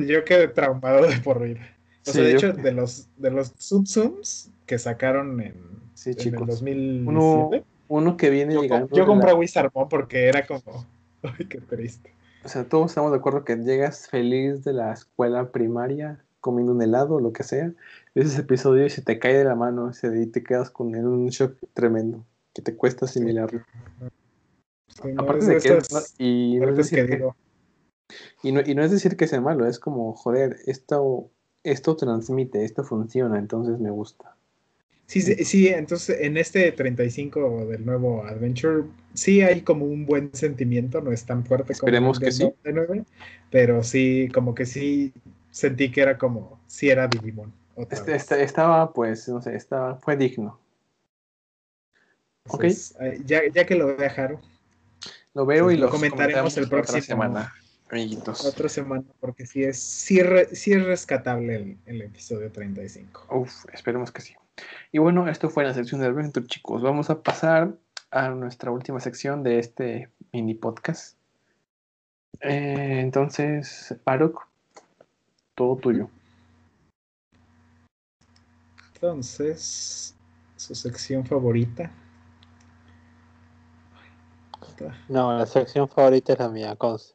yo, 0.00 0.24
quedé 0.24 0.48
traumado 0.48 1.06
de 1.06 1.18
por 1.18 1.42
vida. 1.42 1.60
O 2.06 2.10
sea, 2.10 2.22
de 2.22 2.32
hecho, 2.32 2.52
de 2.52 2.72
los, 2.72 3.08
de 3.16 3.30
los 3.30 3.52
Subsums 3.56 4.50
que 4.66 4.78
sacaron 4.78 5.40
en, 5.40 5.54
sí, 5.94 6.10
en 6.16 6.34
el 6.34 6.46
2007. 6.46 7.64
Uno, 7.88 8.16
que 8.18 8.28
viene 8.28 8.54
yo, 8.54 8.62
llegando. 8.62 8.94
Yo 8.94 9.06
compré 9.06 9.32
Wizardmon 9.32 9.88
porque 9.88 10.26
era 10.26 10.46
como. 10.46 10.86
Ay, 11.22 11.46
qué 11.46 11.60
triste. 11.60 12.12
O 12.44 12.48
sea, 12.48 12.64
todos 12.64 12.90
estamos 12.90 13.10
de 13.12 13.18
acuerdo 13.18 13.44
que 13.44 13.56
llegas 13.56 14.08
feliz 14.08 14.64
de 14.64 14.72
la 14.72 14.92
escuela 14.92 15.50
primaria, 15.50 16.22
comiendo 16.40 16.72
un 16.72 16.82
helado 16.82 17.14
o 17.14 17.20
lo 17.20 17.32
que 17.32 17.42
sea. 17.42 17.72
Ves 18.14 18.26
ese 18.26 18.42
episodio 18.42 18.84
y 18.84 18.90
se 18.90 19.02
te 19.02 19.18
cae 19.18 19.38
de 19.38 19.44
la 19.44 19.54
mano 19.54 19.90
y 20.02 20.26
te 20.26 20.42
quedas 20.42 20.70
con 20.70 20.94
un 20.94 21.28
shock 21.28 21.56
tremendo 21.74 22.24
que 22.54 22.62
te 22.62 22.74
cuesta 22.74 23.06
asimilarlo. 23.06 23.62
Aparte 25.16 25.46
de 25.46 25.60
que, 25.60 25.78
y, 26.18 26.58
no 26.58 26.70
es 26.70 26.76
decir 26.76 27.06
que, 27.06 27.24
y, 28.42 28.52
no, 28.52 28.60
y 28.64 28.74
no 28.74 28.82
es 28.82 28.90
decir 28.90 29.16
que 29.16 29.26
sea 29.26 29.40
malo, 29.40 29.66
es 29.66 29.78
como, 29.78 30.14
joder, 30.14 30.56
esto, 30.66 31.30
esto 31.62 31.96
transmite, 31.96 32.64
esto 32.64 32.84
funciona, 32.84 33.38
entonces 33.38 33.78
me 33.78 33.90
gusta. 33.90 34.36
Sí, 35.06 35.22
sí, 35.22 35.68
entonces 35.68 36.18
en 36.20 36.36
este 36.36 36.70
35 36.70 37.64
del 37.64 37.86
nuevo 37.86 38.24
Adventure 38.24 38.84
sí 39.14 39.40
hay 39.40 39.62
como 39.62 39.86
un 39.86 40.04
buen 40.04 40.34
sentimiento, 40.34 41.00
no 41.00 41.12
es 41.12 41.24
tan 41.24 41.46
fuerte 41.46 41.72
Esperemos 41.72 42.18
como 42.18 42.26
el 42.26 42.30
que 42.30 42.32
sí. 42.32 42.42
99, 42.44 43.04
pero 43.50 43.82
sí, 43.82 44.28
como 44.34 44.54
que 44.54 44.66
sí 44.66 45.14
sentí 45.50 45.90
que 45.90 46.02
era 46.02 46.18
como, 46.18 46.60
sí 46.66 46.90
era 46.90 47.08
Digimon. 47.08 47.52
Este, 47.90 48.16
este, 48.16 48.42
estaba, 48.42 48.92
pues, 48.92 49.28
no 49.28 49.40
sé, 49.40 49.54
estaba, 49.54 49.96
fue 49.96 50.16
digno. 50.16 50.58
ok. 52.48 52.64
Ya, 53.24 53.42
ya 53.52 53.64
que 53.64 53.76
lo 53.76 53.86
dejaron. 53.96 54.40
Lo 55.38 55.46
veo 55.46 55.70
y 55.70 55.76
lo 55.76 55.88
comentaremos 55.88 56.56
el 56.56 56.68
próximo 56.68 57.00
semana, 57.00 57.54
amiguitos. 57.88 58.44
Otra 58.44 58.68
semana, 58.68 59.04
porque 59.20 59.46
sí 59.46 59.62
es, 59.62 59.80
sí, 59.80 60.18
es 60.18 60.84
rescatable 60.84 61.54
el, 61.54 61.78
el, 61.86 62.02
episodio 62.02 62.50
35. 62.50 63.28
Uf, 63.30 63.64
esperemos 63.72 64.10
que 64.10 64.20
sí. 64.20 64.34
Y 64.90 64.98
bueno, 64.98 65.28
esto 65.28 65.48
fue 65.48 65.62
la 65.62 65.72
sección 65.74 66.00
de 66.00 66.08
Adventure, 66.08 66.44
chicos. 66.44 66.82
Vamos 66.82 67.08
a 67.08 67.22
pasar 67.22 67.72
a 68.10 68.30
nuestra 68.30 68.72
última 68.72 68.98
sección 68.98 69.44
de 69.44 69.60
este 69.60 70.10
mini 70.32 70.54
podcast. 70.54 71.16
Eh, 72.40 72.98
entonces, 72.98 73.94
Parok, 74.02 74.44
todo 75.54 75.76
tuyo. 75.76 76.10
Entonces, 78.92 80.16
su 80.56 80.74
sección 80.74 81.24
favorita. 81.24 81.92
No, 85.08 85.36
la 85.36 85.46
sección 85.46 85.88
favorita 85.88 86.32
es 86.32 86.38
la 86.38 86.48
mía, 86.48 86.76
Conce. 86.76 87.14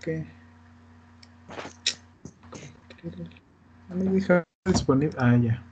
¿Qué? 0.00 0.26
Me 3.88 4.04
deja 4.04 4.44
disponible. 4.64 5.16
Ah, 5.18 5.36
ya. 5.36 5.62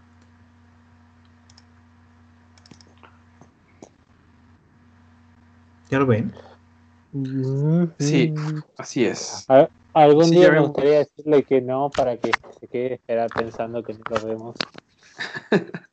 ¿Ya 5.91 5.99
lo 5.99 6.07
ven? 6.07 6.33
Sí, 7.99 8.35
así 8.79 9.05
es. 9.05 9.47
Algún 9.95 10.31
día 10.31 10.51
me 10.51 10.61
gustaría 10.61 10.99
decirle 10.99 11.45
que 11.45 11.61
no 11.61 11.91
para 11.91 12.17
que 12.17 12.31
se 12.59 12.69
quede 12.69 12.95
esperar 12.95 13.31
pensando 13.31 13.83
que 13.83 13.95
no 13.95 14.01
lo 14.11 14.27
vemos. 14.27 14.57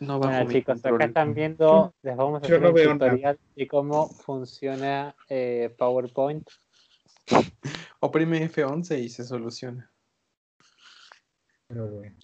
no 0.00 0.18
bueno, 0.18 0.50
chicos, 0.50 0.84
acá 0.84 1.04
están 1.04 1.34
viendo, 1.34 1.94
les 2.02 2.16
vamos 2.16 2.42
a 2.42 2.46
hacer 2.46 2.64
un 2.64 2.74
tutorial 2.74 3.38
de 3.54 3.68
cómo 3.68 4.08
funciona 4.08 5.14
eh, 5.28 5.74
PowerPoint. 5.76 6.48
Oprime 8.00 8.50
F11 8.50 8.98
y 8.98 9.08
se 9.10 9.24
soluciona. 9.24 9.90
Pero 11.68 11.86
bueno, 11.86 12.16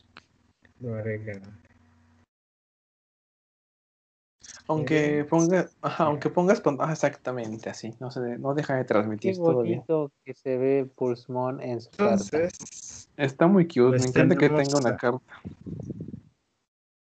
lo 0.80 0.94
haré 0.94 1.22
aunque 4.68 5.24
pongas, 5.28 5.76
aunque 5.80 6.30
pongas 6.30 6.62
exactamente 6.90 7.70
así, 7.70 7.94
no 8.00 8.10
se 8.10 8.38
no 8.38 8.54
deja 8.54 8.76
de 8.76 8.84
transmitir 8.84 9.34
Qué 9.34 9.40
bonito 9.40 10.12
que 10.24 10.34
se 10.34 10.56
ve 10.56 10.90
Pulsmon 10.96 11.60
en 11.60 11.80
su 11.80 11.90
carta. 11.90 12.48
Está 13.16 13.46
muy 13.46 13.66
cute, 13.66 13.82
me 13.82 13.90
pues 13.90 14.06
encanta 14.06 14.36
que 14.36 14.48
tenga 14.48 14.78
una 14.78 14.96
carta. 14.96 15.40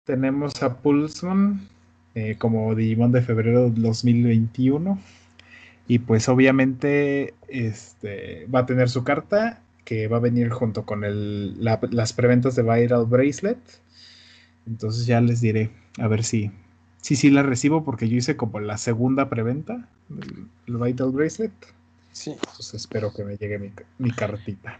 Tenemos 0.06 0.62
a 0.64 0.78
Pulsmon 0.78 1.68
eh, 2.16 2.36
como 2.38 2.74
Digimon 2.76 3.12
de 3.12 3.22
febrero 3.22 3.70
de 3.70 3.82
2021 3.82 5.00
y 5.88 6.00
pues 6.00 6.30
obviamente 6.30 7.34
este 7.48 8.46
va 8.54 8.60
a 8.60 8.66
tener 8.66 8.90
su 8.90 9.04
carta 9.04 9.62
que 9.86 10.08
va 10.08 10.18
a 10.18 10.20
venir 10.20 10.50
junto 10.50 10.86
con 10.86 11.04
el, 11.04 11.64
las 11.64 12.14
preventas 12.14 12.56
de 12.56 12.62
Viral 12.62 13.06
Bracelet. 13.08 13.58
Entonces 14.68 15.08
ya 15.08 15.20
les 15.20 15.42
diré 15.42 15.72
a 15.98 16.08
ver 16.08 16.24
si 16.24 16.52
Sí, 17.02 17.16
sí 17.16 17.30
la 17.30 17.44
recibo 17.44 17.84
porque 17.84 18.10
yo 18.10 18.18
hice 18.18 18.36
como 18.36 18.60
la 18.60 18.78
segunda 18.78 19.30
preventa 19.30 19.88
del 20.10 20.78
Vital 20.78 21.12
Bracelet. 21.12 21.52
Sí. 22.12 22.32
Entonces 22.32 22.74
espero 22.74 23.14
que 23.14 23.24
me 23.24 23.38
llegue 23.38 23.72
mi, 23.98 24.12
cartita. 24.12 24.80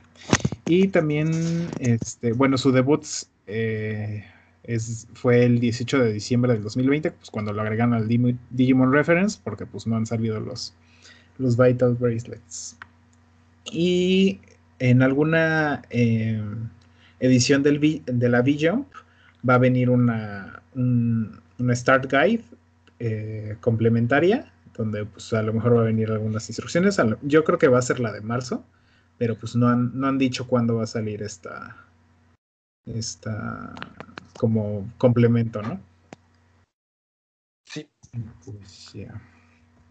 Y 0.66 0.90
también, 0.90 1.32
este, 1.80 2.34
bueno, 2.34 2.58
su 2.58 2.72
debut 2.72 3.06
eh, 3.48 4.26
es, 4.64 5.08
fue 5.14 5.46
el 5.46 5.60
18 5.60 6.00
de 6.00 6.14
diciembre 6.14 6.54
del 6.54 6.64
2020, 6.64 7.12
pues 7.12 7.30
cuando 7.30 7.54
lo 7.54 7.62
agregan 7.62 7.94
al 7.94 8.08
Digimon 8.50 8.92
Reference, 8.92 9.40
porque 9.44 9.66
pues 9.66 9.88
no 9.88 9.96
han 9.96 10.06
salido 10.06 10.40
los, 10.40 10.74
los 11.38 11.58
Vital 11.58 11.96
Bracelets. 11.96 12.78
Y 13.72 14.40
en 14.80 15.02
alguna 15.02 15.84
eh, 15.90 16.42
edición 17.20 17.64
del, 17.64 18.04
de 18.06 18.30
la 18.30 18.42
V-Jump 18.42 18.88
va 19.48 19.56
a 19.56 19.60
venir 19.60 19.90
una, 19.90 20.62
una 21.60 21.76
Start 21.76 22.12
Guide 22.12 22.44
eh, 23.00 23.58
complementaria, 23.62 24.52
donde 24.76 25.06
pues 25.06 25.34
a 25.34 25.42
lo 25.42 25.54
mejor 25.54 25.78
va 25.78 25.82
a 25.82 25.86
venir 25.86 26.12
algunas 26.12 26.50
instrucciones. 26.50 27.00
Yo 27.22 27.44
creo 27.44 27.58
que 27.58 27.68
va 27.68 27.80
a 27.80 27.84
ser 27.84 28.00
la 28.00 28.12
de 28.12 28.22
marzo, 28.22 28.64
pero 29.18 29.36
pues 29.36 29.56
no 29.56 29.68
han, 29.68 29.98
no 30.00 30.08
han 30.08 30.18
dicho 30.18 30.48
cuándo 30.48 30.78
va 30.78 30.84
a 30.84 30.88
salir 30.88 31.22
esta, 31.22 31.76
esta 32.86 33.76
como 34.38 34.90
complemento, 34.98 35.62
¿no? 35.62 35.80
Sí. 37.66 37.88
Pues, 38.46 38.96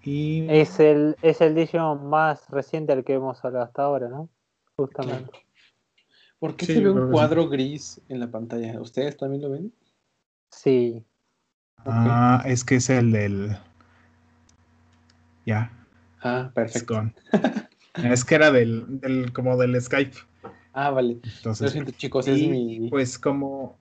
y... 0.02 0.46
Es 0.48 0.80
el, 0.80 1.16
es 1.22 1.40
el 1.40 1.54
Digimon 1.54 2.08
más 2.08 2.48
reciente 2.48 2.92
al 2.92 3.04
que 3.04 3.14
hemos 3.14 3.44
hablado 3.44 3.64
hasta 3.66 3.82
ahora, 3.82 4.08
¿no? 4.08 4.28
Justamente. 4.76 5.32
¿Por 6.38 6.56
qué 6.56 6.66
se 6.66 6.80
ve 6.80 6.90
un 6.90 7.10
cuadro 7.10 7.48
gris 7.48 8.00
en 8.08 8.20
la 8.20 8.30
pantalla? 8.30 8.80
¿Ustedes 8.80 9.16
también 9.16 9.42
lo 9.42 9.50
ven? 9.50 9.72
Sí. 10.50 11.04
Ah, 11.84 12.42
es 12.46 12.64
que 12.64 12.76
es 12.76 12.90
el 12.90 13.12
del. 13.12 13.56
Ya. 15.46 15.72
Ah, 16.22 16.50
perfecto. 16.54 17.10
es 17.94 18.24
que 18.24 18.34
era 18.34 18.50
del, 18.50 19.00
del, 19.00 19.32
como 19.32 19.56
del 19.56 19.80
Skype. 19.80 20.16
Ah, 20.72 20.90
vale. 20.90 21.18
Entonces, 21.22 21.60
Lo 21.62 21.68
siento, 21.70 21.92
chicos, 21.92 22.28
es 22.28 22.40
mi. 22.40 22.88
Pues 22.90 23.18
como. 23.18 23.78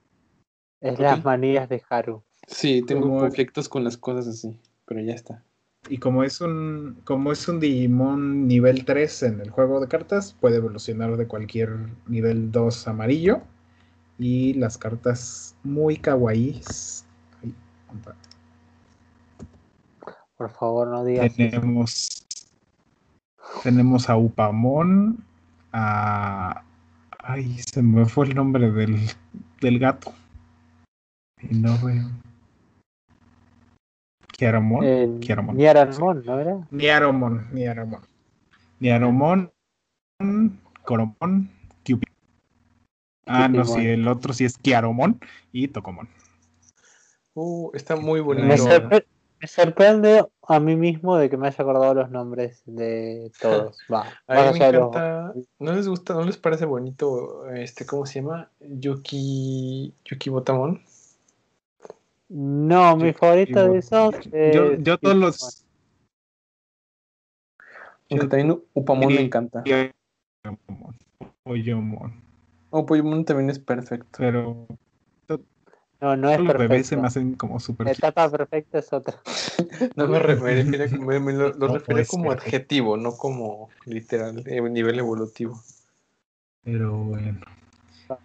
Es 0.80 0.98
las 0.98 1.24
manías 1.24 1.68
de 1.68 1.82
Haru. 1.88 2.22
Sí, 2.46 2.82
tengo 2.86 3.18
conflictos 3.18 3.68
con 3.68 3.84
las 3.84 3.96
cosas 3.96 4.28
así, 4.28 4.56
pero 4.86 5.00
ya 5.00 5.12
está. 5.12 5.44
Y 5.88 5.98
como 5.98 6.22
es 6.24 6.40
un 6.40 7.00
como 7.04 7.32
es 7.32 7.48
un 7.48 7.60
Digimon 7.60 8.46
nivel 8.46 8.84
3 8.84 9.22
en 9.24 9.40
el 9.40 9.50
juego 9.50 9.80
de 9.80 9.88
cartas, 9.88 10.36
puede 10.40 10.56
evolucionar 10.56 11.16
de 11.16 11.26
cualquier 11.26 11.70
nivel 12.06 12.50
2 12.52 12.88
amarillo. 12.88 13.42
Y 14.18 14.54
las 14.54 14.78
cartas 14.78 15.56
muy 15.62 15.96
kawaiis 15.96 17.04
por 20.36 20.50
favor, 20.50 20.88
no 20.88 21.04
digas. 21.04 21.34
Tenemos, 21.34 22.26
tenemos 23.62 24.08
a 24.08 24.16
Upamon, 24.16 25.24
a. 25.72 26.62
Ay, 27.18 27.58
se 27.58 27.82
me 27.82 28.06
fue 28.06 28.26
el 28.26 28.34
nombre 28.34 28.70
del, 28.70 29.10
del 29.60 29.78
gato. 29.78 30.14
Y 31.40 31.54
no 31.56 31.76
veo. 31.84 32.08
Kiaramon. 34.38 34.84
Eh, 34.84 35.06
Niaramon, 35.54 36.24
¿no 36.24 36.38
era? 36.38 36.66
Niaromon, 36.70 37.48
Niaromon. 37.52 38.00
Niaromon 38.78 39.50
Coromon, 40.84 41.50
Cupid. 41.84 42.08
Ah, 43.26 43.48
no, 43.48 43.64
sí, 43.64 43.86
el 43.86 44.08
otro 44.08 44.32
sí 44.32 44.44
es 44.44 44.56
Kiaromon 44.56 45.20
y 45.52 45.68
Tocomon. 45.68 46.08
Uh, 47.40 47.70
está 47.72 47.94
muy 47.94 48.18
bonito. 48.18 48.48
Me, 48.48 49.46
sorprende 49.46 50.26
a 50.42 50.58
mí 50.58 50.74
mismo 50.74 51.16
de 51.16 51.30
que 51.30 51.36
me 51.36 51.46
haya 51.46 51.62
acordado 51.62 51.94
los 51.94 52.10
nombres 52.10 52.62
de 52.66 53.30
todos. 53.40 53.78
Va, 53.92 54.06
a 54.26 54.50
mí 54.50 54.58
me 54.58 54.66
encanta. 54.66 55.32
¿No 55.60 55.72
les 55.72 55.86
gusta, 55.86 56.14
no 56.14 56.24
les 56.24 56.36
parece 56.36 56.64
bonito 56.64 57.48
este, 57.50 57.86
¿cómo 57.86 58.06
se 58.06 58.20
llama? 58.20 58.50
Yuki, 58.58 59.94
Yuki 60.04 60.30
Botamon. 60.30 60.82
No, 62.28 62.96
mi 62.96 63.12
favorito 63.12 63.70
de 63.70 63.78
esos. 63.78 64.16
Yo, 64.32 64.74
yo 64.74 64.98
todos 64.98 65.16
los. 65.16 65.64
Aunque 68.10 68.26
también 68.26 68.60
Upamon 68.74 69.14
me 69.14 69.20
encanta. 69.20 69.62
Poyomon. 71.44 72.20
Oh, 72.70 72.84
Poyomon 72.84 73.24
también 73.24 73.48
es 73.48 73.60
perfecto. 73.60 74.18
Pero 74.18 74.66
no, 76.00 76.16
no 76.16 76.30
es 76.30 76.38
los 76.38 76.46
perfecto. 76.46 76.72
bebés 76.72 76.86
se 76.86 76.96
me 76.96 77.06
hacen 77.06 77.34
como 77.34 77.58
súper. 77.58 77.86
La 77.86 77.92
etapa 77.92 78.30
perfecta 78.30 78.78
es 78.78 78.92
otra. 78.92 79.16
no 79.96 80.06
me 80.06 80.18
refiero, 80.18 81.00
me, 81.00 81.18
me 81.18 81.32
lo, 81.32 81.52
lo 81.54 81.74
refiero 81.74 82.04
como 82.06 82.30
adjetivo, 82.30 82.96
no 82.96 83.16
como 83.16 83.68
literal, 83.84 84.44
eh, 84.46 84.60
nivel 84.60 84.98
evolutivo. 84.98 85.60
Pero 86.62 86.96
bueno. 86.98 87.40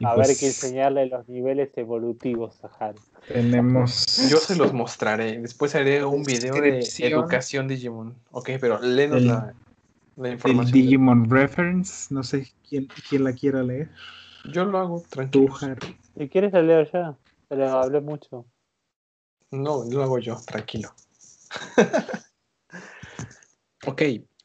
A 0.03 0.15
ver, 0.15 0.27
hay 0.27 0.35
que 0.35 0.47
enseñarle 0.47 1.07
los 1.07 1.27
niveles 1.27 1.75
evolutivos 1.77 2.63
a 2.63 2.67
Harry. 2.79 2.99
Tenemos. 3.27 4.29
Yo 4.29 4.37
se 4.37 4.55
los 4.55 4.71
mostraré. 4.71 5.39
Después 5.39 5.75
haré 5.75 6.05
un 6.05 6.23
video 6.23 6.53
de 6.53 6.85
educación 6.99 7.67
Digimon. 7.67 8.15
Ok, 8.31 8.51
pero 8.61 8.79
léenos 8.81 9.17
el, 9.17 9.27
la, 9.27 9.53
la, 10.15 10.29
información. 10.29 10.67
El 10.67 10.83
Digimon 10.83 11.29
Reference. 11.29 12.13
No 12.13 12.23
sé 12.23 12.51
quién, 12.67 12.87
quién 13.09 13.23
la 13.23 13.33
quiera 13.33 13.63
leer. 13.63 13.89
Yo 14.51 14.65
lo 14.65 14.77
hago, 14.77 15.03
tranquilo. 15.09 15.47
Tú, 15.47 15.65
Harry. 15.65 15.97
Si 16.17 16.29
quieres, 16.29 16.53
la 16.53 16.61
leo 16.61 16.83
ya. 16.91 17.15
Pero 17.53 17.69
hablé 17.69 18.01
mucho. 18.01 18.47
No, 19.51 19.83
lo 19.83 20.01
hago 20.01 20.17
yo, 20.17 20.41
tranquilo. 20.43 20.95
ok, 23.85 24.01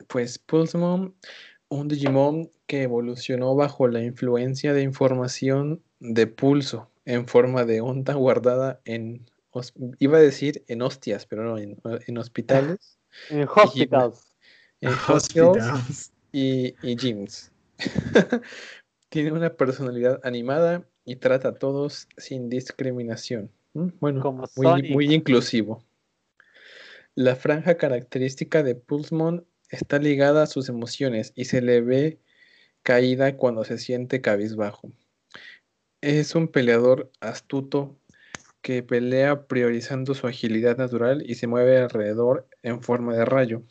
pues 0.09 0.39
Pulsemon, 0.39 1.15
un 1.71 1.89
Digimon 1.89 2.51
que 2.67 2.83
evolucionó 2.83 3.55
bajo 3.55 3.89
la 3.89 4.03
influencia 4.03 4.75
de 4.75 4.83
información 4.83 5.83
de 6.01 6.27
pulso 6.27 6.91
en 7.07 7.27
forma 7.27 7.65
de 7.65 7.81
onda 7.81 8.13
guardada 8.13 8.83
en, 8.85 9.25
iba 9.99 10.19
a 10.19 10.21
decir 10.21 10.63
en 10.69 10.83
hostias, 10.83 11.25
pero 11.25 11.45
no, 11.45 11.57
en, 11.57 11.81
en 12.07 12.19
hospitales. 12.19 12.99
en 13.31 13.49
hospitals. 13.49 14.37
En 14.83 14.91
hospitals 15.09 16.13
y, 16.31 16.75
y 16.83 16.95
gyms. 16.95 17.53
Tiene 19.09 19.33
una 19.33 19.55
personalidad 19.55 20.21
animada 20.25 20.87
y 21.09 21.17
trata 21.17 21.49
a 21.49 21.55
todos 21.55 22.07
sin 22.19 22.51
discriminación. 22.51 23.51
Mm, 23.73 23.89
bueno, 23.99 24.45
muy, 24.57 24.91
muy, 24.91 25.15
inclusivo. 25.15 25.83
La 27.15 27.35
franja 27.35 27.79
característica 27.79 28.63
de 28.63 28.75
Pulsmon 28.75 29.47
está 29.71 29.99
ligada 29.99 30.43
a 30.43 30.47
sus 30.47 30.69
emociones 30.69 31.33
y 31.35 31.47
se 31.47 31.63
le 31.63 31.81
ve 31.81 32.21
caída 32.83 33.39
cuando 33.39 33.65
se 33.65 33.79
siente 33.79 34.21
cabizbajo. 34.21 34.93
Es 36.03 36.35
un 36.35 36.49
peleador 36.49 37.11
astuto 37.21 37.99
que 38.61 38.83
pelea 38.83 39.47
priorizando 39.47 40.13
su 40.13 40.27
agilidad 40.27 40.77
natural 40.77 41.23
y 41.25 41.37
se 41.37 41.47
mueve 41.47 41.79
alrededor 41.79 42.47
en 42.63 42.83
forma 42.83 43.17
de 43.17 43.25
rayo. 43.25 43.63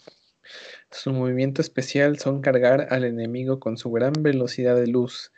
Su 0.90 1.12
movimiento 1.12 1.62
especial 1.62 2.18
son 2.18 2.42
cargar 2.42 2.88
al 2.90 3.04
enemigo 3.04 3.60
con 3.60 3.78
su 3.78 3.92
gran 3.92 4.14
velocidad 4.24 4.76
de 4.76 4.88
luz, 4.88 5.32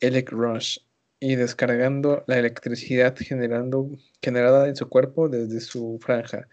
Elec 0.00 0.32
Rush, 0.32 0.78
y 1.18 1.36
descargando 1.36 2.24
la 2.26 2.38
electricidad 2.38 3.16
generando, 3.16 3.90
generada 4.22 4.68
en 4.68 4.76
su 4.76 4.88
cuerpo 4.88 5.28
desde 5.28 5.60
su 5.60 5.98
franja. 6.00 6.48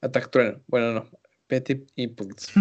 Attack 0.00 0.30
Trueno. 0.30 0.60
Bueno, 0.66 0.92
no. 0.92 1.10
Petit 1.46 1.90
Impulse. 1.96 2.52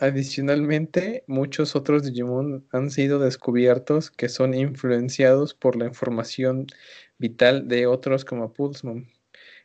Adicionalmente, 0.00 1.24
muchos 1.26 1.76
otros 1.76 2.02
Digimon 2.02 2.66
han 2.72 2.90
sido 2.90 3.18
descubiertos 3.18 4.10
que 4.10 4.28
son 4.28 4.52
influenciados 4.54 5.54
por 5.54 5.76
la 5.76 5.86
información 5.86 6.66
vital 7.18 7.68
de 7.68 7.86
otros 7.86 8.24
como 8.24 8.52
Pulsemon. 8.52 9.08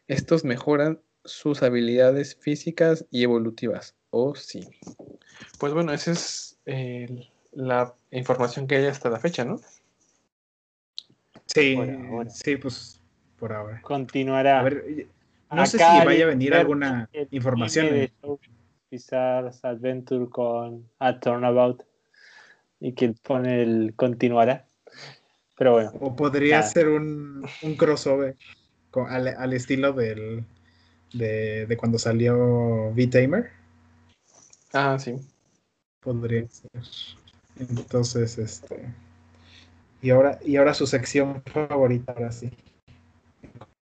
Estos 0.08 0.46
mejoran 0.46 1.02
sus 1.26 1.62
habilidades 1.62 2.36
físicas 2.36 3.06
y 3.12 3.24
evolutivas. 3.24 3.96
Oh, 4.12 4.36
sí. 4.36 4.68
Pues 5.60 5.74
bueno, 5.74 5.94
esa 5.94 6.12
es 6.12 6.58
la 7.52 7.96
información 8.12 8.68
que 8.68 8.78
hay 8.78 8.86
hasta 8.86 9.10
la 9.10 9.20
fecha, 9.20 9.44
¿no? 9.44 9.60
Sí, 11.54 11.78
sí, 12.30 12.58
pues 12.58 13.02
por 13.38 13.54
ahora. 13.54 13.82
Continuará. 13.82 14.60
A 14.60 14.64
ver, 14.64 15.08
no 15.52 15.66
sé 15.66 15.78
si 15.78 16.06
vaya 16.06 16.26
a 16.26 16.28
venir 16.28 16.54
alguna 16.54 17.10
información. 17.32 17.88
De 17.88 18.12
Adventure 19.64 20.30
con 20.30 20.90
A 21.00 21.20
Turnabout 21.20 21.84
y 22.80 22.94
que 22.94 23.14
pone 23.24 23.62
el 23.62 23.94
continuará. 23.96 24.66
Pero 25.58 25.74
bueno. 25.74 25.92
O 26.00 26.16
podría 26.16 26.62
ser 26.64 26.88
un, 26.88 27.46
un 27.62 27.76
crossover 27.76 28.36
con, 28.92 29.10
al, 29.10 29.28
al, 29.28 29.54
estilo 29.54 29.94
del, 29.94 30.46
de, 31.14 31.66
de 31.66 31.78
cuando 31.78 32.00
salió 32.00 32.90
V-Tamer. 32.92 33.50
Ah, 34.74 34.98
sí. 35.00 35.16
Podría 36.00 36.48
ser. 36.48 36.70
Entonces, 37.60 38.38
este. 38.38 38.94
Y 40.02 40.12
ahora, 40.12 40.40
y 40.46 40.56
ahora 40.56 40.74
su 40.74 40.88
sección 40.88 41.44
favorita, 41.44 42.14
ahora 42.14 42.32
sí. 42.32 42.52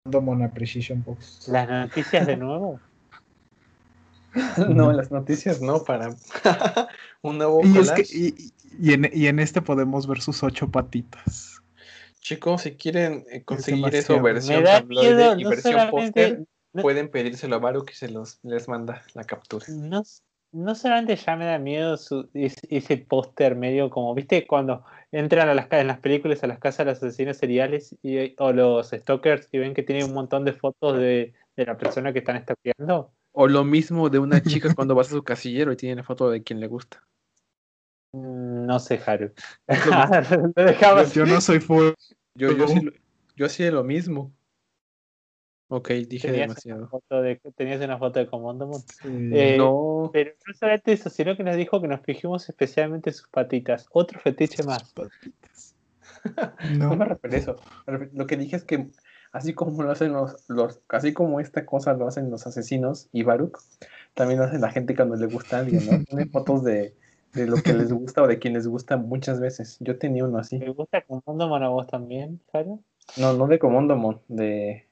Mon 0.06 0.44
Appreciation 0.44 1.04
Box. 1.04 1.48
¿Las 1.48 1.68
noticias 1.68 2.28
de 2.28 2.38
nuevo? 2.38 2.80
no, 4.70 4.92
las 4.92 5.12
noticias 5.12 5.62
no, 5.62 5.84
para 5.84 6.10
un 7.22 7.38
nuevo 7.38 7.62
y, 7.64 7.78
es 7.78 7.92
que, 7.92 8.02
y, 8.02 8.52
y, 8.80 8.94
en, 8.94 9.10
y, 9.14 9.28
en, 9.28 9.40
este 9.40 9.62
podemos 9.62 10.08
ver 10.08 10.22
sus 10.22 10.44
ocho 10.44 10.70
patitas. 10.70 11.62
Chicos, 12.20 12.64
si 12.64 12.76
quieren 12.76 13.26
eh, 13.32 13.44
conseguir 13.44 13.96
eso, 13.96 14.22
versión 14.22 14.64
tabloide 14.64 15.36
y 15.38 15.44
no 15.44 15.50
versión 15.50 15.90
póster, 15.90 16.46
no, 16.74 16.82
pueden 16.82 17.10
pedírselo 17.10 17.56
a 17.56 17.60
Baru 17.60 17.86
que 17.86 17.94
se 17.94 18.10
los 18.10 18.40
les 18.44 18.68
manda 18.68 19.04
la 19.14 19.24
captura. 19.24 19.66
No, 19.70 20.04
no 20.56 20.74
solamente 20.74 21.18
ya 21.18 21.36
me 21.36 21.46
da 21.46 21.60
miedo 21.60 21.98
su, 21.98 22.30
ese 22.34 22.98
póster 22.98 23.56
medio 23.58 23.90
como, 23.90 24.16
viste, 24.16 24.48
cuando 24.48 24.86
entran 25.12 25.50
a 25.50 25.54
las, 25.54 25.68
en 25.72 25.88
las 25.88 26.00
películas 26.00 26.44
a 26.44 26.48
las 26.48 26.60
casas 26.60 26.86
de 26.86 26.92
los 26.94 27.04
asesinos 27.04 27.36
seriales 27.36 27.94
y, 28.02 28.34
o 28.38 28.54
los 28.54 28.90
stalkers 28.90 29.50
y 29.52 29.58
ven 29.58 29.74
que 29.74 29.84
tienen 29.84 30.06
un 30.06 30.14
montón 30.14 30.46
de 30.46 30.54
fotos 30.54 30.98
de, 30.98 31.34
de 31.58 31.66
la 31.66 31.78
persona 31.78 32.14
que 32.14 32.20
están 32.20 32.42
stalkeando. 32.42 33.12
O 33.34 33.48
lo 33.50 33.66
mismo 33.66 34.10
de 34.10 34.20
una 34.20 34.42
chica 34.42 34.74
cuando 34.74 34.96
vas 34.96 35.08
a 35.08 35.12
su 35.12 35.24
casillero 35.24 35.74
y 35.74 35.76
tiene 35.76 36.04
foto 36.04 36.30
de 36.30 36.42
quien 36.42 36.62
le 36.62 36.68
gusta. 36.68 37.04
Mm, 38.14 38.66
no 38.66 38.80
sé, 38.80 39.02
Haru. 39.06 39.34
yo, 39.68 41.04
yo, 41.14 41.26
no 41.26 41.42
soy 41.42 41.60
full. 41.60 41.90
Yo, 42.34 42.56
yo, 42.56 42.68
sí, 42.70 42.90
yo 43.36 43.50
sí 43.50 43.70
lo 43.70 43.84
mismo. 43.84 44.32
Ok, 45.68 45.90
dije 46.08 46.28
¿Tenías 46.28 46.48
demasiado. 46.48 46.82
Una 46.82 46.90
foto 46.90 47.22
de, 47.22 47.42
¿Tenías 47.56 47.82
una 47.82 47.98
foto 47.98 48.20
de 48.20 48.28
Commandamon? 48.28 48.82
Sí, 48.82 49.30
eh, 49.34 49.56
no. 49.58 50.10
Pero 50.14 50.32
no 50.48 50.54
solamente 50.54 50.94
eso, 50.94 51.10
sino 51.10 51.36
que 51.36 51.44
nos 51.44 51.56
dijo 51.56 51.82
que 51.82 51.88
nos 51.88 52.02
fijemos 52.02 52.48
especialmente 52.48 53.12
sus 53.12 53.28
patitas. 53.28 53.88
Otro 53.92 54.20
fetiche 54.20 54.64
más. 54.64 54.94
Patitas. 54.94 55.76
no. 56.78 56.90
no 56.90 56.96
me 56.96 57.06
refiero 57.06 57.36
a 57.36 57.40
eso. 57.40 57.56
Lo 58.14 58.28
que 58.28 58.38
dije 58.38 58.56
es 58.56 58.64
que 58.64 58.90
así 59.36 59.54
como 59.54 59.84
lo 59.84 59.92
hacen 59.92 60.14
los, 60.14 60.50
los, 60.50 60.80
así 60.88 61.12
como 61.12 61.42
esta 61.42 61.66
cosa 61.66 61.94
lo 61.94 62.08
hacen 62.08 62.32
los 62.32 62.48
asesinos 62.48 63.10
y 63.12 63.24
Baruch, 63.24 63.58
también 64.14 64.40
lo 64.40 64.46
hacen 64.46 64.62
la 64.62 64.72
gente 64.72 64.96
cuando 64.96 65.18
le 65.18 65.26
gusta 65.26 65.58
a 65.58 65.60
alguien, 65.60 65.86
¿no? 65.86 66.04
Tienen 66.06 66.32
fotos 66.32 66.64
de, 66.64 66.96
de 67.34 67.46
lo 67.46 67.58
que 67.58 67.74
les 67.74 67.92
gusta 67.92 68.24
o 68.24 68.28
de 68.28 68.40
quien 68.40 68.54
les 68.54 68.66
gusta 68.66 68.96
muchas 68.96 69.42
veces. 69.42 69.76
Yo 69.82 69.98
tenía 69.98 70.24
uno 70.24 70.38
así. 70.38 70.58
¿Te 70.60 70.70
gusta 70.70 71.02
Commandamon 71.02 71.64
a 71.64 71.70
vos 71.70 71.86
también, 71.86 72.40
Sara? 72.50 72.78
No, 73.18 73.34
no 73.34 73.48
de 73.48 73.60
Commandamon, 73.60 74.22
de 74.30 74.85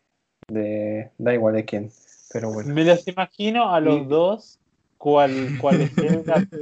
de 0.53 1.11
da 1.17 1.33
igual 1.33 1.55
de 1.55 1.65
quién, 1.65 1.91
pero 2.31 2.51
bueno. 2.51 2.73
Me 2.73 2.83
los 2.83 3.07
imagino 3.07 3.73
a 3.73 3.79
los 3.79 4.01
y... 4.01 4.05
dos 4.05 4.59
cual, 4.97 5.31
cual 5.61 5.89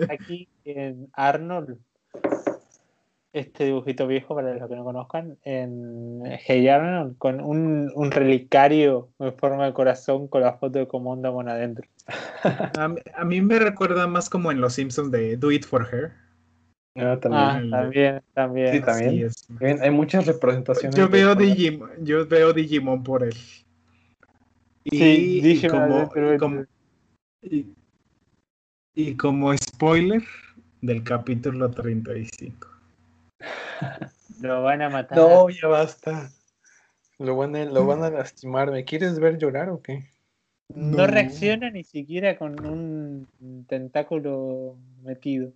aquí 0.09 0.47
en 0.65 1.09
Arnold, 1.13 1.77
este 3.33 3.65
dibujito 3.65 4.07
viejo 4.07 4.35
para 4.35 4.53
los 4.53 4.67
que 4.67 4.75
no 4.75 4.83
conozcan, 4.83 5.37
en 5.43 6.23
Hey 6.43 6.67
Arnold, 6.67 7.17
con 7.17 7.39
un, 7.39 7.91
un 7.95 8.11
relicario 8.11 9.09
en 9.19 9.33
forma 9.35 9.65
de 9.65 9.73
corazón 9.73 10.27
con 10.27 10.41
la 10.41 10.53
foto 10.53 10.79
de 10.79 10.87
Comondamon 10.87 11.49
adentro. 11.49 11.87
a, 12.43 12.95
a, 13.15 13.25
mí 13.25 13.41
me 13.41 13.59
recuerda 13.59 14.07
más 14.07 14.29
como 14.29 14.51
en 14.51 14.59
Los 14.59 14.73
Simpsons 14.73 15.11
de 15.11 15.37
Do 15.37 15.51
It 15.51 15.65
For 15.65 15.87
Her. 15.91 16.11
Ah, 16.95 17.17
también. 17.21 17.73
Ah, 17.73 17.81
también, 17.81 18.21
también. 18.33 18.73
Sí, 18.73 18.81
también. 18.81 19.81
Hay 19.81 19.91
muchas 19.91 20.25
representaciones. 20.25 20.95
Yo 20.95 21.07
veo, 21.07 21.35
Digimon, 21.35 21.89
yo 22.03 22.27
veo 22.27 22.51
Digimon 22.51 23.03
por 23.03 23.23
él. 23.23 23.35
Y, 24.83 24.97
sí, 24.97 25.41
y, 25.63 25.67
como, 25.67 26.11
y, 26.15 26.37
como, 26.37 26.65
y, 27.41 27.73
y, 28.95 29.15
como, 29.15 29.55
spoiler, 29.55 30.23
del 30.81 31.03
capítulo 31.03 31.69
35. 31.69 32.67
Lo 34.41 34.63
van 34.63 34.81
a 34.81 34.89
matar. 34.89 35.17
No, 35.17 35.49
ya 35.49 35.67
basta. 35.67 36.31
Lo 37.19 37.35
van 37.35 37.55
a, 37.55 37.65
lo 37.65 37.85
van 37.85 38.03
a 38.03 38.09
lastimar. 38.09 38.71
¿Me 38.71 38.83
quieres 38.83 39.19
ver 39.19 39.37
llorar 39.37 39.69
o 39.69 39.81
qué? 39.81 40.09
No, 40.73 41.05
reacciona 41.05 41.69
ni 41.69 41.83
siquiera 41.83 42.37
con 42.37 42.65
un 42.65 43.65
tentáculo 43.67 44.77
metido. 45.03 45.53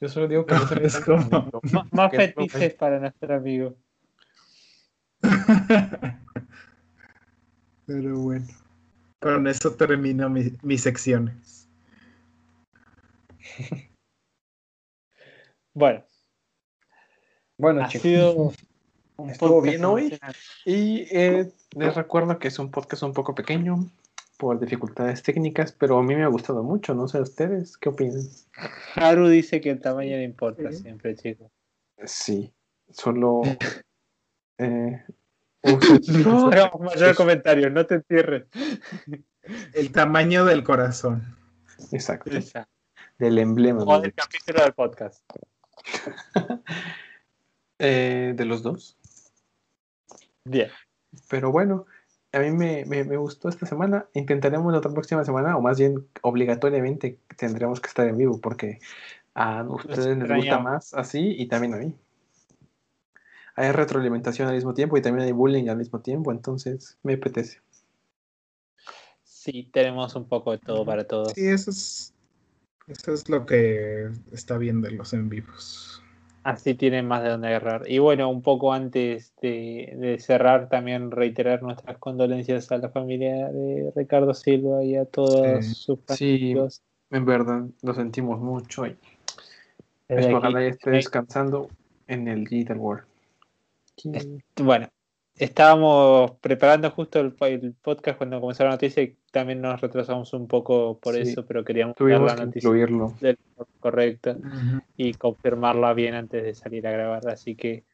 Yo 0.00 0.08
solo 0.08 0.28
digo 0.28 0.44
que 0.44 0.54
no 0.54 0.66
se 0.68 0.84
Es 0.84 1.00
como- 1.00 1.50
más 1.92 2.10
fetiches 2.10 2.74
para 2.74 3.00
nuestro 3.00 3.34
amigo. 3.34 3.76
Pero 7.88 8.18
bueno. 8.18 8.46
Con 9.18 9.46
eso 9.48 9.74
termino 9.74 10.28
mi- 10.28 10.52
mis 10.62 10.82
secciones. 10.82 11.68
Bueno, 15.74 16.04
Bueno, 17.56 17.84
ha 17.84 17.88
chicos. 17.88 18.02
sido 18.02 18.52
un 19.16 19.30
Estuvo 19.30 19.62
bien 19.62 19.84
hoy. 19.84 20.18
Y 20.64 21.02
eh, 21.16 21.52
les 21.76 21.94
recuerdo 21.94 22.36
que 22.40 22.48
es 22.48 22.58
un 22.58 22.70
podcast 22.72 23.04
un 23.04 23.12
poco 23.12 23.32
pequeño 23.36 23.88
por 24.38 24.58
dificultades 24.58 25.22
técnicas, 25.22 25.70
pero 25.70 25.98
a 25.98 26.02
mí 26.02 26.16
me 26.16 26.24
ha 26.24 26.28
gustado 26.28 26.64
mucho. 26.64 26.94
No 26.94 27.06
sé 27.06 27.20
ustedes, 27.20 27.76
¿qué 27.76 27.90
opinan? 27.90 28.22
Haru 28.96 29.28
dice 29.28 29.60
que 29.60 29.70
el 29.70 29.80
tamaño 29.80 30.16
no 30.16 30.22
importa 30.22 30.72
Sí. 30.72 30.78
siempre, 30.82 31.14
chicos. 31.14 31.48
Sí, 32.04 32.52
solo... 32.90 33.42
eh, 34.58 35.04
No 35.62 36.48
hagamos 36.52 36.80
mayor 36.80 37.14
comentario, 37.14 37.70
no 37.70 37.84
te 37.86 37.96
entierres. 37.96 38.44
El 39.74 39.92
tamaño 39.92 40.44
del 40.44 40.62
corazón. 40.62 41.36
Exacto, 41.92 42.30
del 43.18 43.38
emblema. 43.38 43.82
O 43.84 44.00
del 44.00 44.12
capítulo 44.14 44.62
del 44.62 44.72
podcast. 44.74 45.24
Eh, 47.80 48.32
de 48.36 48.44
los 48.44 48.62
dos. 48.64 48.98
Bien. 50.44 50.68
Pero 51.30 51.52
bueno, 51.52 51.86
a 52.32 52.40
mí 52.40 52.50
me, 52.50 52.84
me- 52.86 53.04
me 53.04 53.16
gustó 53.16 53.48
esta 53.48 53.66
semana. 53.66 54.06
Intentaremos 54.14 54.72
la 54.72 54.78
otra 54.78 54.92
próxima 54.92 55.24
semana, 55.24 55.56
o 55.56 55.60
más 55.62 55.78
bien 55.78 56.08
obligatoriamente 56.22 57.20
tendremos 57.36 57.80
que 57.80 57.86
estar 57.88 58.08
en 58.08 58.16
vivo, 58.16 58.40
porque 58.40 58.80
a 59.34 59.62
ustedes 59.62 60.18
les 60.18 60.28
gusta 60.38 60.58
más 60.58 60.92
así 60.94 61.36
y 61.38 61.46
también 61.46 61.74
a 61.74 61.76
mí. 61.76 61.94
Hay 63.58 63.72
retroalimentación 63.72 64.46
al 64.46 64.54
mismo 64.54 64.72
tiempo 64.72 64.96
y 64.96 65.02
también 65.02 65.26
hay 65.26 65.32
bullying 65.32 65.68
al 65.68 65.76
mismo 65.78 66.00
tiempo, 66.00 66.30
entonces 66.30 66.96
me 67.02 67.14
apetece. 67.14 67.60
Sí, 69.24 69.68
tenemos 69.72 70.14
un 70.14 70.28
poco 70.28 70.52
de 70.52 70.58
todo 70.58 70.84
para 70.84 71.04
todos. 71.04 71.34
Sí, 71.34 71.48
eso 71.48 71.70
es, 71.70 72.14
eso 72.86 73.12
es 73.12 73.28
lo 73.28 73.46
que 73.46 74.10
está 74.32 74.58
bien 74.58 74.80
de 74.80 74.92
los 74.92 75.12
en 75.12 75.28
vivos. 75.28 76.02
Así 76.44 76.74
tienen 76.74 77.08
más 77.08 77.24
de 77.24 77.30
dónde 77.30 77.48
agarrar. 77.48 77.82
Y 77.90 77.98
bueno, 77.98 78.30
un 78.30 78.42
poco 78.42 78.72
antes 78.72 79.34
de, 79.42 79.92
de 79.96 80.18
cerrar, 80.20 80.68
también 80.68 81.10
reiterar 81.10 81.60
nuestras 81.62 81.98
condolencias 81.98 82.70
a 82.70 82.78
la 82.78 82.90
familia 82.90 83.48
de 83.48 83.92
Ricardo 83.96 84.32
Silva 84.34 84.84
y 84.84 84.94
a 84.94 85.04
todos 85.04 85.64
Sí. 85.64 85.74
sus 85.74 85.98
Sí, 86.06 86.52
amigos. 86.52 86.82
en 87.10 87.24
verdad, 87.24 87.64
lo 87.82 87.92
sentimos 87.92 88.40
mucho 88.40 88.86
y 88.86 88.96
Desde 90.08 90.22
pues, 90.30 90.34
ojalá 90.36 90.60
ya 90.62 90.68
esté 90.68 90.90
eh, 90.90 90.94
descansando 90.94 91.68
en 92.06 92.28
el 92.28 92.44
Digital 92.44 92.78
World. 92.78 93.07
Bueno, 94.56 94.88
estábamos 95.34 96.32
preparando 96.40 96.90
justo 96.90 97.20
el, 97.20 97.34
el 97.40 97.74
podcast 97.74 98.18
cuando 98.18 98.40
comenzó 98.40 98.64
la 98.64 98.70
noticia 98.70 99.02
y 99.02 99.16
también 99.30 99.60
nos 99.60 99.80
retrasamos 99.80 100.32
un 100.32 100.48
poco 100.48 100.98
por 100.98 101.14
Sí, 101.14 101.20
eso, 101.20 101.44
pero 101.46 101.64
queríamos 101.64 101.94
dar 101.94 101.98
Tuvimos 101.98 102.30
la 102.30 102.36
que 102.36 102.44
noticia 102.46 102.68
incluirlo. 102.68 103.14
del 103.20 103.38
correcto 103.80 104.36
y 104.96 105.14
confirmarla 105.14 105.92
bien 105.94 106.14
antes 106.14 106.42
de 106.42 106.54
salir 106.54 106.86
a 106.86 106.92
grabar. 106.92 107.28
Así 107.28 107.54
que 107.54 107.84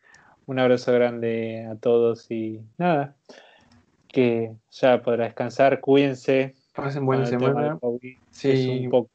un 0.47 0.59
abrazo 0.59 0.93
grande 0.93 1.67
a 1.71 1.77
todos 1.77 2.31
y 2.31 2.61
nada, 2.79 3.17
que 4.09 4.53
ya 4.71 5.03
podrá 5.03 5.25
descansar, 5.25 5.81
cuídense. 5.81 6.55
Pasen 6.75 7.07
buena 7.07 7.27
semana. 7.27 7.79
Sí, 8.31 8.51
es 8.51 8.67
un 8.67 8.91
poco 8.91 9.11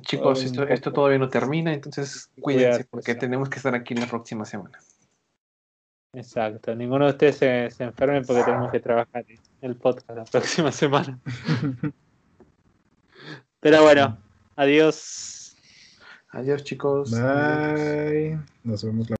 Chicos, 0.00 0.42
esto, 0.42 0.92
todavía 0.92 1.18
no 1.18 1.28
termina, 1.28 1.72
entonces 1.72 2.30
cuídense 2.40 2.86
porque 2.90 3.14
tenemos 3.14 3.50
que 3.50 3.56
estar 3.56 3.74
aquí 3.74 3.94
la 3.94 4.06
próxima 4.06 4.46
semana. 4.46 4.78
Exacto. 6.12 6.74
Ninguno 6.74 7.06
de 7.06 7.10
ustedes 7.12 7.36
se, 7.36 7.70
se 7.70 7.84
enferme 7.84 8.22
porque 8.22 8.44
tenemos 8.44 8.70
que 8.70 8.80
trabajar 8.80 9.24
el 9.60 9.76
podcast 9.76 10.10
la 10.10 10.24
próxima 10.24 10.72
semana. 10.72 11.18
Pero 13.60 13.82
bueno, 13.82 14.18
adiós. 14.56 15.56
Adiós 16.30 16.64
chicos. 16.64 17.12
Adiós. 17.12 18.10
Bye. 18.10 18.38
Nos 18.64 18.82
vemos 18.82 19.10
la 19.10 19.16